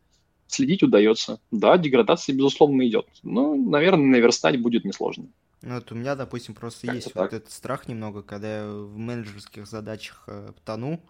следить 0.47 0.83
удается. 0.83 1.41
Да, 1.51 1.77
деградация, 1.77 2.35
безусловно, 2.35 2.87
идет. 2.87 3.07
Но, 3.23 3.57
наверное, 3.57 4.07
наверстать 4.07 4.61
будет 4.61 4.85
несложно. 4.85 5.27
Ну, 5.63 5.75
вот 5.75 5.91
у 5.93 5.95
меня, 5.95 6.15
допустим, 6.15 6.55
просто 6.55 6.87
как 6.87 6.97
есть 6.97 7.15
вот 7.15 7.33
этот 7.33 7.51
страх 7.51 7.89
немного, 7.89 8.23
когда 8.23 8.61
я 8.61 8.67
в 8.69 8.97
менеджерских 8.97 9.67
задачах 9.67 10.25
э, 10.29 10.53
тону, 10.65 11.01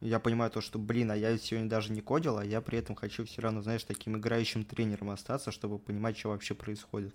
я 0.00 0.18
понимаю 0.18 0.50
то, 0.50 0.60
что, 0.60 0.78
блин, 0.78 1.10
а 1.10 1.16
я 1.16 1.36
сегодня 1.38 1.68
даже 1.68 1.92
не 1.92 2.00
кодил, 2.00 2.38
а 2.38 2.44
я 2.44 2.60
при 2.60 2.78
этом 2.78 2.94
хочу 2.94 3.24
все 3.24 3.40
равно, 3.42 3.62
знаешь, 3.62 3.84
таким 3.84 4.16
играющим 4.16 4.64
тренером 4.64 5.10
остаться, 5.10 5.50
чтобы 5.50 5.78
понимать, 5.78 6.18
что 6.18 6.30
вообще 6.30 6.54
происходит 6.54 7.14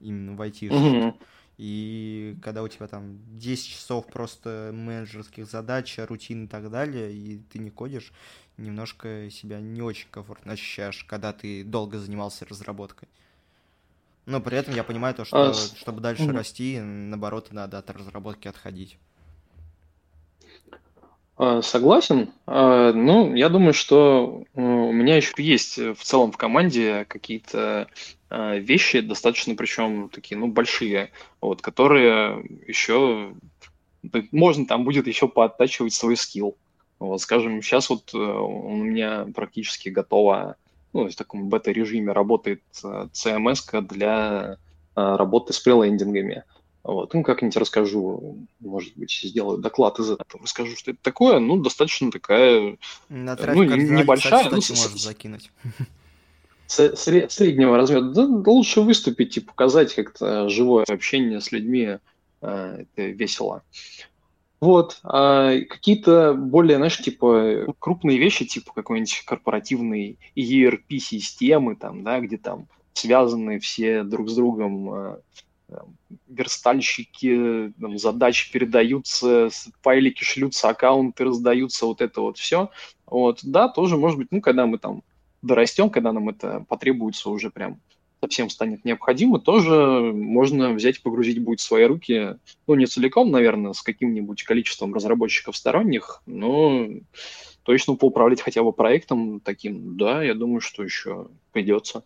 именно 0.00 0.34
в 0.34 0.40
IT. 0.40 0.68
Mm-hmm. 0.68 1.14
И 1.58 2.36
когда 2.42 2.62
у 2.62 2.68
тебя 2.68 2.86
там 2.86 3.18
10 3.38 3.66
часов 3.66 4.06
просто 4.06 4.70
менеджерских 4.72 5.46
задач, 5.46 5.98
рутин 5.98 6.46
и 6.46 6.48
так 6.48 6.70
далее, 6.70 7.12
и 7.12 7.38
ты 7.52 7.58
не 7.58 7.70
кодишь, 7.70 8.12
немножко 8.56 9.28
себя 9.30 9.60
не 9.60 9.82
очень 9.82 10.08
комфортно 10.10 10.54
ощущаешь, 10.54 11.04
когда 11.04 11.32
ты 11.32 11.64
долго 11.64 11.98
занимался 11.98 12.46
разработкой. 12.46 13.08
Но 14.26 14.40
при 14.40 14.56
этом 14.56 14.74
я 14.74 14.84
понимаю 14.84 15.14
то, 15.14 15.24
что 15.24 15.50
а, 15.50 15.54
чтобы 15.54 16.00
дальше 16.00 16.24
угу. 16.24 16.32
расти, 16.32 16.78
наоборот, 16.80 17.48
надо 17.52 17.78
от 17.78 17.90
разработки 17.90 18.48
отходить. 18.48 18.96
А, 21.42 21.62
согласен. 21.62 22.34
А, 22.46 22.92
ну, 22.92 23.34
я 23.34 23.48
думаю, 23.48 23.72
что 23.72 24.44
э, 24.54 24.60
у 24.60 24.92
меня 24.92 25.16
еще 25.16 25.32
есть 25.38 25.78
в 25.78 25.96
целом 26.02 26.32
в 26.32 26.36
команде 26.36 27.06
какие-то 27.08 27.88
а, 28.28 28.56
вещи, 28.56 29.00
достаточно 29.00 29.54
причем 29.54 30.10
такие, 30.10 30.36
ну, 30.36 30.48
большие, 30.48 31.12
вот, 31.40 31.62
которые 31.62 32.44
еще 32.66 33.32
можно 34.32 34.66
там 34.66 34.84
будет 34.84 35.06
еще 35.06 35.28
пооттачивать 35.28 35.94
свой 35.94 36.18
скилл. 36.18 36.58
Вот, 36.98 37.22
скажем, 37.22 37.62
сейчас 37.62 37.88
вот 37.88 38.12
э, 38.12 38.18
у 38.18 38.76
меня 38.76 39.26
практически 39.34 39.88
готова, 39.88 40.56
ну, 40.92 41.08
в 41.08 41.16
таком 41.16 41.48
бета-режиме 41.48 42.12
работает 42.12 42.62
э, 42.84 43.08
CMS 43.14 43.80
для 43.80 44.58
работы 44.94 45.54
с 45.54 45.60
прелендингами. 45.60 46.44
Вот. 46.82 47.12
Ну, 47.12 47.22
как-нибудь 47.22 47.56
расскажу, 47.56 48.38
может 48.58 48.96
быть, 48.96 49.12
сделаю 49.12 49.58
доклад 49.58 49.98
из 49.98 50.10
этого, 50.10 50.42
расскажу, 50.42 50.76
что 50.76 50.92
это 50.92 51.00
такое. 51.02 51.38
Ну, 51.38 51.56
достаточно 51.56 52.10
такая, 52.10 52.78
На 53.08 53.36
ну, 53.36 53.64
небольшая. 53.64 54.44
ну, 54.44 54.56
можно 54.56 54.98
закинуть. 54.98 55.50
Среднего 56.66 57.76
размера. 57.76 58.02
Да, 58.02 58.24
лучше 58.24 58.80
выступить 58.80 59.36
и 59.36 59.40
показать 59.40 59.94
как-то 59.94 60.48
живое 60.48 60.84
общение 60.88 61.40
с 61.40 61.52
людьми. 61.52 61.98
А, 62.40 62.78
это 62.78 63.02
весело. 63.02 63.62
Вот. 64.60 65.00
А 65.02 65.58
какие-то 65.68 66.34
более, 66.34 66.76
знаешь, 66.76 66.98
типа 66.98 67.74
крупные 67.78 68.18
вещи, 68.18 68.44
типа 68.44 68.72
какой-нибудь 68.74 69.24
корпоративной 69.26 70.18
ERP-системы, 70.36 71.76
там, 71.76 72.04
да, 72.04 72.20
где 72.20 72.36
там 72.36 72.68
связаны 72.92 73.58
все 73.58 74.02
друг 74.04 74.28
с 74.28 74.34
другом 74.34 74.90
а, 74.90 75.20
верстальщики, 76.28 77.72
там, 77.80 77.98
задачи 77.98 78.52
передаются, 78.52 79.50
файлики 79.82 80.24
шлются, 80.24 80.68
аккаунты 80.68 81.24
раздаются, 81.24 81.86
вот 81.86 82.00
это 82.00 82.20
вот 82.20 82.38
все. 82.38 82.70
Вот, 83.06 83.40
да, 83.42 83.68
тоже 83.68 83.96
может 83.96 84.18
быть, 84.18 84.28
ну, 84.30 84.40
когда 84.40 84.66
мы 84.66 84.78
там 84.78 85.02
дорастем, 85.42 85.90
когда 85.90 86.12
нам 86.12 86.28
это 86.28 86.64
потребуется 86.68 87.30
уже 87.30 87.50
прям 87.50 87.80
совсем 88.20 88.50
станет 88.50 88.84
необходимо, 88.84 89.40
тоже 89.40 90.12
можно 90.12 90.72
взять 90.72 90.98
и 90.98 91.02
погрузить 91.02 91.42
будет 91.42 91.60
в 91.60 91.64
свои 91.64 91.84
руки, 91.84 92.36
ну, 92.66 92.74
не 92.74 92.86
целиком, 92.86 93.30
наверное, 93.30 93.72
с 93.72 93.82
каким-нибудь 93.82 94.42
количеством 94.42 94.92
разработчиков 94.92 95.56
сторонних, 95.56 96.22
но 96.26 96.86
точно 97.62 97.96
поуправлять 97.96 98.42
хотя 98.42 98.62
бы 98.62 98.72
проектом 98.72 99.40
таким, 99.40 99.96
да, 99.96 100.22
я 100.22 100.34
думаю, 100.34 100.60
что 100.60 100.82
еще 100.82 101.28
придется. 101.52 102.04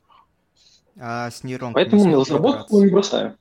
А 0.97 1.31
с 1.31 1.43
нейронками 1.43 1.83
Поэтому 1.83 2.21
разработку 2.21 2.81
не 2.81 2.91
бросаю. 2.91 3.37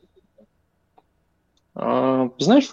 А, 1.76 2.30
знаешь, 2.38 2.70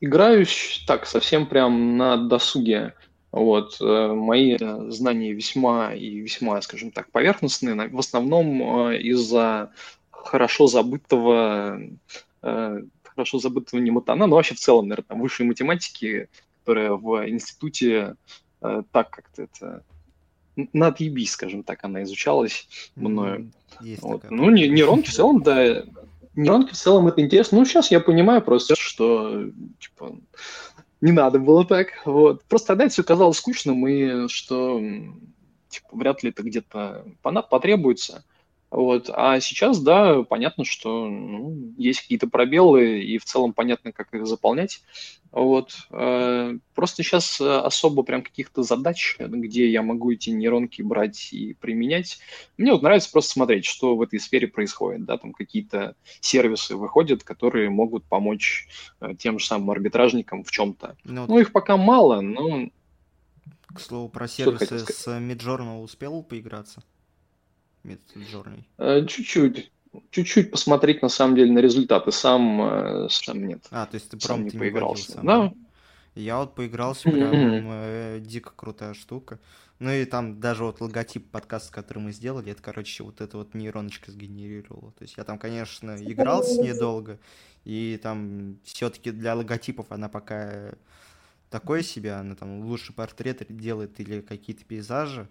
играю 0.00 0.46
так 0.86 1.06
совсем 1.06 1.46
прям 1.46 1.96
на 1.96 2.16
досуге. 2.16 2.94
Вот, 3.32 3.76
э, 3.82 4.12
мои 4.14 4.56
знания 4.88 5.32
весьма 5.32 5.92
и 5.92 6.20
весьма, 6.20 6.62
скажем 6.62 6.90
так, 6.90 7.10
поверхностные, 7.10 7.88
в 7.88 7.98
основном 7.98 8.88
э, 8.88 8.98
из-за 9.02 9.72
хорошо 10.10 10.68
забытого, 10.68 11.78
э, 12.42 12.82
хорошо 13.02 13.38
забытого 13.38 13.80
немотана, 13.80 14.26
но 14.26 14.36
вообще 14.36 14.54
в 14.54 14.58
целом, 14.58 14.88
наверное, 14.88 15.08
там, 15.08 15.20
высшей 15.20 15.44
математики, 15.44 16.30
которая 16.60 16.92
в 16.92 17.28
институте 17.28 18.16
так 18.60 19.10
как-то 19.10 19.42
это 19.42 19.82
на 20.72 20.86
отъебись, 20.86 21.32
скажем 21.32 21.62
так, 21.62 21.84
она 21.84 22.02
изучалась 22.04 22.66
мною. 22.96 23.52
Есть 23.80 24.02
вот. 24.02 24.24
Ну, 24.30 24.48
нейронки 24.50 25.10
в 25.10 25.12
целом, 25.12 25.42
да, 25.42 25.84
нейронки 26.36 26.72
в 26.72 26.76
целом 26.76 27.08
это 27.08 27.22
интересно. 27.22 27.58
Ну, 27.58 27.64
сейчас 27.64 27.90
я 27.90 28.00
понимаю 28.00 28.42
просто, 28.42 28.74
что 28.76 29.46
типа, 29.80 30.16
не 31.00 31.12
надо 31.12 31.38
было 31.38 31.64
так. 31.64 31.88
Вот. 32.04 32.44
Просто 32.44 32.68
тогда 32.68 32.84
это 32.84 32.92
все 32.92 33.02
казалось 33.02 33.38
скучным, 33.38 33.86
и 33.88 34.28
что 34.28 34.80
типа, 35.68 35.88
вряд 35.92 36.22
ли 36.22 36.30
это 36.30 36.42
где-то 36.42 37.04
потребуется. 37.22 38.24
Вот. 38.70 39.10
А 39.12 39.40
сейчас, 39.40 39.80
да, 39.80 40.22
понятно, 40.22 40.64
что 40.64 41.06
ну, 41.06 41.74
есть 41.76 42.00
какие-то 42.02 42.28
пробелы, 42.28 43.00
и 43.00 43.18
в 43.18 43.24
целом 43.24 43.52
понятно, 43.52 43.92
как 43.92 44.12
их 44.12 44.26
заполнять. 44.26 44.82
Вот. 45.30 45.76
Э, 45.90 46.56
просто 46.74 47.02
сейчас 47.02 47.40
особо 47.40 48.02
прям 48.02 48.22
каких-то 48.22 48.62
задач, 48.62 49.16
где 49.18 49.70
я 49.70 49.82
могу 49.82 50.10
эти 50.10 50.30
нейронки 50.30 50.82
брать 50.82 51.32
и 51.32 51.54
применять. 51.54 52.18
Мне 52.56 52.72
вот 52.72 52.82
нравится 52.82 53.10
просто 53.12 53.32
смотреть, 53.32 53.64
что 53.64 53.96
в 53.96 54.02
этой 54.02 54.18
сфере 54.18 54.48
происходит. 54.48 55.04
Да? 55.04 55.16
Там 55.16 55.32
какие-то 55.32 55.94
сервисы 56.20 56.74
выходят, 56.74 57.22
которые 57.22 57.70
могут 57.70 58.04
помочь 58.04 58.68
э, 59.00 59.14
тем 59.16 59.38
же 59.38 59.46
самым 59.46 59.70
арбитражникам 59.70 60.42
в 60.42 60.50
чем-то. 60.50 60.96
Ну, 61.04 61.26
ну 61.28 61.38
их 61.38 61.52
пока 61.52 61.76
мало, 61.76 62.20
но... 62.20 62.68
К 63.72 63.80
слову, 63.80 64.08
про 64.08 64.26
сервисы 64.26 64.78
с 64.78 65.06
Midjourney 65.06 65.82
успел 65.82 66.22
поиграться? 66.22 66.82
Midjourney? 67.86 68.64
Э, 68.78 69.06
чуть-чуть. 69.06 69.70
Чуть-чуть 70.10 70.50
посмотреть, 70.50 71.02
на 71.02 71.08
самом 71.08 71.36
деле, 71.36 71.52
на 71.52 71.60
результаты. 71.60 72.12
Сам, 72.12 72.60
э, 72.62 73.08
сам 73.10 73.46
нет. 73.46 73.66
А, 73.70 73.86
то 73.86 73.94
есть 73.94 74.10
ты 74.10 74.18
прям 74.18 74.44
не 74.44 74.50
поигрался? 74.50 75.12
Сам, 75.12 75.26
да. 75.26 75.52
Я 76.14 76.38
вот 76.38 76.54
поигрался, 76.54 77.10
прям 77.10 77.30
э, 77.32 78.20
дико 78.20 78.52
крутая 78.54 78.94
штука. 78.94 79.38
Ну 79.78 79.90
и 79.90 80.06
там 80.06 80.40
даже 80.40 80.64
вот 80.64 80.80
логотип 80.80 81.30
подкаста, 81.30 81.70
который 81.72 81.98
мы 81.98 82.12
сделали, 82.12 82.52
это, 82.52 82.62
короче, 82.62 83.04
вот 83.04 83.20
эта 83.20 83.36
вот 83.36 83.54
нейроночка 83.54 84.10
сгенерировала. 84.10 84.92
То 84.92 85.02
есть 85.02 85.18
я 85.18 85.24
там, 85.24 85.38
конечно, 85.38 85.96
играл 86.00 86.42
с 86.42 86.56
ней 86.56 86.72
долго, 86.72 87.18
и 87.64 88.00
там 88.02 88.58
все-таки 88.64 89.10
для 89.10 89.34
логотипов 89.34 89.86
она 89.90 90.08
пока 90.08 90.72
такое 91.50 91.82
себе, 91.82 92.12
она 92.12 92.34
там 92.34 92.60
лучше 92.60 92.94
портреты 92.94 93.44
делает 93.50 94.00
или 94.00 94.22
какие-то 94.22 94.64
пейзажи, 94.64 95.28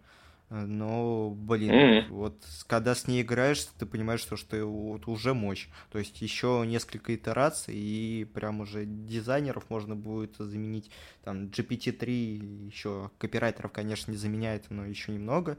Но, 0.50 1.32
блин, 1.32 1.72
mm-hmm. 1.72 2.08
вот 2.10 2.38
когда 2.68 2.94
с 2.94 3.08
ней 3.08 3.24
играешь, 3.24 3.66
ты 3.80 3.86
понимаешь, 3.88 4.20
что, 4.20 4.38
что 4.38 4.64
вот 4.66 5.08
уже 5.08 5.34
мощь. 5.34 5.68
То 5.92 5.98
есть 5.98 6.22
еще 6.22 6.64
несколько 6.68 7.16
итераций, 7.16 7.74
и 7.76 8.26
прям 8.26 8.62
уже 8.62 8.86
дизайнеров 8.86 9.70
можно 9.70 9.96
будет 9.96 10.36
заменить. 10.38 10.92
Там 11.24 11.46
GPT-3 11.46 12.68
еще 12.68 13.10
копирайтеров, 13.18 13.72
конечно, 13.72 14.12
не 14.12 14.18
заменяет, 14.18 14.66
но 14.70 14.86
еще 14.86 15.12
немного. 15.12 15.58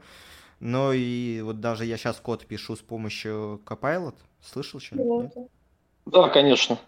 Но 0.59 0.93
и 0.93 1.41
вот 1.41 1.59
даже 1.59 1.85
я 1.85 1.97
сейчас 1.97 2.17
код 2.17 2.45
пишу 2.45 2.75
с 2.75 2.79
помощью 2.79 3.61
Copilot. 3.65 4.15
Слышал 4.41 4.79
что-нибудь? 4.79 5.31
Да, 6.05 6.29
конечно. 6.29 6.79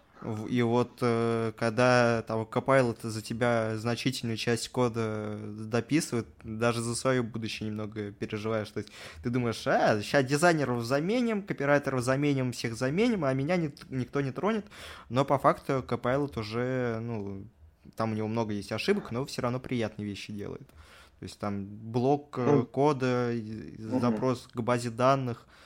И 0.48 0.60
вот 0.60 0.98
э, 1.00 1.52
когда 1.56 2.22
там 2.26 2.42
Copilot 2.42 2.98
за 3.08 3.22
тебя 3.22 3.78
значительную 3.78 4.36
часть 4.36 4.68
кода 4.68 5.38
дописывает, 5.40 6.26
даже 6.42 6.82
за 6.82 6.94
свое 6.94 7.22
будущее 7.22 7.70
немного 7.70 8.12
переживаешь. 8.12 8.70
То 8.70 8.78
есть 8.78 8.92
ты 9.22 9.30
думаешь, 9.30 9.66
а, 9.66 10.00
сейчас 10.02 10.26
дизайнеров 10.26 10.84
заменим, 10.84 11.42
копирайтеров 11.42 12.02
заменим, 12.02 12.52
всех 12.52 12.76
заменим, 12.76 13.24
а 13.24 13.32
меня 13.32 13.56
не, 13.56 13.72
никто 13.88 14.20
не 14.20 14.30
тронет. 14.30 14.66
Но 15.08 15.24
по 15.24 15.38
факту 15.38 15.84
Copilot 15.86 16.38
уже, 16.38 16.98
ну, 17.00 17.46
там 17.96 18.12
у 18.12 18.14
него 18.14 18.28
много 18.28 18.52
есть 18.52 18.72
ошибок, 18.72 19.12
но 19.12 19.24
все 19.24 19.40
равно 19.40 19.58
приятные 19.58 20.06
вещи 20.06 20.32
делает. 20.32 20.68
То 21.18 21.24
есть 21.24 21.38
там 21.38 21.64
блок 21.64 22.36
э, 22.38 22.64
кода, 22.70 23.32
запрос 23.78 24.48
к 24.52 24.60
базе 24.60 24.90
данных– 24.90 25.46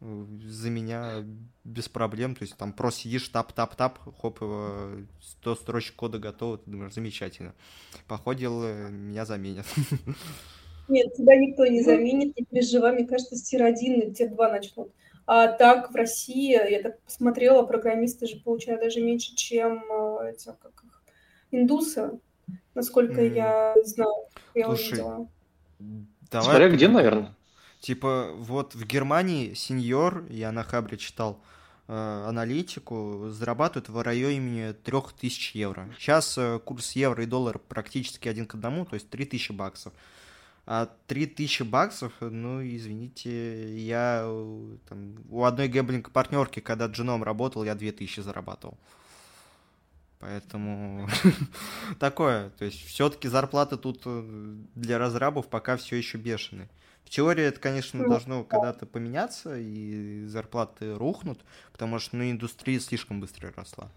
за 0.00 0.70
меня 0.70 1.24
без 1.64 1.88
проблем. 1.88 2.34
То 2.34 2.42
есть 2.42 2.56
там 2.56 2.72
просто 2.72 3.00
сидишь, 3.02 3.28
тап-тап-тап, 3.28 3.98
хоп, 4.20 4.38
100 5.20 5.54
строчек 5.56 5.96
кода 5.96 6.18
готово, 6.18 6.58
ты 6.58 6.70
думаешь, 6.70 6.94
замечательно. 6.94 7.54
Походу, 8.06 8.62
э, 8.64 8.88
меня 8.90 9.24
заменят. 9.24 9.66
Нет, 10.88 11.14
тебя 11.14 11.36
никто 11.36 11.66
не 11.66 11.82
заменит, 11.82 12.36
не 12.36 12.44
переживай, 12.44 12.92
мне 12.92 13.06
кажется, 13.06 13.36
с 13.36 13.42
tier 13.42 13.62
1 13.62 14.00
и 14.00 14.12
tier 14.12 14.28
2 14.30 14.50
начнут. 14.50 14.90
А 15.26 15.46
так 15.46 15.92
в 15.92 15.94
России, 15.94 16.50
я 16.52 16.82
так 16.82 17.00
посмотрела, 17.02 17.62
программисты 17.64 18.26
же 18.26 18.36
получают 18.40 18.82
даже 18.82 19.00
меньше, 19.00 19.34
чем 19.36 19.84
э, 19.88 20.32
эти, 20.32 20.46
как 20.46 20.72
их, 20.84 21.02
индусы, 21.52 22.18
насколько 22.74 23.20
mm. 23.20 23.34
я 23.34 23.74
знаю, 23.84 24.14
я 24.54 24.66
Слушай, 24.66 24.88
увидела. 24.88 25.28
Давай 26.30 26.44
Смотря 26.48 26.68
где, 26.70 26.88
наверное. 26.88 27.36
Типа, 27.80 28.32
вот 28.34 28.74
в 28.74 28.84
Германии 28.84 29.54
сеньор, 29.54 30.26
я 30.28 30.52
на 30.52 30.64
Хабре 30.64 30.98
читал, 30.98 31.42
э, 31.88 32.24
аналитику, 32.28 33.30
зарабатывают 33.30 33.88
в 33.88 34.02
районе 34.02 34.74
3000 34.74 35.56
евро. 35.56 35.88
Сейчас 35.98 36.36
э, 36.36 36.58
курс 36.62 36.92
евро 36.92 37.22
и 37.22 37.26
доллара 37.26 37.58
практически 37.58 38.28
один 38.28 38.46
к 38.46 38.54
одному, 38.54 38.84
то 38.84 38.94
есть 38.94 39.08
3000 39.08 39.52
баксов. 39.52 39.94
А 40.66 40.90
3000 41.06 41.62
баксов, 41.62 42.12
ну, 42.20 42.62
извините, 42.62 43.74
я 43.78 44.24
э, 44.24 44.76
там, 44.86 45.16
у 45.30 45.44
одной 45.44 45.68
гэмблинг-партнерки, 45.68 46.60
когда 46.60 46.84
джином 46.84 47.24
работал, 47.24 47.64
я 47.64 47.74
2000 47.74 48.20
зарабатывал. 48.20 48.76
Поэтому 50.18 51.08
такое. 51.98 52.50
То 52.50 52.66
есть 52.66 52.86
все-таки 52.86 53.26
зарплаты 53.26 53.78
тут 53.78 54.02
для 54.74 54.98
разрабов 54.98 55.48
пока 55.48 55.78
все 55.78 55.96
еще 55.96 56.18
бешеные. 56.18 56.68
В 57.04 57.10
теории 57.10 57.44
это, 57.44 57.58
конечно, 57.58 58.06
должно 58.06 58.44
когда-то 58.44 58.86
поменяться, 58.86 59.56
и 59.58 60.26
зарплаты 60.26 60.96
рухнут, 60.96 61.40
потому 61.72 61.98
что 61.98 62.16
ну, 62.16 62.30
индустрия 62.30 62.78
слишком 62.78 63.20
быстро 63.20 63.52
росла. 63.56 63.90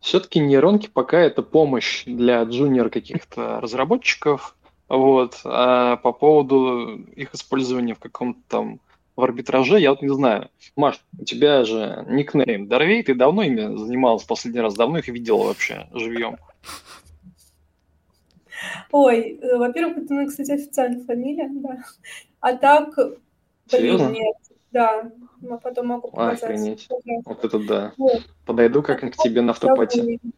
Все-таки 0.00 0.38
нейронки 0.38 0.88
пока 0.88 1.18
это 1.18 1.42
помощь 1.42 2.04
для 2.04 2.44
джуниор 2.44 2.90
каких-то 2.90 3.60
разработчиков. 3.60 4.54
Вот. 4.88 5.40
А 5.44 5.96
по 5.96 6.12
поводу 6.12 6.98
их 7.16 7.34
использования 7.34 7.94
в 7.94 7.98
каком-то 7.98 8.40
там 8.46 8.80
в 9.16 9.22
арбитраже, 9.22 9.80
я 9.80 9.90
вот 9.90 10.02
не 10.02 10.14
знаю. 10.14 10.50
Маш, 10.76 11.00
у 11.18 11.24
тебя 11.24 11.64
же 11.64 12.04
никнейм 12.08 12.68
Дарвей, 12.68 13.02
ты 13.02 13.14
давно 13.14 13.42
ими 13.42 13.76
занималась 13.76 14.22
последний 14.22 14.60
раз? 14.60 14.74
Давно 14.74 14.98
их 14.98 15.08
видела 15.08 15.44
вообще 15.44 15.88
живьем? 15.92 16.36
Ой, 18.90 19.38
э, 19.40 19.56
во-первых, 19.56 19.98
это, 19.98 20.14
ну, 20.14 20.26
кстати, 20.26 20.52
официальная 20.52 21.04
фамилия, 21.04 21.48
да. 21.50 21.78
А 22.40 22.56
так, 22.56 22.96
блин, 23.70 24.12
нет. 24.12 24.36
Да, 24.72 25.10
но 25.40 25.58
потом 25.58 25.86
могу 25.86 26.10
показать. 26.10 26.42
Охренеть. 26.42 26.88
Вот 27.24 27.44
это 27.44 27.58
да. 27.58 27.92
Вот. 27.96 28.22
Подойду 28.44 28.82
как 28.82 29.00
к 29.00 29.16
тебе 29.16 29.40
на 29.40 29.52
автопате. 29.52 30.18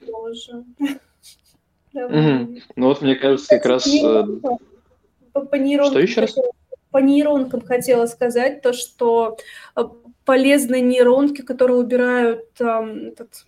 Ну 1.95 2.61
вот, 2.77 3.01
мне 3.01 3.17
кажется, 3.17 3.49
как 3.49 3.65
раз... 3.65 3.87
Э, 3.89 4.25
по 5.33 5.55
нейронкам, 5.57 5.91
что 5.91 6.01
еще 6.01 6.21
раз? 6.21 6.37
По 6.91 6.99
нейронкам 6.99 7.63
хотела 7.63 8.07
сказать 8.07 8.61
то, 8.61 8.73
что 8.73 9.39
э, 9.75 9.83
полезные 10.25 10.83
нейронки, 10.83 11.41
которые 11.41 11.79
убирают 11.79 12.45
этот 12.61 13.47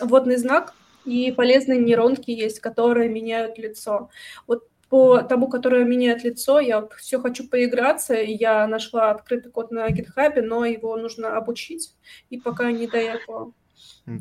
водный 0.00 0.36
знак, 0.36 0.74
и 1.04 1.32
полезные 1.32 1.78
нейронки 1.78 2.30
есть, 2.30 2.60
которые 2.60 3.08
меняют 3.08 3.58
лицо. 3.58 4.10
Вот 4.46 4.68
по 4.88 5.22
тому, 5.22 5.48
которое 5.48 5.84
меняет 5.84 6.22
лицо, 6.22 6.60
я 6.60 6.82
вот 6.82 6.92
все 6.92 7.18
хочу 7.18 7.48
поиграться, 7.48 8.14
я 8.14 8.66
нашла 8.66 9.10
открытый 9.10 9.50
код 9.50 9.70
на 9.70 9.88
GitHub, 9.88 10.40
но 10.42 10.66
его 10.66 10.96
нужно 10.96 11.36
обучить, 11.36 11.94
и 12.28 12.38
пока 12.38 12.70
не 12.70 12.86
до 12.86 12.98
этого. 12.98 13.52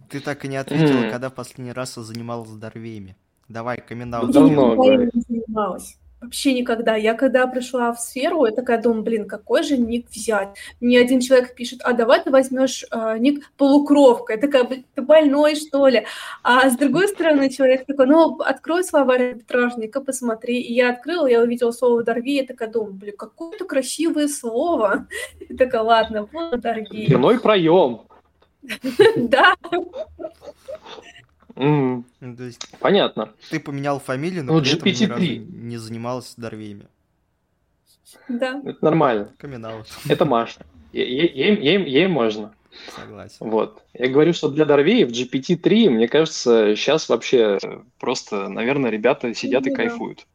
Ты 0.09 0.21
так 0.21 0.45
и 0.45 0.47
не 0.47 0.57
ответила, 0.57 1.09
когда 1.09 1.29
в 1.29 1.33
последний 1.33 1.73
раз 1.73 1.95
занималась 1.95 2.49
здоровьями. 2.49 3.17
Давай, 3.49 3.81
камин 3.81 4.11
Давно, 4.11 4.81
Я 4.85 4.97
не 4.97 5.21
занималась. 5.27 5.97
Вообще 6.21 6.53
никогда. 6.53 6.95
Я 6.95 7.15
когда 7.15 7.47
пришла 7.47 7.91
в 7.91 7.99
сферу, 7.99 8.45
я 8.45 8.51
такая 8.51 8.79
думаю, 8.79 9.01
блин, 9.01 9.27
какой 9.27 9.63
же 9.63 9.75
ник 9.75 10.05
взять? 10.11 10.49
Мне 10.79 10.99
один 10.99 11.19
человек 11.19 11.55
пишет, 11.55 11.81
а 11.83 11.93
давай 11.93 12.23
ты 12.23 12.29
возьмешь 12.29 12.85
э, 12.91 13.17
ник 13.17 13.51
полукровка. 13.57 14.33
Я 14.33 14.39
такая, 14.39 14.65
блин, 14.65 14.85
ты 14.93 15.01
больной, 15.01 15.55
что 15.55 15.87
ли? 15.87 16.05
А 16.43 16.69
с 16.69 16.77
другой 16.77 17.07
стороны, 17.07 17.49
человек 17.49 17.87
такой, 17.87 18.05
ну, 18.05 18.39
открой 18.39 18.83
словарь 18.83 19.31
арбитражника, 19.31 19.99
посмотри. 19.99 20.61
И 20.61 20.73
я 20.73 20.91
открыла, 20.91 21.25
я 21.25 21.41
увидела 21.41 21.71
слово 21.71 22.03
«дорви», 22.03 22.35
я 22.35 22.45
такая 22.45 22.69
думаю, 22.69 22.93
блин, 22.93 23.15
какое-то 23.17 23.65
красивое 23.65 24.27
слово. 24.27 25.07
И 25.39 25.55
такая, 25.55 25.81
ладно, 25.81 26.29
вот 26.31 26.61
«дорви». 26.61 27.07
Дверной 27.07 27.39
проем. 27.39 28.01
Да. 29.15 29.55
Mm. 31.61 32.03
То 32.37 32.43
есть 32.43 32.67
Понятно. 32.79 33.33
Ты 33.49 33.59
поменял 33.59 33.99
фамилию, 33.99 34.43
но 34.43 34.53
ну, 34.53 34.61
при 34.61 34.93
GPT-3. 34.93 35.05
этом 35.05 35.21
ни 35.21 35.35
разу 35.35 35.51
не 35.51 35.77
занималась 35.77 36.33
Дорвеями. 36.35 36.87
Да. 38.27 38.61
Это 38.65 38.83
нормально. 38.83 39.33
камин 39.37 39.65
Это 40.09 40.25
Маша. 40.25 40.65
Ей, 40.91 42.07
можно. 42.07 42.53
Согласен. 42.95 43.37
Вот. 43.39 43.83
Я 43.93 44.07
говорю, 44.09 44.33
что 44.33 44.49
для 44.49 44.65
Дорвеев 44.65 45.09
GPT-3, 45.09 45.89
мне 45.89 46.07
кажется, 46.07 46.75
сейчас 46.75 47.09
вообще 47.09 47.59
просто, 47.99 48.49
наверное, 48.49 48.89
ребята 48.89 49.33
сидят 49.33 49.65
ну, 49.65 49.71
и 49.71 49.75
кайфуют. 49.75 50.25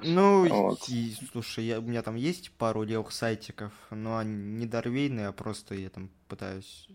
Ну, 0.00 0.48
вот. 0.48 0.88
и, 0.88 1.14
слушай, 1.32 1.64
я, 1.64 1.80
у 1.80 1.82
меня 1.82 2.02
там 2.02 2.16
есть 2.16 2.50
пару 2.52 2.82
левых 2.82 3.12
сайтиков, 3.12 3.72
но 3.90 4.18
они 4.18 4.34
не 4.34 4.66
дорвейные, 4.66 5.28
а 5.28 5.32
просто 5.32 5.74
я 5.74 5.90
там 5.90 6.10
пытаюсь 6.28 6.88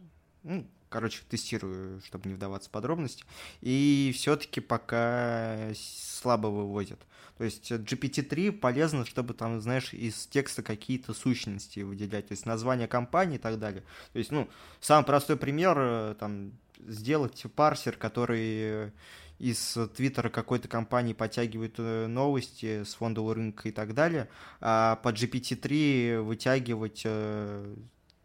ну, 0.44 0.66
короче, 0.92 1.22
тестирую, 1.30 2.02
чтобы 2.02 2.28
не 2.28 2.36
вдаваться 2.36 2.70
в 2.70 2.72
подробности. 2.72 3.24
И 3.62 4.12
все-таки 4.14 4.60
пока 4.60 5.72
слабо 5.74 6.48
выводят. 6.48 7.00
То 7.38 7.46
есть 7.46 7.72
GPT-3 7.72 8.52
полезно, 8.52 9.06
чтобы 9.06 9.34
там, 9.34 9.60
знаешь, 9.62 9.94
из 9.94 10.28
текста 10.28 10.62
какие-то 10.62 11.14
сущности 11.14 11.80
выделять, 11.80 12.28
то 12.28 12.34
есть 12.34 12.46
название 12.46 12.88
компании 12.88 13.38
и 13.38 13.40
так 13.40 13.58
далее. 13.58 13.84
То 14.14 14.20
есть, 14.20 14.32
ну, 14.32 14.48
самый 14.80 15.06
простой 15.06 15.38
пример, 15.38 15.76
э, 15.80 16.16
там, 16.20 16.52
сделать 16.88 17.44
парсер, 17.56 17.96
который 17.96 18.92
из 19.40 19.76
Твиттера 19.96 20.30
какой-то 20.30 20.68
компании 20.68 21.14
подтягивает 21.14 21.76
э, 21.80 22.06
новости 22.06 22.84
с 22.84 22.94
фондового 22.94 23.34
рынка 23.34 23.70
и 23.70 23.72
так 23.72 23.96
далее, 23.96 24.30
а 24.60 24.98
по 24.98 25.10
GPT-3 25.10 26.22
вытягивать 26.22 27.02
э, 27.06 27.76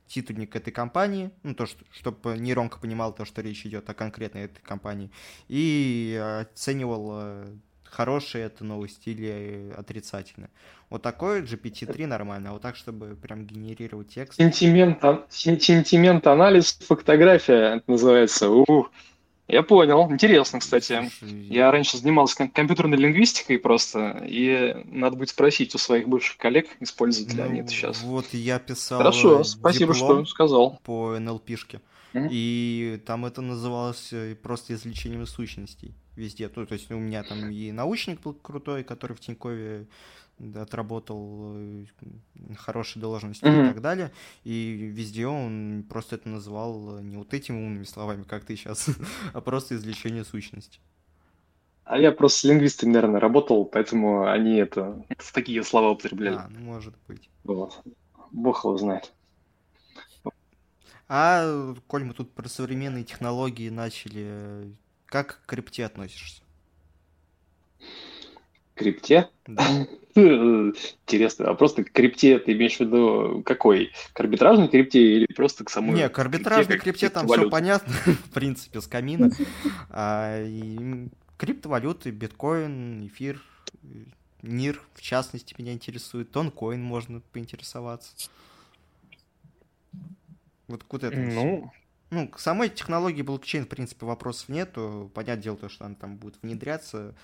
титульник 0.07 0.55
этой 0.57 0.73
компании, 0.73 1.31
ну, 1.43 1.55
то, 1.55 1.67
что, 1.67 1.85
чтобы 1.93 2.37
нейронка 2.39 2.79
понимала 2.79 3.13
то, 3.13 3.25
что 3.25 3.43
речь 3.43 3.65
идет 3.67 3.89
о 3.91 3.95
конкретной 3.95 4.45
этой 4.45 4.63
компании, 4.63 5.11
и 5.49 6.21
оценивал, 6.43 7.11
э, 7.13 7.47
хорошая 7.85 8.47
это 8.47 8.65
новость 8.65 9.07
или 9.07 9.73
отрицательная. 9.77 10.51
Вот 10.91 11.03
такой 11.03 11.43
GPT-3 11.43 12.07
нормально, 12.07 12.51
а 12.51 12.53
вот 12.53 12.63
так, 12.63 12.77
чтобы 12.77 13.17
прям 13.17 13.47
генерировать 13.47 14.09
текст. 14.09 14.39
Сентимент, 14.39 15.03
сентимент 15.29 16.27
анализ, 16.27 16.79
фотография, 16.87 17.77
это 17.77 17.91
называется. 17.91 18.51
Ух. 18.51 18.91
Я 19.49 19.63
понял. 19.63 20.11
Интересно, 20.11 20.59
кстати. 20.59 21.11
Я 21.23 21.71
раньше 21.71 21.99
занимался 21.99 22.49
компьютерной 22.49 22.99
лингвистикой 22.99 23.59
просто, 23.59 24.25
и 24.27 24.83
надо 24.87 25.17
будет 25.17 25.29
спросить 25.29 25.75
у 25.75 25.79
своих 25.79 26.09
бывших 26.09 26.37
коллег, 26.37 26.69
используют 26.81 27.33
ли 27.33 27.43
ну, 27.43 27.49
они 27.49 27.61
это 27.61 27.71
сейчас. 27.71 28.03
Вот 28.03 28.27
я 28.33 28.59
писал 28.59 28.99
Хорошо, 28.99 29.45
спасибо, 29.45 29.95
что 29.95 30.25
сказал. 30.25 30.81
По 30.83 31.19
НЛПшке. 31.19 31.81
Mm-hmm. 32.13 32.29
И 32.31 33.03
там 33.05 33.27
это 33.27 33.43
называлось 33.43 34.09
э, 34.13 34.35
просто 34.35 34.75
извлечением 34.75 35.27
сущностей. 35.27 35.95
везде. 36.17 36.49
То, 36.49 36.65
то 36.65 36.73
есть 36.73 36.91
у 36.91 36.99
меня 36.99 37.23
там 37.23 37.51
и 37.51 37.73
научник 37.73 38.23
был 38.23 38.33
крутой, 38.33 38.85
который 38.85 39.15
в 39.15 39.21
Тинькове 39.21 39.87
отработал 40.55 41.55
э, 41.57 41.85
хорошие 42.57 43.01
должности 43.01 43.45
mm-hmm. 43.45 43.65
и 43.65 43.69
так 43.69 43.81
далее. 43.81 44.13
И 44.45 44.91
везде 44.93 45.27
он 45.27 45.85
просто 45.89 46.17
это 46.17 46.29
называл 46.29 47.01
не 47.01 47.17
вот 47.17 47.33
этими 47.35 47.57
умными 47.57 47.85
словами, 47.85 48.23
как 48.23 48.45
ты 48.45 48.57
сейчас, 48.57 48.89
а 49.33 49.41
просто 49.41 49.77
извлечение 49.77 50.25
сущности. 50.25 50.81
А 51.85 51.99
я 51.99 52.11
просто 52.11 52.41
с 52.41 52.45
лингвистами, 52.45 52.93
наверное, 52.93 53.21
работал, 53.21 53.65
поэтому 53.65 54.27
они 54.27 54.57
это 54.57 55.05
в 55.19 55.33
такие 55.33 55.63
слова 55.63 55.91
употребляли. 55.91 56.35
А, 56.35 56.49
ну, 56.51 56.59
может 56.61 56.95
быть. 57.07 57.31
Вот. 57.45 57.81
Бог 58.33 58.65
его 58.65 58.77
знает. 58.77 59.13
А, 61.09 61.75
коль 61.87 62.03
мы 62.03 62.13
тут 62.13 62.33
про 62.33 62.49
современные 62.49 63.05
технологии 63.05 63.69
начали, 63.69 64.75
как 65.07 65.41
к 65.43 65.47
крипте 65.47 65.85
относишься? 65.87 66.43
Крипте? 68.77 69.29
Да. 69.47 69.87
Интересно, 70.17 71.51
а 71.51 71.55
просто 71.55 71.85
к 71.85 71.93
крипте 71.93 72.39
ты 72.39 72.53
имеешь 72.53 72.77
в 72.77 72.81
виду 72.81 73.43
какой? 73.45 73.93
К 74.13 74.21
арбитражной 74.21 74.69
крипте 74.69 75.17
или 75.17 75.27
просто 75.27 75.65
к 75.65 75.71
самой 75.71 75.95
Не, 75.95 76.09
к 76.09 76.19
арбитражной 76.19 76.79
крипте, 76.79 77.09
крипте 77.09 77.11
там 77.11 77.27
все 77.27 77.51
понятно, 77.51 77.93
в 78.07 78.31
принципе, 78.31 78.81
с 78.81 78.87
камина. 78.87 79.31
А, 79.91 80.43
и 80.43 81.09
криптовалюты, 81.37 82.11
биткоин, 82.11 83.07
эфир, 83.07 83.43
НИР, 84.43 84.81
в 84.95 85.03
частности, 85.03 85.55
меня 85.59 85.73
интересует. 85.73 86.31
Тонкоин 86.31 86.83
можно 86.83 87.21
поинтересоваться. 87.33 88.15
Вот 90.69 90.83
куда 90.85 91.09
это? 91.09 91.19
Ну, 91.19 91.73
ну, 92.11 92.29
к 92.29 92.39
самой 92.39 92.69
технологии 92.69 93.23
блокчейн, 93.23 93.65
в 93.65 93.69
принципе, 93.69 94.07
вопросов 94.07 94.49
нету. 94.49 95.11
Понятное 95.15 95.43
дело, 95.43 95.57
то, 95.57 95.69
что 95.69 95.85
она 95.85 95.95
там 95.95 96.17
будет 96.17 96.37
внедряться 96.43 97.15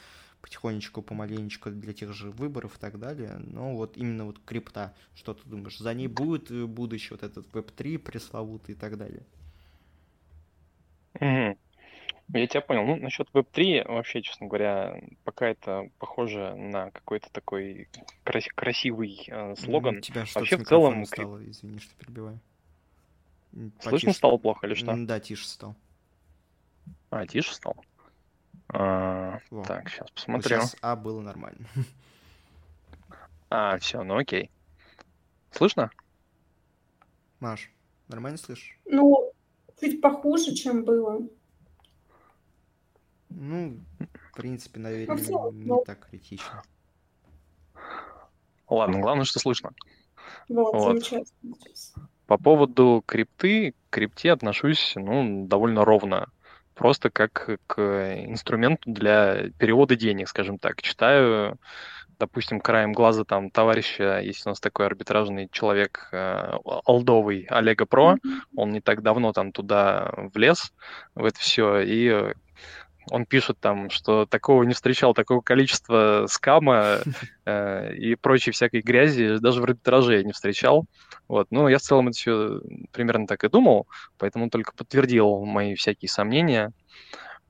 потихонечку, 0.42 1.00
помаленечку 1.00 1.70
для 1.70 1.94
тех 1.94 2.12
же 2.12 2.30
выборов 2.30 2.76
и 2.76 2.80
так 2.80 2.98
далее. 2.98 3.36
Но 3.38 3.74
вот 3.74 3.96
именно 3.96 4.26
вот 4.26 4.38
крипта, 4.44 4.92
что 5.14 5.32
ты 5.34 5.48
думаешь, 5.48 5.78
за 5.78 5.94
ней 5.94 6.08
будет 6.08 6.50
будущее, 6.68 7.10
вот 7.12 7.22
этот 7.22 7.46
Web3 7.52 7.98
пресловутый 7.98 8.74
и 8.74 8.78
так 8.78 8.98
далее? 8.98 9.22
Угу. 11.14 11.56
Я 12.34 12.46
тебя 12.46 12.60
понял. 12.62 12.84
Ну, 12.84 12.96
насчет 12.96 13.28
Web3, 13.32 13.86
вообще, 13.88 14.22
честно 14.22 14.46
говоря, 14.46 15.00
пока 15.24 15.48
это 15.48 15.90
похоже 15.98 16.54
на 16.54 16.90
какой-то 16.90 17.30
такой 17.30 17.88
крас- 18.24 18.48
красивый 18.54 19.24
э, 19.28 19.54
слоган. 19.56 19.98
У 19.98 20.00
тебя 20.00 20.24
вообще 20.34 20.56
в 20.56 20.64
целом 20.64 21.04
стало, 21.04 21.44
извини, 21.48 21.78
что 21.78 21.94
перебиваю. 21.96 22.40
Потише. 23.52 23.88
Слышно 23.88 24.12
стало 24.14 24.38
плохо 24.38 24.66
или 24.66 24.74
что? 24.74 24.96
Да, 24.96 25.20
тише 25.20 25.46
стал. 25.46 25.74
А, 27.10 27.26
тише 27.26 27.52
стал? 27.52 27.76
А, 28.72 29.38
так, 29.66 29.88
сейчас 29.90 30.10
посмотрю. 30.10 30.60
сейчас 30.60 30.76
А 30.80 30.96
было 30.96 31.20
нормально. 31.20 31.66
А, 33.54 33.76
все, 33.78 34.02
ну 34.02 34.16
окей. 34.16 34.50
Слышно? 35.50 35.90
Маш, 37.38 37.70
нормально 38.08 38.38
слышишь? 38.38 38.78
Ну, 38.86 39.30
чуть 39.78 40.00
похуже, 40.00 40.54
чем 40.54 40.84
было. 40.84 41.20
Ну, 43.28 43.78
в 43.98 44.36
принципе, 44.36 44.80
наверное, 44.80 45.22
ну, 45.28 45.52
не 45.52 45.66
ну... 45.66 45.82
так 45.84 46.08
критично. 46.08 46.62
Ладно, 48.70 49.00
главное, 49.00 49.26
что 49.26 49.38
слышно. 49.38 49.72
Вот, 50.48 50.72
вот. 50.72 51.04
замечательно. 51.04 51.56
По 52.26 52.38
поводу 52.38 53.02
крипты, 53.04 53.72
к 53.72 53.76
крипте 53.90 54.32
отношусь, 54.32 54.94
ну, 54.96 55.46
довольно 55.46 55.84
ровно 55.84 56.30
просто 56.82 57.10
как 57.10 57.60
к 57.68 57.78
инструменту 58.26 58.90
для 58.90 59.50
перевода 59.56 59.94
денег, 59.94 60.28
скажем 60.28 60.58
так. 60.58 60.82
Читаю, 60.82 61.56
допустим, 62.18 62.58
краем 62.58 62.92
глаза 62.92 63.22
там 63.22 63.50
товарища, 63.50 64.18
есть 64.18 64.44
у 64.46 64.48
нас 64.48 64.58
такой 64.58 64.86
арбитражный 64.86 65.48
человек, 65.52 66.08
э, 66.10 66.54
Алдовый, 66.84 67.46
Олега 67.48 67.86
Про, 67.86 68.16
он 68.56 68.72
не 68.72 68.80
так 68.80 69.02
давно 69.02 69.32
там 69.32 69.52
туда 69.52 70.12
влез, 70.34 70.72
в 71.14 71.24
это 71.24 71.38
все, 71.38 71.78
и 71.82 72.34
он 73.10 73.26
пишет 73.26 73.58
там, 73.60 73.90
что 73.90 74.26
такого 74.26 74.62
не 74.62 74.74
встречал, 74.74 75.14
такого 75.14 75.40
количества 75.40 76.26
скама 76.28 76.98
э, 77.44 77.94
и 77.94 78.14
прочей 78.14 78.50
всякой 78.50 78.82
грязи 78.82 79.38
даже 79.38 79.60
в 79.60 79.64
арбитраже 79.64 80.18
я 80.18 80.22
не 80.22 80.32
встречал. 80.32 80.86
Вот. 81.28 81.48
Ну, 81.50 81.68
я 81.68 81.78
в 81.78 81.82
целом 81.82 82.08
это 82.08 82.16
все 82.16 82.60
примерно 82.92 83.26
так 83.26 83.44
и 83.44 83.48
думал, 83.48 83.86
поэтому 84.18 84.50
только 84.50 84.72
подтвердил 84.74 85.44
мои 85.44 85.74
всякие 85.74 86.08
сомнения. 86.08 86.72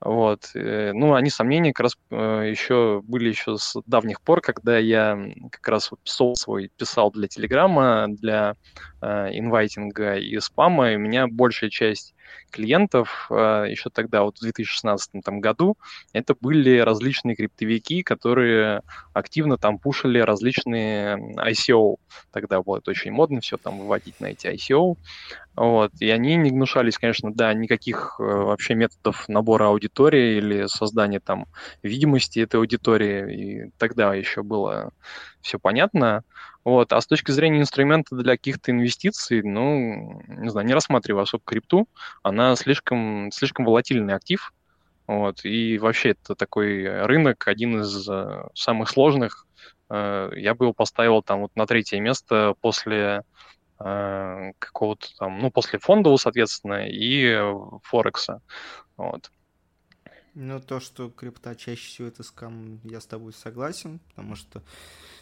Вот. 0.03 0.51
Э, 0.53 0.91
ну, 0.93 1.13
они 1.13 1.29
сомнения 1.29 1.71
как 1.71 1.85
раз 1.85 1.97
э, 2.11 2.49
еще 2.49 3.01
были 3.03 3.29
еще 3.29 3.57
с 3.57 3.81
давних 3.85 4.21
пор, 4.21 4.41
когда 4.41 4.77
я 4.77 5.17
как 5.49 5.65
раз 5.67 5.91
сол 6.03 6.35
свой 6.35 6.69
писал 6.77 7.09
для 7.11 7.27
Телеграма, 7.29 8.07
для 8.09 8.55
э, 9.01 9.29
инвайтинга 9.31 10.15
и 10.15 10.37
спама, 10.39 10.91
и 10.91 10.95
у 10.97 10.99
меня 10.99 11.27
большая 11.27 11.69
часть 11.69 12.15
клиентов 12.51 13.27
а, 13.29 13.63
еще 13.63 13.89
тогда, 13.89 14.23
вот 14.23 14.37
в 14.37 14.41
2016 14.41 15.23
там, 15.23 15.39
году, 15.39 15.77
это 16.13 16.35
были 16.39 16.79
различные 16.79 17.35
криптовики, 17.35 18.03
которые 18.03 18.81
активно 19.13 19.57
там 19.57 19.79
пушили 19.79 20.19
различные 20.19 21.17
ICO. 21.37 21.97
Тогда 22.31 22.61
было 22.61 22.77
это 22.77 22.91
очень 22.91 23.11
модно 23.11 23.41
все 23.41 23.57
там 23.57 23.79
выводить 23.79 24.19
на 24.19 24.27
эти 24.27 24.47
ICO. 24.47 24.97
Вот. 25.55 25.91
И 25.99 26.09
они 26.09 26.35
не 26.35 26.49
гнушались, 26.49 26.97
конечно, 26.97 27.31
да, 27.31 27.53
никаких 27.53 28.15
э, 28.19 28.23
вообще 28.23 28.73
методов 28.73 29.27
набора 29.29 29.67
аудитории 29.67 30.37
или 30.37 30.65
создания 30.67 31.19
там 31.19 31.45
видимости 31.83 32.39
этой 32.39 32.59
аудитории. 32.59 33.67
И 33.67 33.71
тогда 33.77 34.15
еще 34.15 34.41
было 34.41 34.91
все 35.43 35.59
понятно. 35.59 36.23
Вот. 36.63 36.93
А 36.93 37.01
с 37.01 37.05
точки 37.05 37.31
зрения 37.31 37.59
инструмента 37.59 38.15
для 38.15 38.33
каких-то 38.33 38.71
инвестиций, 38.71 39.43
ну, 39.43 40.21
не 40.27 40.49
знаю, 40.49 40.65
не 40.65 40.73
рассматриваю 40.73 41.23
особо 41.23 41.43
крипту. 41.45 41.87
Она 42.23 42.55
слишком, 42.55 43.29
слишком 43.31 43.65
волатильный 43.65 44.15
актив. 44.15 44.53
Вот. 45.05 45.43
И 45.43 45.77
вообще 45.77 46.11
это 46.11 46.33
такой 46.35 47.05
рынок, 47.05 47.47
один 47.47 47.81
из 47.81 48.09
uh, 48.09 48.49
самых 48.55 48.89
сложных. 48.89 49.45
Uh, 49.89 50.33
я 50.39 50.55
бы 50.55 50.65
его 50.65 50.73
поставил 50.73 51.21
там 51.21 51.41
вот 51.41 51.51
на 51.55 51.67
третье 51.67 51.99
место 51.99 52.55
после 52.61 53.23
uh, 53.79 54.53
какого-то 54.59 55.07
там, 55.19 55.39
ну, 55.39 55.51
после 55.51 55.77
фондового, 55.77 56.17
соответственно, 56.17 56.87
и 56.87 57.37
Форекса. 57.83 58.41
Вот. 58.95 59.29
Ну, 60.35 60.59
то, 60.59 60.79
что 60.79 61.09
крипта 61.09 61.55
чаще 61.55 61.87
всего 61.87 62.07
это 62.07 62.23
скам, 62.23 62.79
я 62.83 62.99
с 62.99 63.05
тобой 63.05 63.33
согласен, 63.33 63.99
потому 64.09 64.35
что 64.35 64.63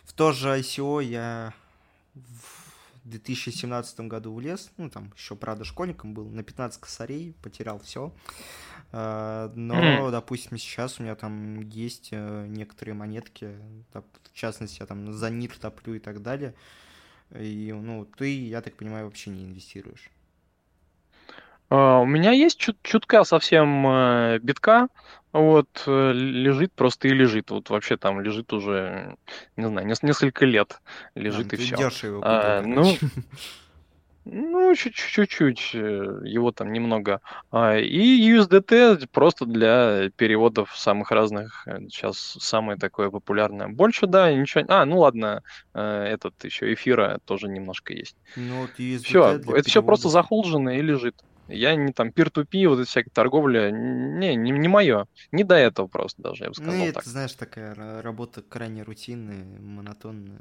в 0.03 0.13
то 0.13 0.31
же 0.31 0.49
ICO 0.49 1.03
я 1.03 1.53
в 2.13 3.09
2017 3.09 4.01
году 4.01 4.33
влез, 4.33 4.71
ну, 4.77 4.89
там 4.89 5.11
еще, 5.17 5.35
правда, 5.35 5.65
школьником 5.65 6.13
был, 6.13 6.29
на 6.29 6.43
15 6.43 6.79
косарей, 6.79 7.35
потерял 7.41 7.79
все. 7.79 8.13
А, 8.91 9.51
но, 9.55 9.75
mm-hmm. 9.75 10.11
допустим, 10.11 10.57
сейчас 10.57 10.99
у 10.99 11.03
меня 11.03 11.15
там 11.15 11.61
есть 11.61 12.09
э, 12.11 12.45
некоторые 12.47 12.93
монетки, 12.93 13.57
в 13.93 14.33
частности, 14.33 14.81
я 14.81 14.85
там 14.85 15.11
за 15.13 15.29
НИР 15.29 15.57
топлю 15.59 15.95
и 15.95 15.99
так 15.99 16.21
далее. 16.21 16.53
И, 17.31 17.73
ну, 17.73 18.05
ты, 18.05 18.47
я 18.47 18.61
так 18.61 18.75
понимаю, 18.75 19.05
вообще 19.05 19.29
не 19.29 19.45
инвестируешь. 19.45 20.09
Uh, 21.71 22.01
у 22.01 22.05
меня 22.05 22.31
есть 22.31 22.59
чут 22.59 22.77
чутка 22.83 23.23
совсем 23.23 23.87
uh, 23.87 24.39
битка, 24.39 24.89
вот, 25.33 25.83
э, 25.87 26.11
лежит 26.13 26.73
просто 26.73 27.07
и 27.07 27.11
лежит. 27.11 27.51
Вот 27.51 27.69
вообще 27.69 27.95
там 27.97 28.19
лежит 28.19 28.51
уже, 28.51 29.15
не 29.55 29.67
знаю, 29.67 29.87
несколько 29.87 30.45
лет 30.45 30.81
лежит 31.15 31.53
а, 31.53 31.55
и 31.55 31.59
все. 31.59 31.75
Купил, 31.75 32.21
а, 32.21 32.61
ну, 32.61 32.97
ну, 34.25 34.75
чуть-чуть, 34.75 35.71
э, 35.73 36.21
его 36.25 36.51
там 36.51 36.73
немного. 36.73 37.21
А, 37.49 37.77
и 37.77 38.29
USDT 38.29 39.07
просто 39.09 39.45
для 39.45 40.09
переводов 40.17 40.77
самых 40.77 41.11
разных. 41.11 41.65
Сейчас 41.89 42.17
самое 42.17 42.77
такое 42.77 43.09
популярное. 43.09 43.69
Больше, 43.69 44.07
да, 44.07 44.33
ничего. 44.33 44.65
А, 44.67 44.83
ну 44.83 44.99
ладно, 44.99 45.43
этот 45.73 46.43
еще 46.43 46.73
эфира 46.73 47.19
тоже 47.23 47.47
немножко 47.47 47.93
есть. 47.93 48.17
Ну, 48.35 48.63
вот 48.63 48.71
USDT 48.77 49.03
все, 49.03 49.37
это 49.37 49.69
все 49.69 49.81
просто 49.81 50.09
захолджено 50.09 50.77
и 50.77 50.81
лежит. 50.81 51.15
Я 51.51 51.75
не 51.75 51.91
там 51.91 52.11
пир-ту-пи, 52.11 52.65
вот 52.67 52.79
эта 52.79 52.89
всякая 52.89 53.11
торговля, 53.11 53.71
не, 53.71 54.35
не, 54.35 54.51
не 54.51 54.67
мое. 54.67 55.07
Не 55.31 55.43
до 55.43 55.55
этого 55.55 55.87
просто 55.87 56.21
даже, 56.21 56.45
я 56.45 56.49
бы 56.49 56.55
сказал 56.55 56.73
ну, 56.73 56.85
так. 56.87 56.97
это, 57.03 57.09
знаешь, 57.09 57.33
такая 57.33 58.01
работа 58.01 58.41
крайне 58.41 58.83
рутинная, 58.83 59.43
монотонная. 59.59 60.39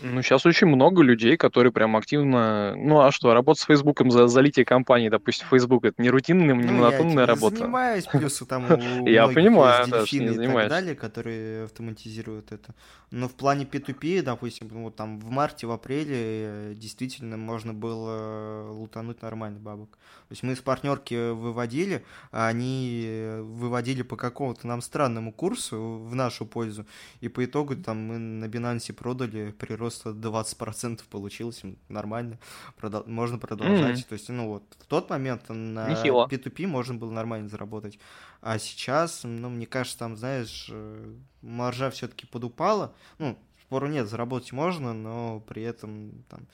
Ну, 0.00 0.22
сейчас 0.22 0.46
очень 0.46 0.66
много 0.66 1.02
людей, 1.02 1.36
которые 1.36 1.72
прям 1.72 1.96
активно... 1.96 2.74
Ну, 2.76 3.00
а 3.00 3.12
что, 3.12 3.34
работа 3.34 3.60
с 3.60 3.64
Фейсбуком 3.64 4.10
за 4.10 4.26
залитие 4.26 4.64
компании, 4.64 5.08
допустим, 5.08 5.46
Facebook, 5.48 5.84
это 5.84 6.00
не 6.00 6.10
рутинная, 6.10 6.54
не 6.54 6.62
ну, 6.62 6.72
монотонная 6.72 7.26
работа. 7.26 7.56
Я 7.56 7.60
занимаюсь, 7.60 8.04
плюс 8.06 8.42
там 8.48 8.66
Я 9.06 9.28
понимаю, 9.28 9.86
да, 9.88 10.06
что 10.06 10.16
не 10.16 10.26
и 10.26 10.46
так 10.46 10.68
далее, 10.68 10.94
которые 10.94 11.64
автоматизируют 11.64 12.52
это. 12.52 12.74
Но 13.10 13.28
в 13.28 13.34
плане 13.34 13.64
P2P, 13.64 14.22
допустим, 14.22 14.68
вот 14.68 14.96
там 14.96 15.20
в 15.20 15.30
марте, 15.30 15.66
в 15.66 15.70
апреле 15.70 16.16
э, 16.16 16.74
действительно 16.74 17.36
можно 17.36 17.74
было 17.74 18.70
лутануть 18.70 19.20
нормально 19.22 19.60
бабок. 19.60 19.90
То 19.90 20.32
есть 20.32 20.42
мы 20.42 20.56
с 20.56 20.60
партнерки 20.60 21.32
выводили, 21.32 22.04
а 22.30 22.48
они 22.48 23.22
выводили 23.40 24.02
по 24.02 24.16
какому-то 24.16 24.66
нам 24.66 24.80
странному 24.80 25.30
курсу 25.32 25.98
в 25.98 26.14
нашу 26.14 26.46
пользу, 26.46 26.86
и 27.20 27.28
по 27.28 27.44
итогу 27.44 27.76
там 27.76 27.98
мы 27.98 28.18
на 28.18 28.46
Binance 28.46 28.92
продали 28.94 29.50
прирост 29.50 29.81
просто 29.82 30.10
20% 30.10 31.00
получилось, 31.10 31.62
нормально, 31.88 32.38
продол- 32.80 33.08
можно 33.08 33.38
продолжать. 33.38 33.98
Mm-hmm. 33.98 34.08
То 34.08 34.12
есть, 34.12 34.28
ну 34.28 34.46
вот, 34.46 34.62
в 34.78 34.86
тот 34.86 35.10
момент 35.10 35.48
на 35.48 35.88
Нехило. 35.88 36.28
P2P 36.28 36.68
можно 36.68 36.94
было 36.94 37.10
нормально 37.10 37.48
заработать. 37.48 37.98
А 38.40 38.60
сейчас, 38.60 39.22
ну, 39.24 39.48
мне 39.48 39.66
кажется, 39.66 39.98
там, 39.98 40.16
знаешь, 40.16 40.68
э, 40.70 41.14
маржа 41.40 41.90
все-таки 41.90 42.26
подупала. 42.26 42.94
Ну, 43.18 43.36
спору 43.62 43.88
нет, 43.88 44.08
заработать 44.08 44.52
можно, 44.52 44.94
но 44.94 45.40
при 45.48 45.64
этом 45.64 46.12
там 46.28 46.46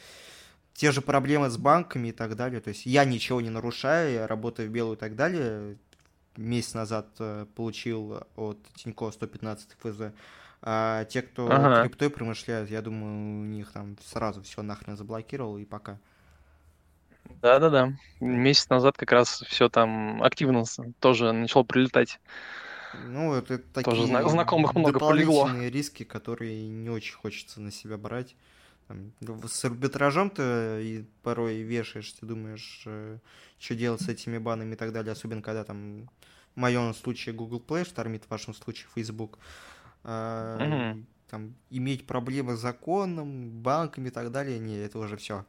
те 0.73 0.91
же 0.91 1.03
проблемы 1.03 1.51
с 1.51 1.59
банками 1.59 2.09
и 2.09 2.13
так 2.13 2.35
далее. 2.35 2.63
То 2.63 2.69
есть 2.69 2.87
я 2.87 3.05
ничего 3.05 3.43
не 3.43 3.51
нарушаю, 3.51 4.15
я 4.15 4.27
работаю 4.27 4.71
в 4.71 4.73
белую 4.73 4.97
и 4.97 4.99
так 4.99 5.17
далее. 5.17 5.77
Месяц 6.39 6.73
назад 6.73 7.09
э, 7.19 7.45
получил 7.55 8.23
от 8.37 8.59
Тинько 8.75 9.11
115 9.11 9.77
ФЗ. 9.83 10.15
А 10.61 11.05
те, 11.05 11.23
кто 11.23 11.51
ага. 11.51 11.83
криптой 11.83 12.11
промышляют, 12.11 12.69
я 12.71 12.83
думаю, 12.83 13.43
у 13.43 13.45
них 13.45 13.71
там 13.73 13.97
сразу 14.05 14.43
все 14.43 14.63
нахрен 14.63 14.97
заблокировал 14.97 15.59
и 15.59 15.65
пока. 15.65 15.99
Да-да-да. 17.43 17.93
Месяц 18.21 18.69
назад 18.69 18.97
как 18.97 19.13
раз 19.13 19.43
все 19.47 19.69
там 19.69 20.23
активно 20.23 20.65
тоже 20.99 21.33
начало 21.33 21.63
прилетать. 21.63 22.19
Ну, 23.07 23.35
это 23.35 23.59
такие 23.59 23.85
тоже 23.85 24.07
знакомых 24.07 24.75
много 24.75 24.99
полегло. 24.99 25.51
риски, 25.69 26.05
которые 26.05 26.69
не 26.69 26.91
очень 26.91 27.15
хочется 27.15 27.61
на 27.61 27.71
себя 27.71 27.99
брать. 27.99 28.35
Там, 28.89 29.13
с 29.47 29.65
арбитражом 29.67 30.31
ты 30.31 31.05
порой 31.23 31.61
вешаешь, 31.61 32.11
ты 32.13 32.25
думаешь, 32.25 32.83
э, 32.87 33.19
что 33.59 33.75
делать 33.75 34.01
с 34.01 34.09
этими 34.09 34.39
банами 34.39 34.73
и 34.73 34.77
так 34.77 34.93
далее, 34.93 35.13
особенно 35.13 35.43
когда 35.43 35.63
там 35.63 36.09
в 36.55 36.61
моем 36.61 36.95
случае 36.95 37.35
Google 37.35 37.63
Play 37.65 37.85
штормит, 37.85 38.25
в 38.25 38.31
вашем 38.31 38.55
случае 38.55 38.89
Facebook 38.95 39.39
э, 40.05 40.95
угу. 40.95 41.05
там, 41.31 41.55
иметь 41.71 42.07
проблемы 42.07 42.57
с 42.57 42.61
законом, 42.61 43.51
банками 43.51 44.09
и 44.09 44.11
так 44.11 44.31
далее, 44.31 44.59
не, 44.59 44.77
это 44.77 44.99
уже 44.99 45.17
все. 45.17 45.45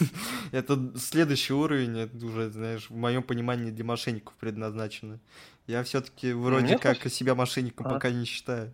это 0.52 0.92
следующий 0.96 1.52
уровень, 1.52 1.98
это 1.98 2.24
уже, 2.24 2.50
знаешь, 2.50 2.90
в 2.90 2.96
моем 2.96 3.22
понимании 3.22 3.70
для 3.70 3.84
мошенников 3.84 4.34
предназначено. 4.34 5.18
Я 5.66 5.82
все-таки 5.82 6.32
вроде 6.32 6.68
Нет, 6.68 6.80
как 6.80 7.06
себя 7.08 7.34
мошенником 7.34 7.86
а. 7.86 7.90
пока 7.90 8.10
не 8.10 8.24
считаю. 8.24 8.72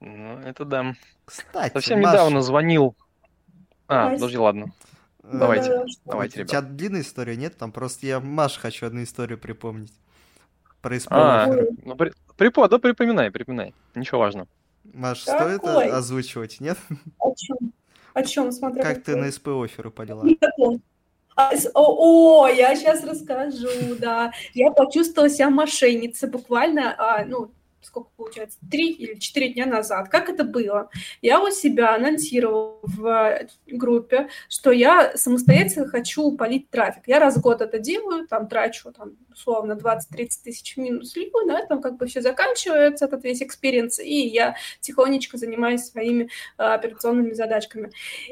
Ну, 0.00 0.38
это 0.38 0.64
да. 0.64 0.94
Кстати, 1.24 1.72
Совсем 1.72 2.00
Маш... 2.00 2.12
недавно 2.12 2.42
звонил. 2.42 2.94
А, 3.88 4.10
подожди, 4.10 4.36
ладно. 4.36 4.72
Э, 5.22 5.38
давайте, 5.38 5.68
да, 5.68 5.84
давайте, 6.04 6.38
ребят. 6.38 6.48
У 6.48 6.50
тебя 6.50 6.62
длинная 6.62 7.00
история 7.00 7.36
нет? 7.36 7.56
Там 7.56 7.72
просто 7.72 8.06
я 8.06 8.20
Маш 8.20 8.58
хочу 8.58 8.86
одну 8.86 9.02
историю 9.02 9.38
припомнить. 9.38 9.92
Про 10.84 10.98
А, 11.08 11.46
ну, 11.82 11.96
при... 11.96 12.12
Припо, 12.36 12.68
да 12.68 12.78
припоминай, 12.78 13.30
припоминай. 13.30 13.72
Ничего 13.94 14.20
важного. 14.20 14.46
Маш, 14.92 15.24
Какой? 15.24 15.56
стоит 15.56 15.92
озвучивать, 15.92 16.60
нет? 16.60 16.76
О 17.18 17.34
чем? 17.34 17.56
О 18.12 18.22
чем, 18.22 18.52
смотри. 18.52 18.82
Как 18.82 19.02
ты 19.02 19.16
на 19.16 19.32
CPA 19.32 19.48
офферу 19.48 19.90
подела? 19.90 20.22
А, 21.36 21.52
о, 21.72 22.42
о, 22.42 22.48
я 22.48 22.76
сейчас 22.76 23.02
расскажу, 23.02 23.96
да. 23.98 24.32
Я 24.52 24.70
почувствовала 24.72 25.30
себя 25.30 25.48
мошенницей 25.48 26.28
буквально, 26.28 26.94
а, 26.98 27.24
ну, 27.24 27.50
сколько 27.84 28.10
получается, 28.16 28.58
три 28.70 28.90
или 28.90 29.18
четыре 29.18 29.50
дня 29.50 29.66
назад. 29.66 30.08
Как 30.08 30.28
это 30.28 30.44
было? 30.44 30.90
Я 31.22 31.40
у 31.40 31.50
себя 31.50 31.94
анонсировала 31.94 32.78
в 32.82 33.38
группе, 33.66 34.28
что 34.48 34.70
я 34.70 35.16
самостоятельно 35.16 35.86
хочу 35.86 36.32
полить 36.36 36.70
трафик. 36.70 37.04
Я 37.06 37.18
раз 37.18 37.36
в 37.36 37.40
год 37.40 37.60
это 37.60 37.78
делаю, 37.78 38.26
там 38.26 38.48
трачу 38.48 38.92
там, 38.92 39.12
условно 39.32 39.72
20-30 39.72 40.28
тысяч 40.44 40.76
минус 40.76 41.16
либо, 41.16 41.44
на 41.44 41.58
этом 41.58 41.80
как 41.80 41.96
бы 41.96 42.06
все 42.06 42.20
заканчивается, 42.20 43.06
этот 43.06 43.24
весь 43.24 43.42
экспириенс, 43.42 43.98
и 43.98 44.26
я 44.26 44.56
тихонечко 44.80 45.36
занимаюсь 45.36 45.84
своими 45.84 46.30
а, 46.56 46.74
операционными 46.74 47.32
задачками. 47.32 47.90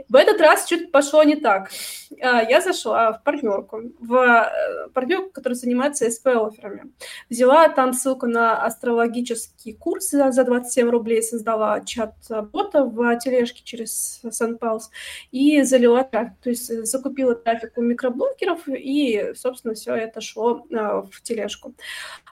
В 0.08 0.16
этот 0.16 0.40
раз 0.40 0.66
что-то 0.66 0.88
пошло 0.88 1.22
не 1.22 1.36
так. 1.36 1.70
А, 2.20 2.42
я 2.42 2.60
зашла 2.60 3.12
в 3.12 3.22
партнерку, 3.22 3.82
в 3.98 4.14
э, 4.14 4.88
партнерку, 4.90 5.30
которая 5.30 5.56
занимается 5.56 6.10
СП-офферами. 6.10 6.92
Взяла 7.30 7.68
там 7.68 7.92
ссылку 7.92 8.26
на 8.26 8.64
астрологический 9.42 9.74
курс 9.74 10.10
за, 10.10 10.30
за 10.32 10.44
27 10.44 10.90
рублей, 10.90 11.22
создала 11.22 11.80
чат-бота 11.80 12.84
в 12.84 13.18
тележке 13.18 13.62
через 13.64 14.20
SendPulse 14.24 14.84
и 15.30 15.62
залила 15.62 16.04
трафик, 16.04 16.34
то 16.42 16.50
есть 16.50 16.86
закупила 16.86 17.34
трафик 17.34 17.72
у 17.76 17.82
микроблогеров, 17.82 18.68
и, 18.68 19.32
собственно, 19.34 19.74
все 19.74 19.94
это 19.94 20.20
шло 20.20 20.64
а, 20.72 21.02
в 21.02 21.22
тележку. 21.22 21.74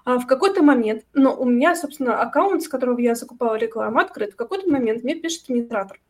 А 0.05 0.19
в 0.19 0.27
какой-то 0.27 0.63
момент, 0.63 1.05
ну, 1.15 1.35
у 1.35 1.45
меня, 1.45 1.75
собственно, 1.75 2.21
аккаунт, 2.21 2.63
с 2.63 2.69
которого 2.69 2.99
я 3.01 3.15
закупала 3.15 3.57
рекламу, 3.57 3.99
открыт. 3.99 4.33
В 4.33 4.37
какой-то 4.37 4.69
момент 4.71 5.05
мне 5.05 5.15
пишет 5.15 5.45
администратор 5.45 6.01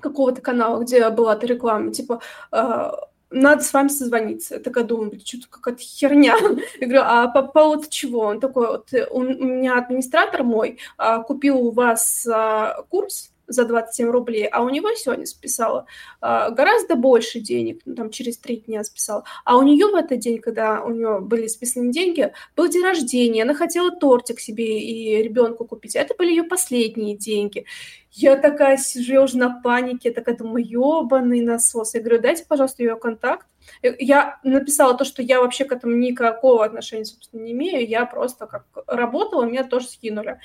какого-то 0.00 0.42
канала, 0.42 0.82
где 0.82 1.08
была 1.10 1.34
эта 1.34 1.46
реклама, 1.46 1.90
типа, 1.90 2.20
э, 2.52 2.90
надо 3.34 3.62
с 3.62 3.72
вами 3.72 3.88
созвониться. 3.88 4.54
Я 4.54 4.60
такая 4.60 4.84
думаю, 4.84 5.20
что-то 5.24 5.48
какая-то 5.50 5.80
херня. 5.80 6.36
Я 6.80 6.86
говорю, 6.86 7.02
а 7.04 7.28
по 7.28 7.42
поводу 7.42 7.84
чего? 7.88 8.20
Он 8.20 8.40
такой, 8.40 8.68
вот 8.68 8.92
у 9.10 9.22
меня 9.22 9.78
администратор 9.78 10.44
мой 10.44 10.78
а, 10.96 11.20
купил 11.20 11.58
у 11.58 11.70
вас 11.70 12.26
а, 12.26 12.82
курс 12.88 13.33
за 13.46 13.64
27 13.64 14.10
рублей, 14.10 14.46
а 14.46 14.62
у 14.62 14.68
него 14.68 14.88
сегодня 14.94 15.26
списала 15.26 15.86
а, 16.20 16.50
гораздо 16.50 16.96
больше 16.96 17.40
денег, 17.40 17.80
ну, 17.84 17.94
там 17.94 18.10
через 18.10 18.38
три 18.38 18.56
дня 18.56 18.84
списала. 18.84 19.24
А 19.44 19.56
у 19.56 19.62
нее 19.62 19.86
в 19.86 19.94
этот 19.94 20.18
день, 20.18 20.38
когда 20.38 20.82
у 20.82 20.90
нее 20.90 21.20
были 21.20 21.46
списаны 21.46 21.92
деньги, 21.92 22.32
был 22.56 22.68
день 22.68 22.82
рождения, 22.82 23.42
она 23.42 23.54
хотела 23.54 23.90
тортик 23.90 24.40
себе 24.40 24.80
и 24.80 25.22
ребенку 25.22 25.64
купить, 25.64 25.96
это 25.96 26.14
были 26.16 26.30
ее 26.30 26.44
последние 26.44 27.16
деньги. 27.16 27.66
Я 28.10 28.36
такая 28.36 28.76
сижу, 28.76 29.14
я 29.14 29.22
уже 29.22 29.38
на 29.38 29.60
панике, 29.60 30.12
такая 30.12 30.36
думаю, 30.36 30.64
ебаный 30.64 31.40
насос. 31.40 31.94
Я 31.94 32.00
говорю, 32.00 32.22
дайте, 32.22 32.44
пожалуйста, 32.46 32.84
ее 32.84 32.96
контакт. 32.96 33.46
Э, 33.82 33.94
я 33.98 34.38
написала 34.42 34.96
то, 34.96 35.04
что 35.04 35.22
я 35.22 35.40
вообще 35.40 35.64
к 35.64 35.72
этому 35.72 35.94
никакого 35.96 36.64
отношения, 36.64 37.04
собственно, 37.04 37.42
не 37.42 37.52
имею. 37.52 37.88
Я 37.88 38.06
просто 38.06 38.46
как 38.46 38.66
работала, 38.86 39.44
меня 39.44 39.64
тоже 39.64 39.86
скинули. 39.86 40.38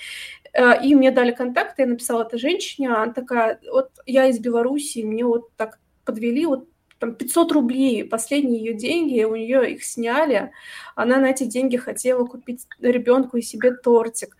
Э, 0.53 0.83
и 0.83 0.95
мне 0.95 1.11
дали 1.11 1.31
контакты, 1.31 1.83
я 1.83 1.87
написала 1.87 2.23
этой 2.23 2.39
женщине, 2.39 2.89
она 2.89 3.13
такая, 3.13 3.59
вот 3.71 3.91
я 4.05 4.27
из 4.27 4.39
Беларуси, 4.39 5.03
мне 5.03 5.25
вот 5.25 5.51
так 5.55 5.79
подвели, 6.05 6.45
вот 6.45 6.67
там 6.99 7.15
500 7.15 7.51
рублей, 7.53 8.03
последние 8.03 8.59
ее 8.59 8.73
деньги, 8.73 9.23
у 9.23 9.35
нее 9.35 9.71
их 9.71 9.83
сняли, 9.83 10.51
она 10.95 11.17
на 11.17 11.27
эти 11.27 11.45
деньги 11.45 11.77
хотела 11.77 12.25
купить 12.25 12.67
ребенку 12.79 13.37
и 13.37 13.41
себе 13.41 13.71
тортик 13.71 14.35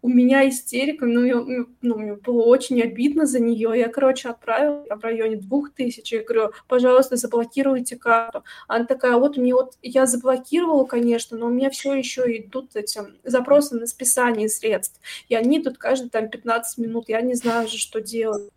у 0.00 0.08
меня 0.08 0.48
истерика, 0.48 1.06
ну, 1.06 1.24
я, 1.24 1.36
ну, 1.82 1.98
мне 1.98 2.14
было 2.14 2.44
очень 2.44 2.80
обидно 2.80 3.26
за 3.26 3.40
нее. 3.40 3.72
Я, 3.74 3.88
короче, 3.88 4.28
отправила 4.28 4.84
в 4.88 5.02
районе 5.02 5.36
двух 5.36 5.72
тысяч. 5.72 6.12
Я 6.12 6.22
говорю, 6.22 6.52
пожалуйста, 6.68 7.16
заблокируйте 7.16 7.96
карту. 7.96 8.44
Она 8.68 8.84
такая, 8.84 9.16
вот 9.16 9.36
мне 9.36 9.54
вот, 9.54 9.74
я 9.82 10.06
заблокировала, 10.06 10.84
конечно, 10.84 11.36
но 11.36 11.46
у 11.46 11.50
меня 11.50 11.70
все 11.70 11.94
еще 11.94 12.22
идут 12.38 12.76
эти 12.76 13.00
запросы 13.24 13.74
на 13.76 13.86
списание 13.86 14.48
средств. 14.48 15.00
И 15.28 15.34
они 15.34 15.60
тут 15.60 15.78
каждые 15.78 16.10
там 16.10 16.28
15 16.28 16.78
минут, 16.78 17.08
я 17.08 17.20
не 17.20 17.34
знаю 17.34 17.68
же, 17.68 17.78
что 17.78 18.00
делать. 18.00 18.50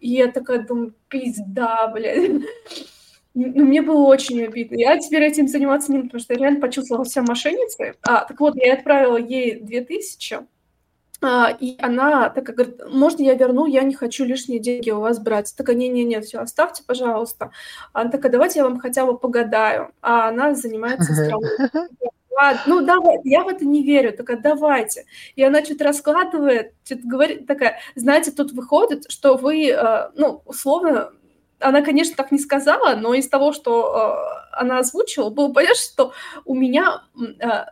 И 0.00 0.10
я 0.10 0.30
такая 0.30 0.66
думаю, 0.66 0.94
пизда, 1.08 1.88
блядь. 1.88 2.42
Ну, 3.34 3.64
мне 3.64 3.80
было 3.80 4.02
очень 4.02 4.44
обидно. 4.44 4.76
Я 4.76 4.98
теперь 4.98 5.22
этим 5.22 5.48
заниматься 5.48 5.90
не 5.90 5.98
буду, 5.98 6.08
потому 6.08 6.20
что 6.20 6.34
я 6.34 6.40
реально 6.40 6.60
почувствовала 6.60 7.06
себя 7.06 7.22
мошенницей. 7.22 7.94
А, 8.02 8.26
так 8.26 8.38
вот, 8.38 8.56
я 8.56 8.74
отправила 8.74 9.16
ей 9.16 9.58
2000, 9.58 10.34
а, 10.34 10.46
и 11.60 11.76
она 11.80 12.28
такая 12.30 12.56
говорит, 12.56 12.80
можно 12.90 13.22
я 13.22 13.34
верну, 13.34 13.66
я 13.66 13.82
не 13.82 13.94
хочу 13.94 14.24
лишние 14.24 14.58
деньги 14.58 14.90
у 14.90 15.00
вас 15.00 15.18
брать. 15.18 15.54
Такая, 15.56 15.76
не-не-не, 15.76 16.20
все, 16.20 16.38
оставьте, 16.38 16.82
пожалуйста. 16.84 17.52
Она 17.92 18.10
такая, 18.10 18.32
давайте 18.32 18.58
я 18.60 18.64
вам 18.64 18.80
хотя 18.80 19.06
бы 19.06 19.16
погадаю. 19.16 19.92
А 20.02 20.28
она 20.28 20.54
занимается 20.54 21.12
астрологией. 21.12 21.88
Ну, 22.66 22.80
давай, 22.80 23.18
я 23.22 23.44
в 23.44 23.48
это 23.48 23.64
не 23.64 23.84
верю, 23.84 24.12
такая, 24.12 24.36
давайте. 24.36 25.04
И 25.36 25.44
она 25.44 25.64
что-то 25.64 25.84
раскладывает, 25.84 26.72
что-то 26.84 27.06
говорит, 27.06 27.46
такая, 27.46 27.78
знаете, 27.94 28.32
тут 28.32 28.50
выходит, 28.50 29.04
что 29.10 29.36
вы, 29.36 29.68
э, 29.68 30.10
ну, 30.16 30.42
условно, 30.44 31.12
она, 31.60 31.82
конечно, 31.82 32.16
так 32.16 32.32
не 32.32 32.38
сказала, 32.38 32.96
но 32.96 33.14
из 33.14 33.28
того, 33.28 33.52
что 33.52 33.94
э, 33.94 34.56
она 34.60 34.78
озвучила, 34.78 35.30
было 35.30 35.52
понятно, 35.52 35.76
что 35.76 36.12
у 36.44 36.54
меня 36.54 37.02
э, 37.38 37.64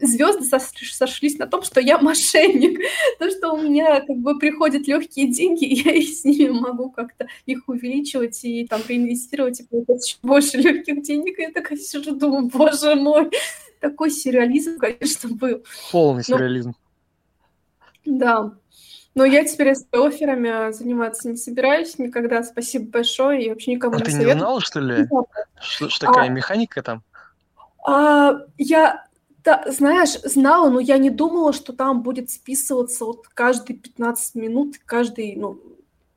звезды 0.00 0.44
сошлись 0.44 1.38
на 1.38 1.46
том, 1.46 1.62
что 1.62 1.80
я 1.80 1.98
мошенник. 1.98 2.80
То, 3.18 3.30
что 3.30 3.52
у 3.52 3.62
меня 3.62 4.00
как 4.00 4.16
бы 4.16 4.38
приходят 4.38 4.86
легкие 4.86 5.32
деньги, 5.32 5.64
я 5.84 5.92
и 5.92 6.02
с 6.02 6.24
ними 6.24 6.50
могу 6.50 6.90
как-то 6.90 7.26
их 7.46 7.68
увеличивать 7.68 8.44
и 8.44 8.66
там 8.66 8.80
реинвестировать 8.86 9.60
и 9.60 9.64
получать 9.64 10.06
еще 10.06 10.16
больше 10.22 10.58
легких 10.58 11.02
денег. 11.02 11.38
И 11.38 11.42
я 11.42 11.50
такая 11.50 11.78
сижу, 11.78 12.14
думаю, 12.14 12.48
боже 12.48 12.94
мой, 12.94 13.30
такой 13.80 14.10
сюрреализм, 14.10 14.78
конечно, 14.78 15.30
был. 15.30 15.64
Полный 15.92 16.24
сюрреализм. 16.24 16.74
Но, 18.04 18.18
да. 18.18 18.52
Но 19.14 19.24
я 19.24 19.44
теперь 19.44 19.76
с 19.76 19.86
офферами 19.92 20.72
заниматься 20.72 21.28
не 21.28 21.36
собираюсь 21.36 21.98
никогда. 21.98 22.42
Спасибо 22.42 22.90
большое. 22.90 23.44
И 23.44 23.48
вообще 23.48 23.72
никому 23.72 23.94
а 23.94 23.98
не 23.98 24.04
ты 24.04 24.10
советую. 24.10 24.34
не 24.34 24.40
знала, 24.40 24.60
что 24.60 24.80
ли? 24.80 25.06
Что, 25.60 25.88
что 25.88 26.06
такая 26.06 26.26
а, 26.26 26.28
механика 26.28 26.82
там? 26.82 27.04
А, 27.86 28.32
я, 28.58 29.06
да, 29.44 29.64
знаешь, 29.68 30.18
знала, 30.22 30.70
но 30.70 30.80
я 30.80 30.96
не 30.96 31.10
думала, 31.10 31.52
что 31.52 31.74
там 31.74 32.02
будет 32.02 32.30
списываться 32.30 33.04
вот 33.04 33.28
каждые 33.28 33.76
15 33.76 34.34
минут, 34.36 34.76
каждый, 34.86 35.36
ну, 35.36 35.60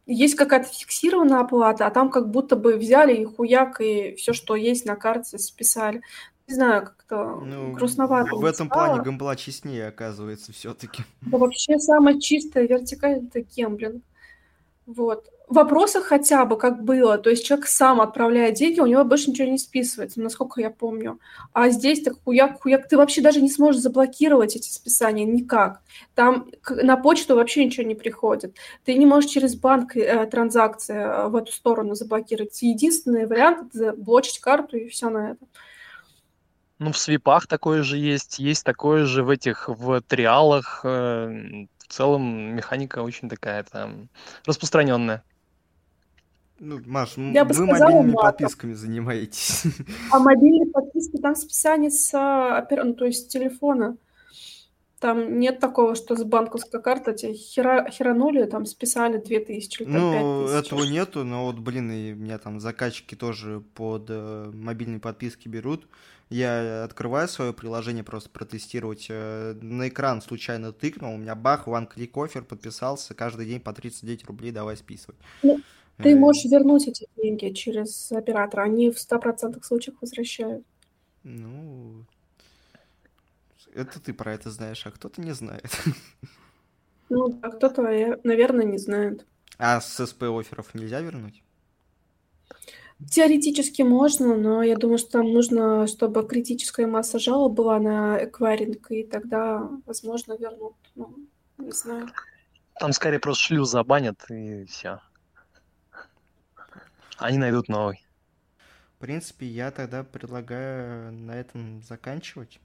есть 0.06 0.36
какая-то 0.36 0.70
фиксированная 0.70 1.42
оплата, 1.42 1.86
а 1.86 1.92
там 1.92 2.10
как 2.10 2.32
будто 2.32 2.56
бы 2.56 2.78
взяли 2.78 3.14
и 3.14 3.26
хуяк, 3.26 3.82
и 3.82 4.16
все, 4.16 4.32
что 4.32 4.56
есть 4.56 4.86
на 4.86 4.96
карте, 4.96 5.38
списали. 5.38 6.02
Не 6.48 6.56
знаю, 6.56 6.86
как-то 6.86 7.42
ну, 7.44 7.74
грустновато. 7.74 8.34
В 8.34 8.46
этом 8.46 8.68
стало. 8.68 8.88
плане 8.88 9.04
гамбла 9.04 9.36
честнее, 9.36 9.88
оказывается, 9.88 10.54
все-таки. 10.54 11.04
Да 11.22 11.38
вообще 11.38 11.78
самая 11.80 12.22
чистая 12.22 12.66
вертикаль 12.66 13.26
это 13.28 13.42
гемблинг. 13.42 14.02
Вот 14.86 15.30
вопросах 15.54 16.04
хотя 16.06 16.44
бы 16.46 16.58
как 16.58 16.84
было, 16.84 17.18
то 17.18 17.30
есть 17.30 17.46
человек 17.46 17.68
сам 17.68 18.02
отправляет 18.02 18.56
деньги, 18.56 18.82
у 18.82 18.86
него 18.86 19.06
больше 19.06 19.30
ничего 19.32 19.48
не 19.48 19.58
списывается, 19.58 20.20
насколько 20.20 20.60
я 20.60 20.70
помню. 20.70 21.20
А 21.54 21.70
здесь 21.70 22.04
так 22.04 22.22
хуяк, 22.24 22.62
хуяк, 22.62 22.88
ты 22.90 22.98
вообще 22.98 23.22
даже 23.22 23.42
не 23.42 23.50
сможешь 23.50 23.82
заблокировать 23.82 24.58
эти 24.58 24.70
списания 24.70 25.26
никак. 25.26 25.82
Там 26.16 26.52
на 26.70 26.98
почту 26.98 27.36
вообще 27.36 27.64
ничего 27.64 27.88
не 27.88 27.96
приходит. 27.96 28.56
Ты 28.84 28.96
не 28.96 29.06
можешь 29.06 29.32
через 29.32 29.56
банк 29.56 29.96
э, 29.96 30.26
транзакции 30.28 30.96
э, 30.96 31.28
в 31.30 31.36
эту 31.38 31.54
сторону 31.54 31.96
заблокировать. 31.96 32.62
Единственный 32.62 33.26
вариант– 33.26 33.74
это 33.76 33.94
блочить 33.94 34.40
карту 34.40 34.76
и 34.76 34.90
все 34.90 35.10
на 35.10 35.32
этом. 35.32 35.48
Ну, 36.80 36.92
в 36.92 36.98
свипах 36.98 37.48
такое 37.48 37.82
же 37.84 37.98
есть, 37.98 38.38
есть 38.38 38.64
такое 38.64 39.06
же 39.06 39.24
в 39.24 39.30
этих, 39.30 39.70
в 39.70 40.02
триалах. 40.02 40.82
Э, 40.84 41.66
в 41.80 41.94
целом 41.94 42.54
механика 42.56 43.00
очень 43.00 43.30
такая 43.30 43.64
там 43.64 44.10
распространенная. 44.46 45.24
Ну, 46.60 46.80
Маш, 46.86 47.18
Я 47.18 47.46
вы 47.46 47.54
сказала, 47.54 47.80
мобильными 47.80 48.14
матом. 48.14 48.32
подписками 48.32 48.74
занимаетесь. 48.74 49.64
А 50.12 50.20
мобильные 50.20 50.66
подписки 50.72 51.18
там 51.18 51.36
списание 51.36 51.92
с, 51.92 52.12
ну, 52.72 52.94
то 52.94 53.06
есть 53.06 53.26
с 53.26 53.28
телефона. 53.28 53.98
Там 55.00 55.40
нет 55.40 55.60
такого, 55.60 55.94
что 55.94 56.16
с 56.16 56.24
банковской 56.24 56.82
карты 56.82 57.14
тебе 57.14 57.34
хера, 57.34 57.88
херанули, 57.92 58.46
там 58.46 58.66
списали 58.66 59.18
2000 59.20 59.84
или 59.84 59.90
Ну, 59.90 60.48
этого 60.48 60.86
нету, 60.86 61.24
но 61.24 61.46
вот, 61.46 61.60
блин, 61.60 61.92
и 61.92 62.14
меня 62.14 62.40
там 62.40 62.60
заказчики 62.60 63.14
тоже 63.14 63.62
под 63.76 64.06
э, 64.10 64.50
мобильные 64.52 65.00
подписки 65.00 65.48
берут. 65.48 65.88
Я 66.32 66.84
открываю 66.84 67.28
свое 67.28 67.54
приложение 67.54 68.04
просто 68.04 68.32
протестировать. 68.32 69.06
Э, 69.10 69.54
на 69.62 69.88
экран 69.88 70.20
случайно 70.24 70.72
тыкнул, 70.74 71.14
у 71.14 71.18
меня 71.18 71.36
бах, 71.36 71.68
one 71.68 71.88
click 71.88 72.14
offer, 72.14 72.42
подписался, 72.42 73.14
каждый 73.14 73.46
день 73.46 73.60
по 73.60 73.74
39 73.74 74.26
рублей 74.26 74.52
давай 74.52 74.78
списывать. 74.78 75.20
Ну, 75.44 75.60
ты 75.98 76.16
можешь 76.16 76.46
вернуть 76.46 76.88
эти 76.88 77.08
деньги 77.16 77.50
через 77.54 78.12
оператора, 78.12 78.64
они 78.64 78.92
в 78.92 78.98
100% 78.98 79.62
случаях 79.64 79.98
возвращают. 80.02 80.66
Ну, 81.24 82.06
это 83.74 84.00
ты 84.00 84.14
про 84.14 84.34
это 84.34 84.50
знаешь, 84.50 84.86
а 84.86 84.92
кто-то 84.92 85.22
не 85.22 85.34
знает. 85.34 85.72
Ну, 87.10 87.40
а 87.42 87.50
кто-то, 87.50 87.82
наверное, 87.82 88.66
не 88.66 88.78
знает. 88.78 89.26
А 89.58 89.82
с 89.82 90.06
СП 90.06 90.24
офферов 90.24 90.76
нельзя 90.76 91.02
вернуть? 91.02 91.44
Теоретически 93.12 93.84
можно, 93.84 94.36
но 94.36 94.64
я 94.64 94.76
думаю, 94.76 94.98
что 94.98 95.12
там 95.12 95.32
нужно, 95.32 95.86
чтобы 95.88 96.28
критическая 96.28 96.88
масса 96.88 97.20
жалоб 97.20 97.54
была 97.54 97.80
на 97.80 98.24
эквайринг, 98.24 98.92
и 98.92 99.04
тогда, 99.04 99.70
возможно, 99.86 100.36
вернут. 100.38 100.74
Ну, 100.96 101.16
не 101.60 101.72
знаю. 101.72 102.10
Там 102.80 102.94
скорее 102.94 103.20
просто 103.20 103.44
шлюз 103.44 103.70
забанят, 103.70 104.26
и 104.30 104.66
все. 104.66 105.00
Они 107.18 107.38
найдут 107.38 107.68
новый. 107.68 108.06
В 108.96 109.00
принципе, 109.00 109.46
я 109.46 109.72
тогда 109.72 110.04
предлагаю 110.04 111.12
на 111.12 111.32
этом 111.32 111.84
заканчивать. 111.84 112.60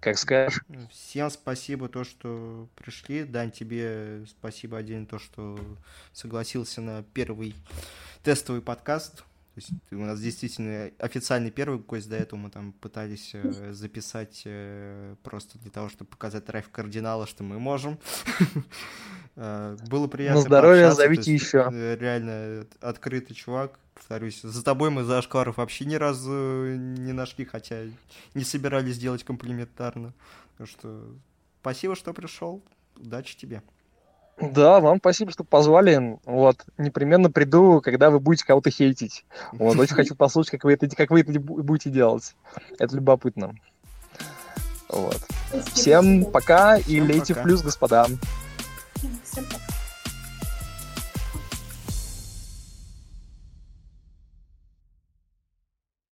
Как 0.00 0.16
скажешь. 0.16 0.64
Всем 0.90 1.28
спасибо, 1.30 1.88
то, 1.88 2.04
что 2.04 2.68
пришли. 2.74 3.24
Дань, 3.24 3.50
тебе 3.50 4.24
спасибо 4.26 4.78
отдельно, 4.78 5.06
то, 5.06 5.18
что 5.18 5.58
согласился 6.12 6.80
на 6.80 7.02
первый 7.02 7.54
тестовый 8.22 8.62
подкаст. 8.62 9.24
Есть 9.60 9.72
у 9.90 9.96
нас 9.96 10.20
действительно 10.20 10.90
официальный 10.98 11.50
первый 11.50 11.78
гость, 11.80 12.08
до 12.08 12.16
этого 12.16 12.38
мы 12.38 12.50
там 12.50 12.72
пытались 12.72 13.30
э, 13.34 13.72
записать 13.72 14.42
э, 14.46 15.16
просто 15.22 15.58
для 15.58 15.70
того, 15.70 15.88
чтобы 15.90 16.10
показать 16.10 16.46
трафик 16.46 16.72
кардинала, 16.72 17.26
что 17.26 17.42
мы 17.44 17.58
можем. 17.58 17.98
Э, 19.36 19.76
было 19.88 20.08
приятно. 20.08 20.40
На 20.40 20.42
здоровье 20.44 20.92
зовите 20.92 21.32
еще. 21.32 21.70
Реально 21.70 22.66
открытый 22.80 23.36
чувак. 23.36 23.78
Повторюсь, 23.94 24.42
за 24.42 24.64
тобой 24.64 24.90
мы 24.90 25.04
за 25.04 25.18
Ашкаров 25.18 25.58
вообще 25.58 25.84
ни 25.84 25.94
разу 25.94 26.74
не 26.74 27.12
нашли, 27.12 27.44
хотя 27.44 27.84
не 28.34 28.42
собирались 28.42 28.98
делать 28.98 29.22
комплиментарно. 29.22 30.12
Так 30.58 30.66
что 30.66 31.14
спасибо, 31.60 31.94
что 31.94 32.12
пришел. 32.12 32.60
Удачи 32.96 33.36
тебе. 33.36 33.62
Да, 34.40 34.80
вам 34.80 34.98
спасибо, 34.98 35.30
что 35.30 35.44
позвали. 35.44 36.18
Вот, 36.24 36.64
непременно 36.78 37.30
приду, 37.30 37.80
когда 37.82 38.10
вы 38.10 38.20
будете 38.20 38.46
кого-то 38.46 38.70
хейтить. 38.70 39.24
Вот, 39.52 39.78
очень 39.78 39.94
хочу 39.94 40.14
послушать, 40.14 40.52
как 40.52 40.64
вы 40.64 40.72
это, 40.72 40.88
как 40.88 41.10
вы 41.10 41.20
это 41.20 41.38
будете 41.38 41.90
делать. 41.90 42.34
Это 42.78 42.96
любопытно. 42.96 43.54
Вот. 44.88 45.20
Всем 45.72 46.24
пока 46.24 46.76
и 46.76 47.00
лейте 47.00 47.34
в 47.34 47.42
плюс, 47.42 47.62
господа. 47.62 48.06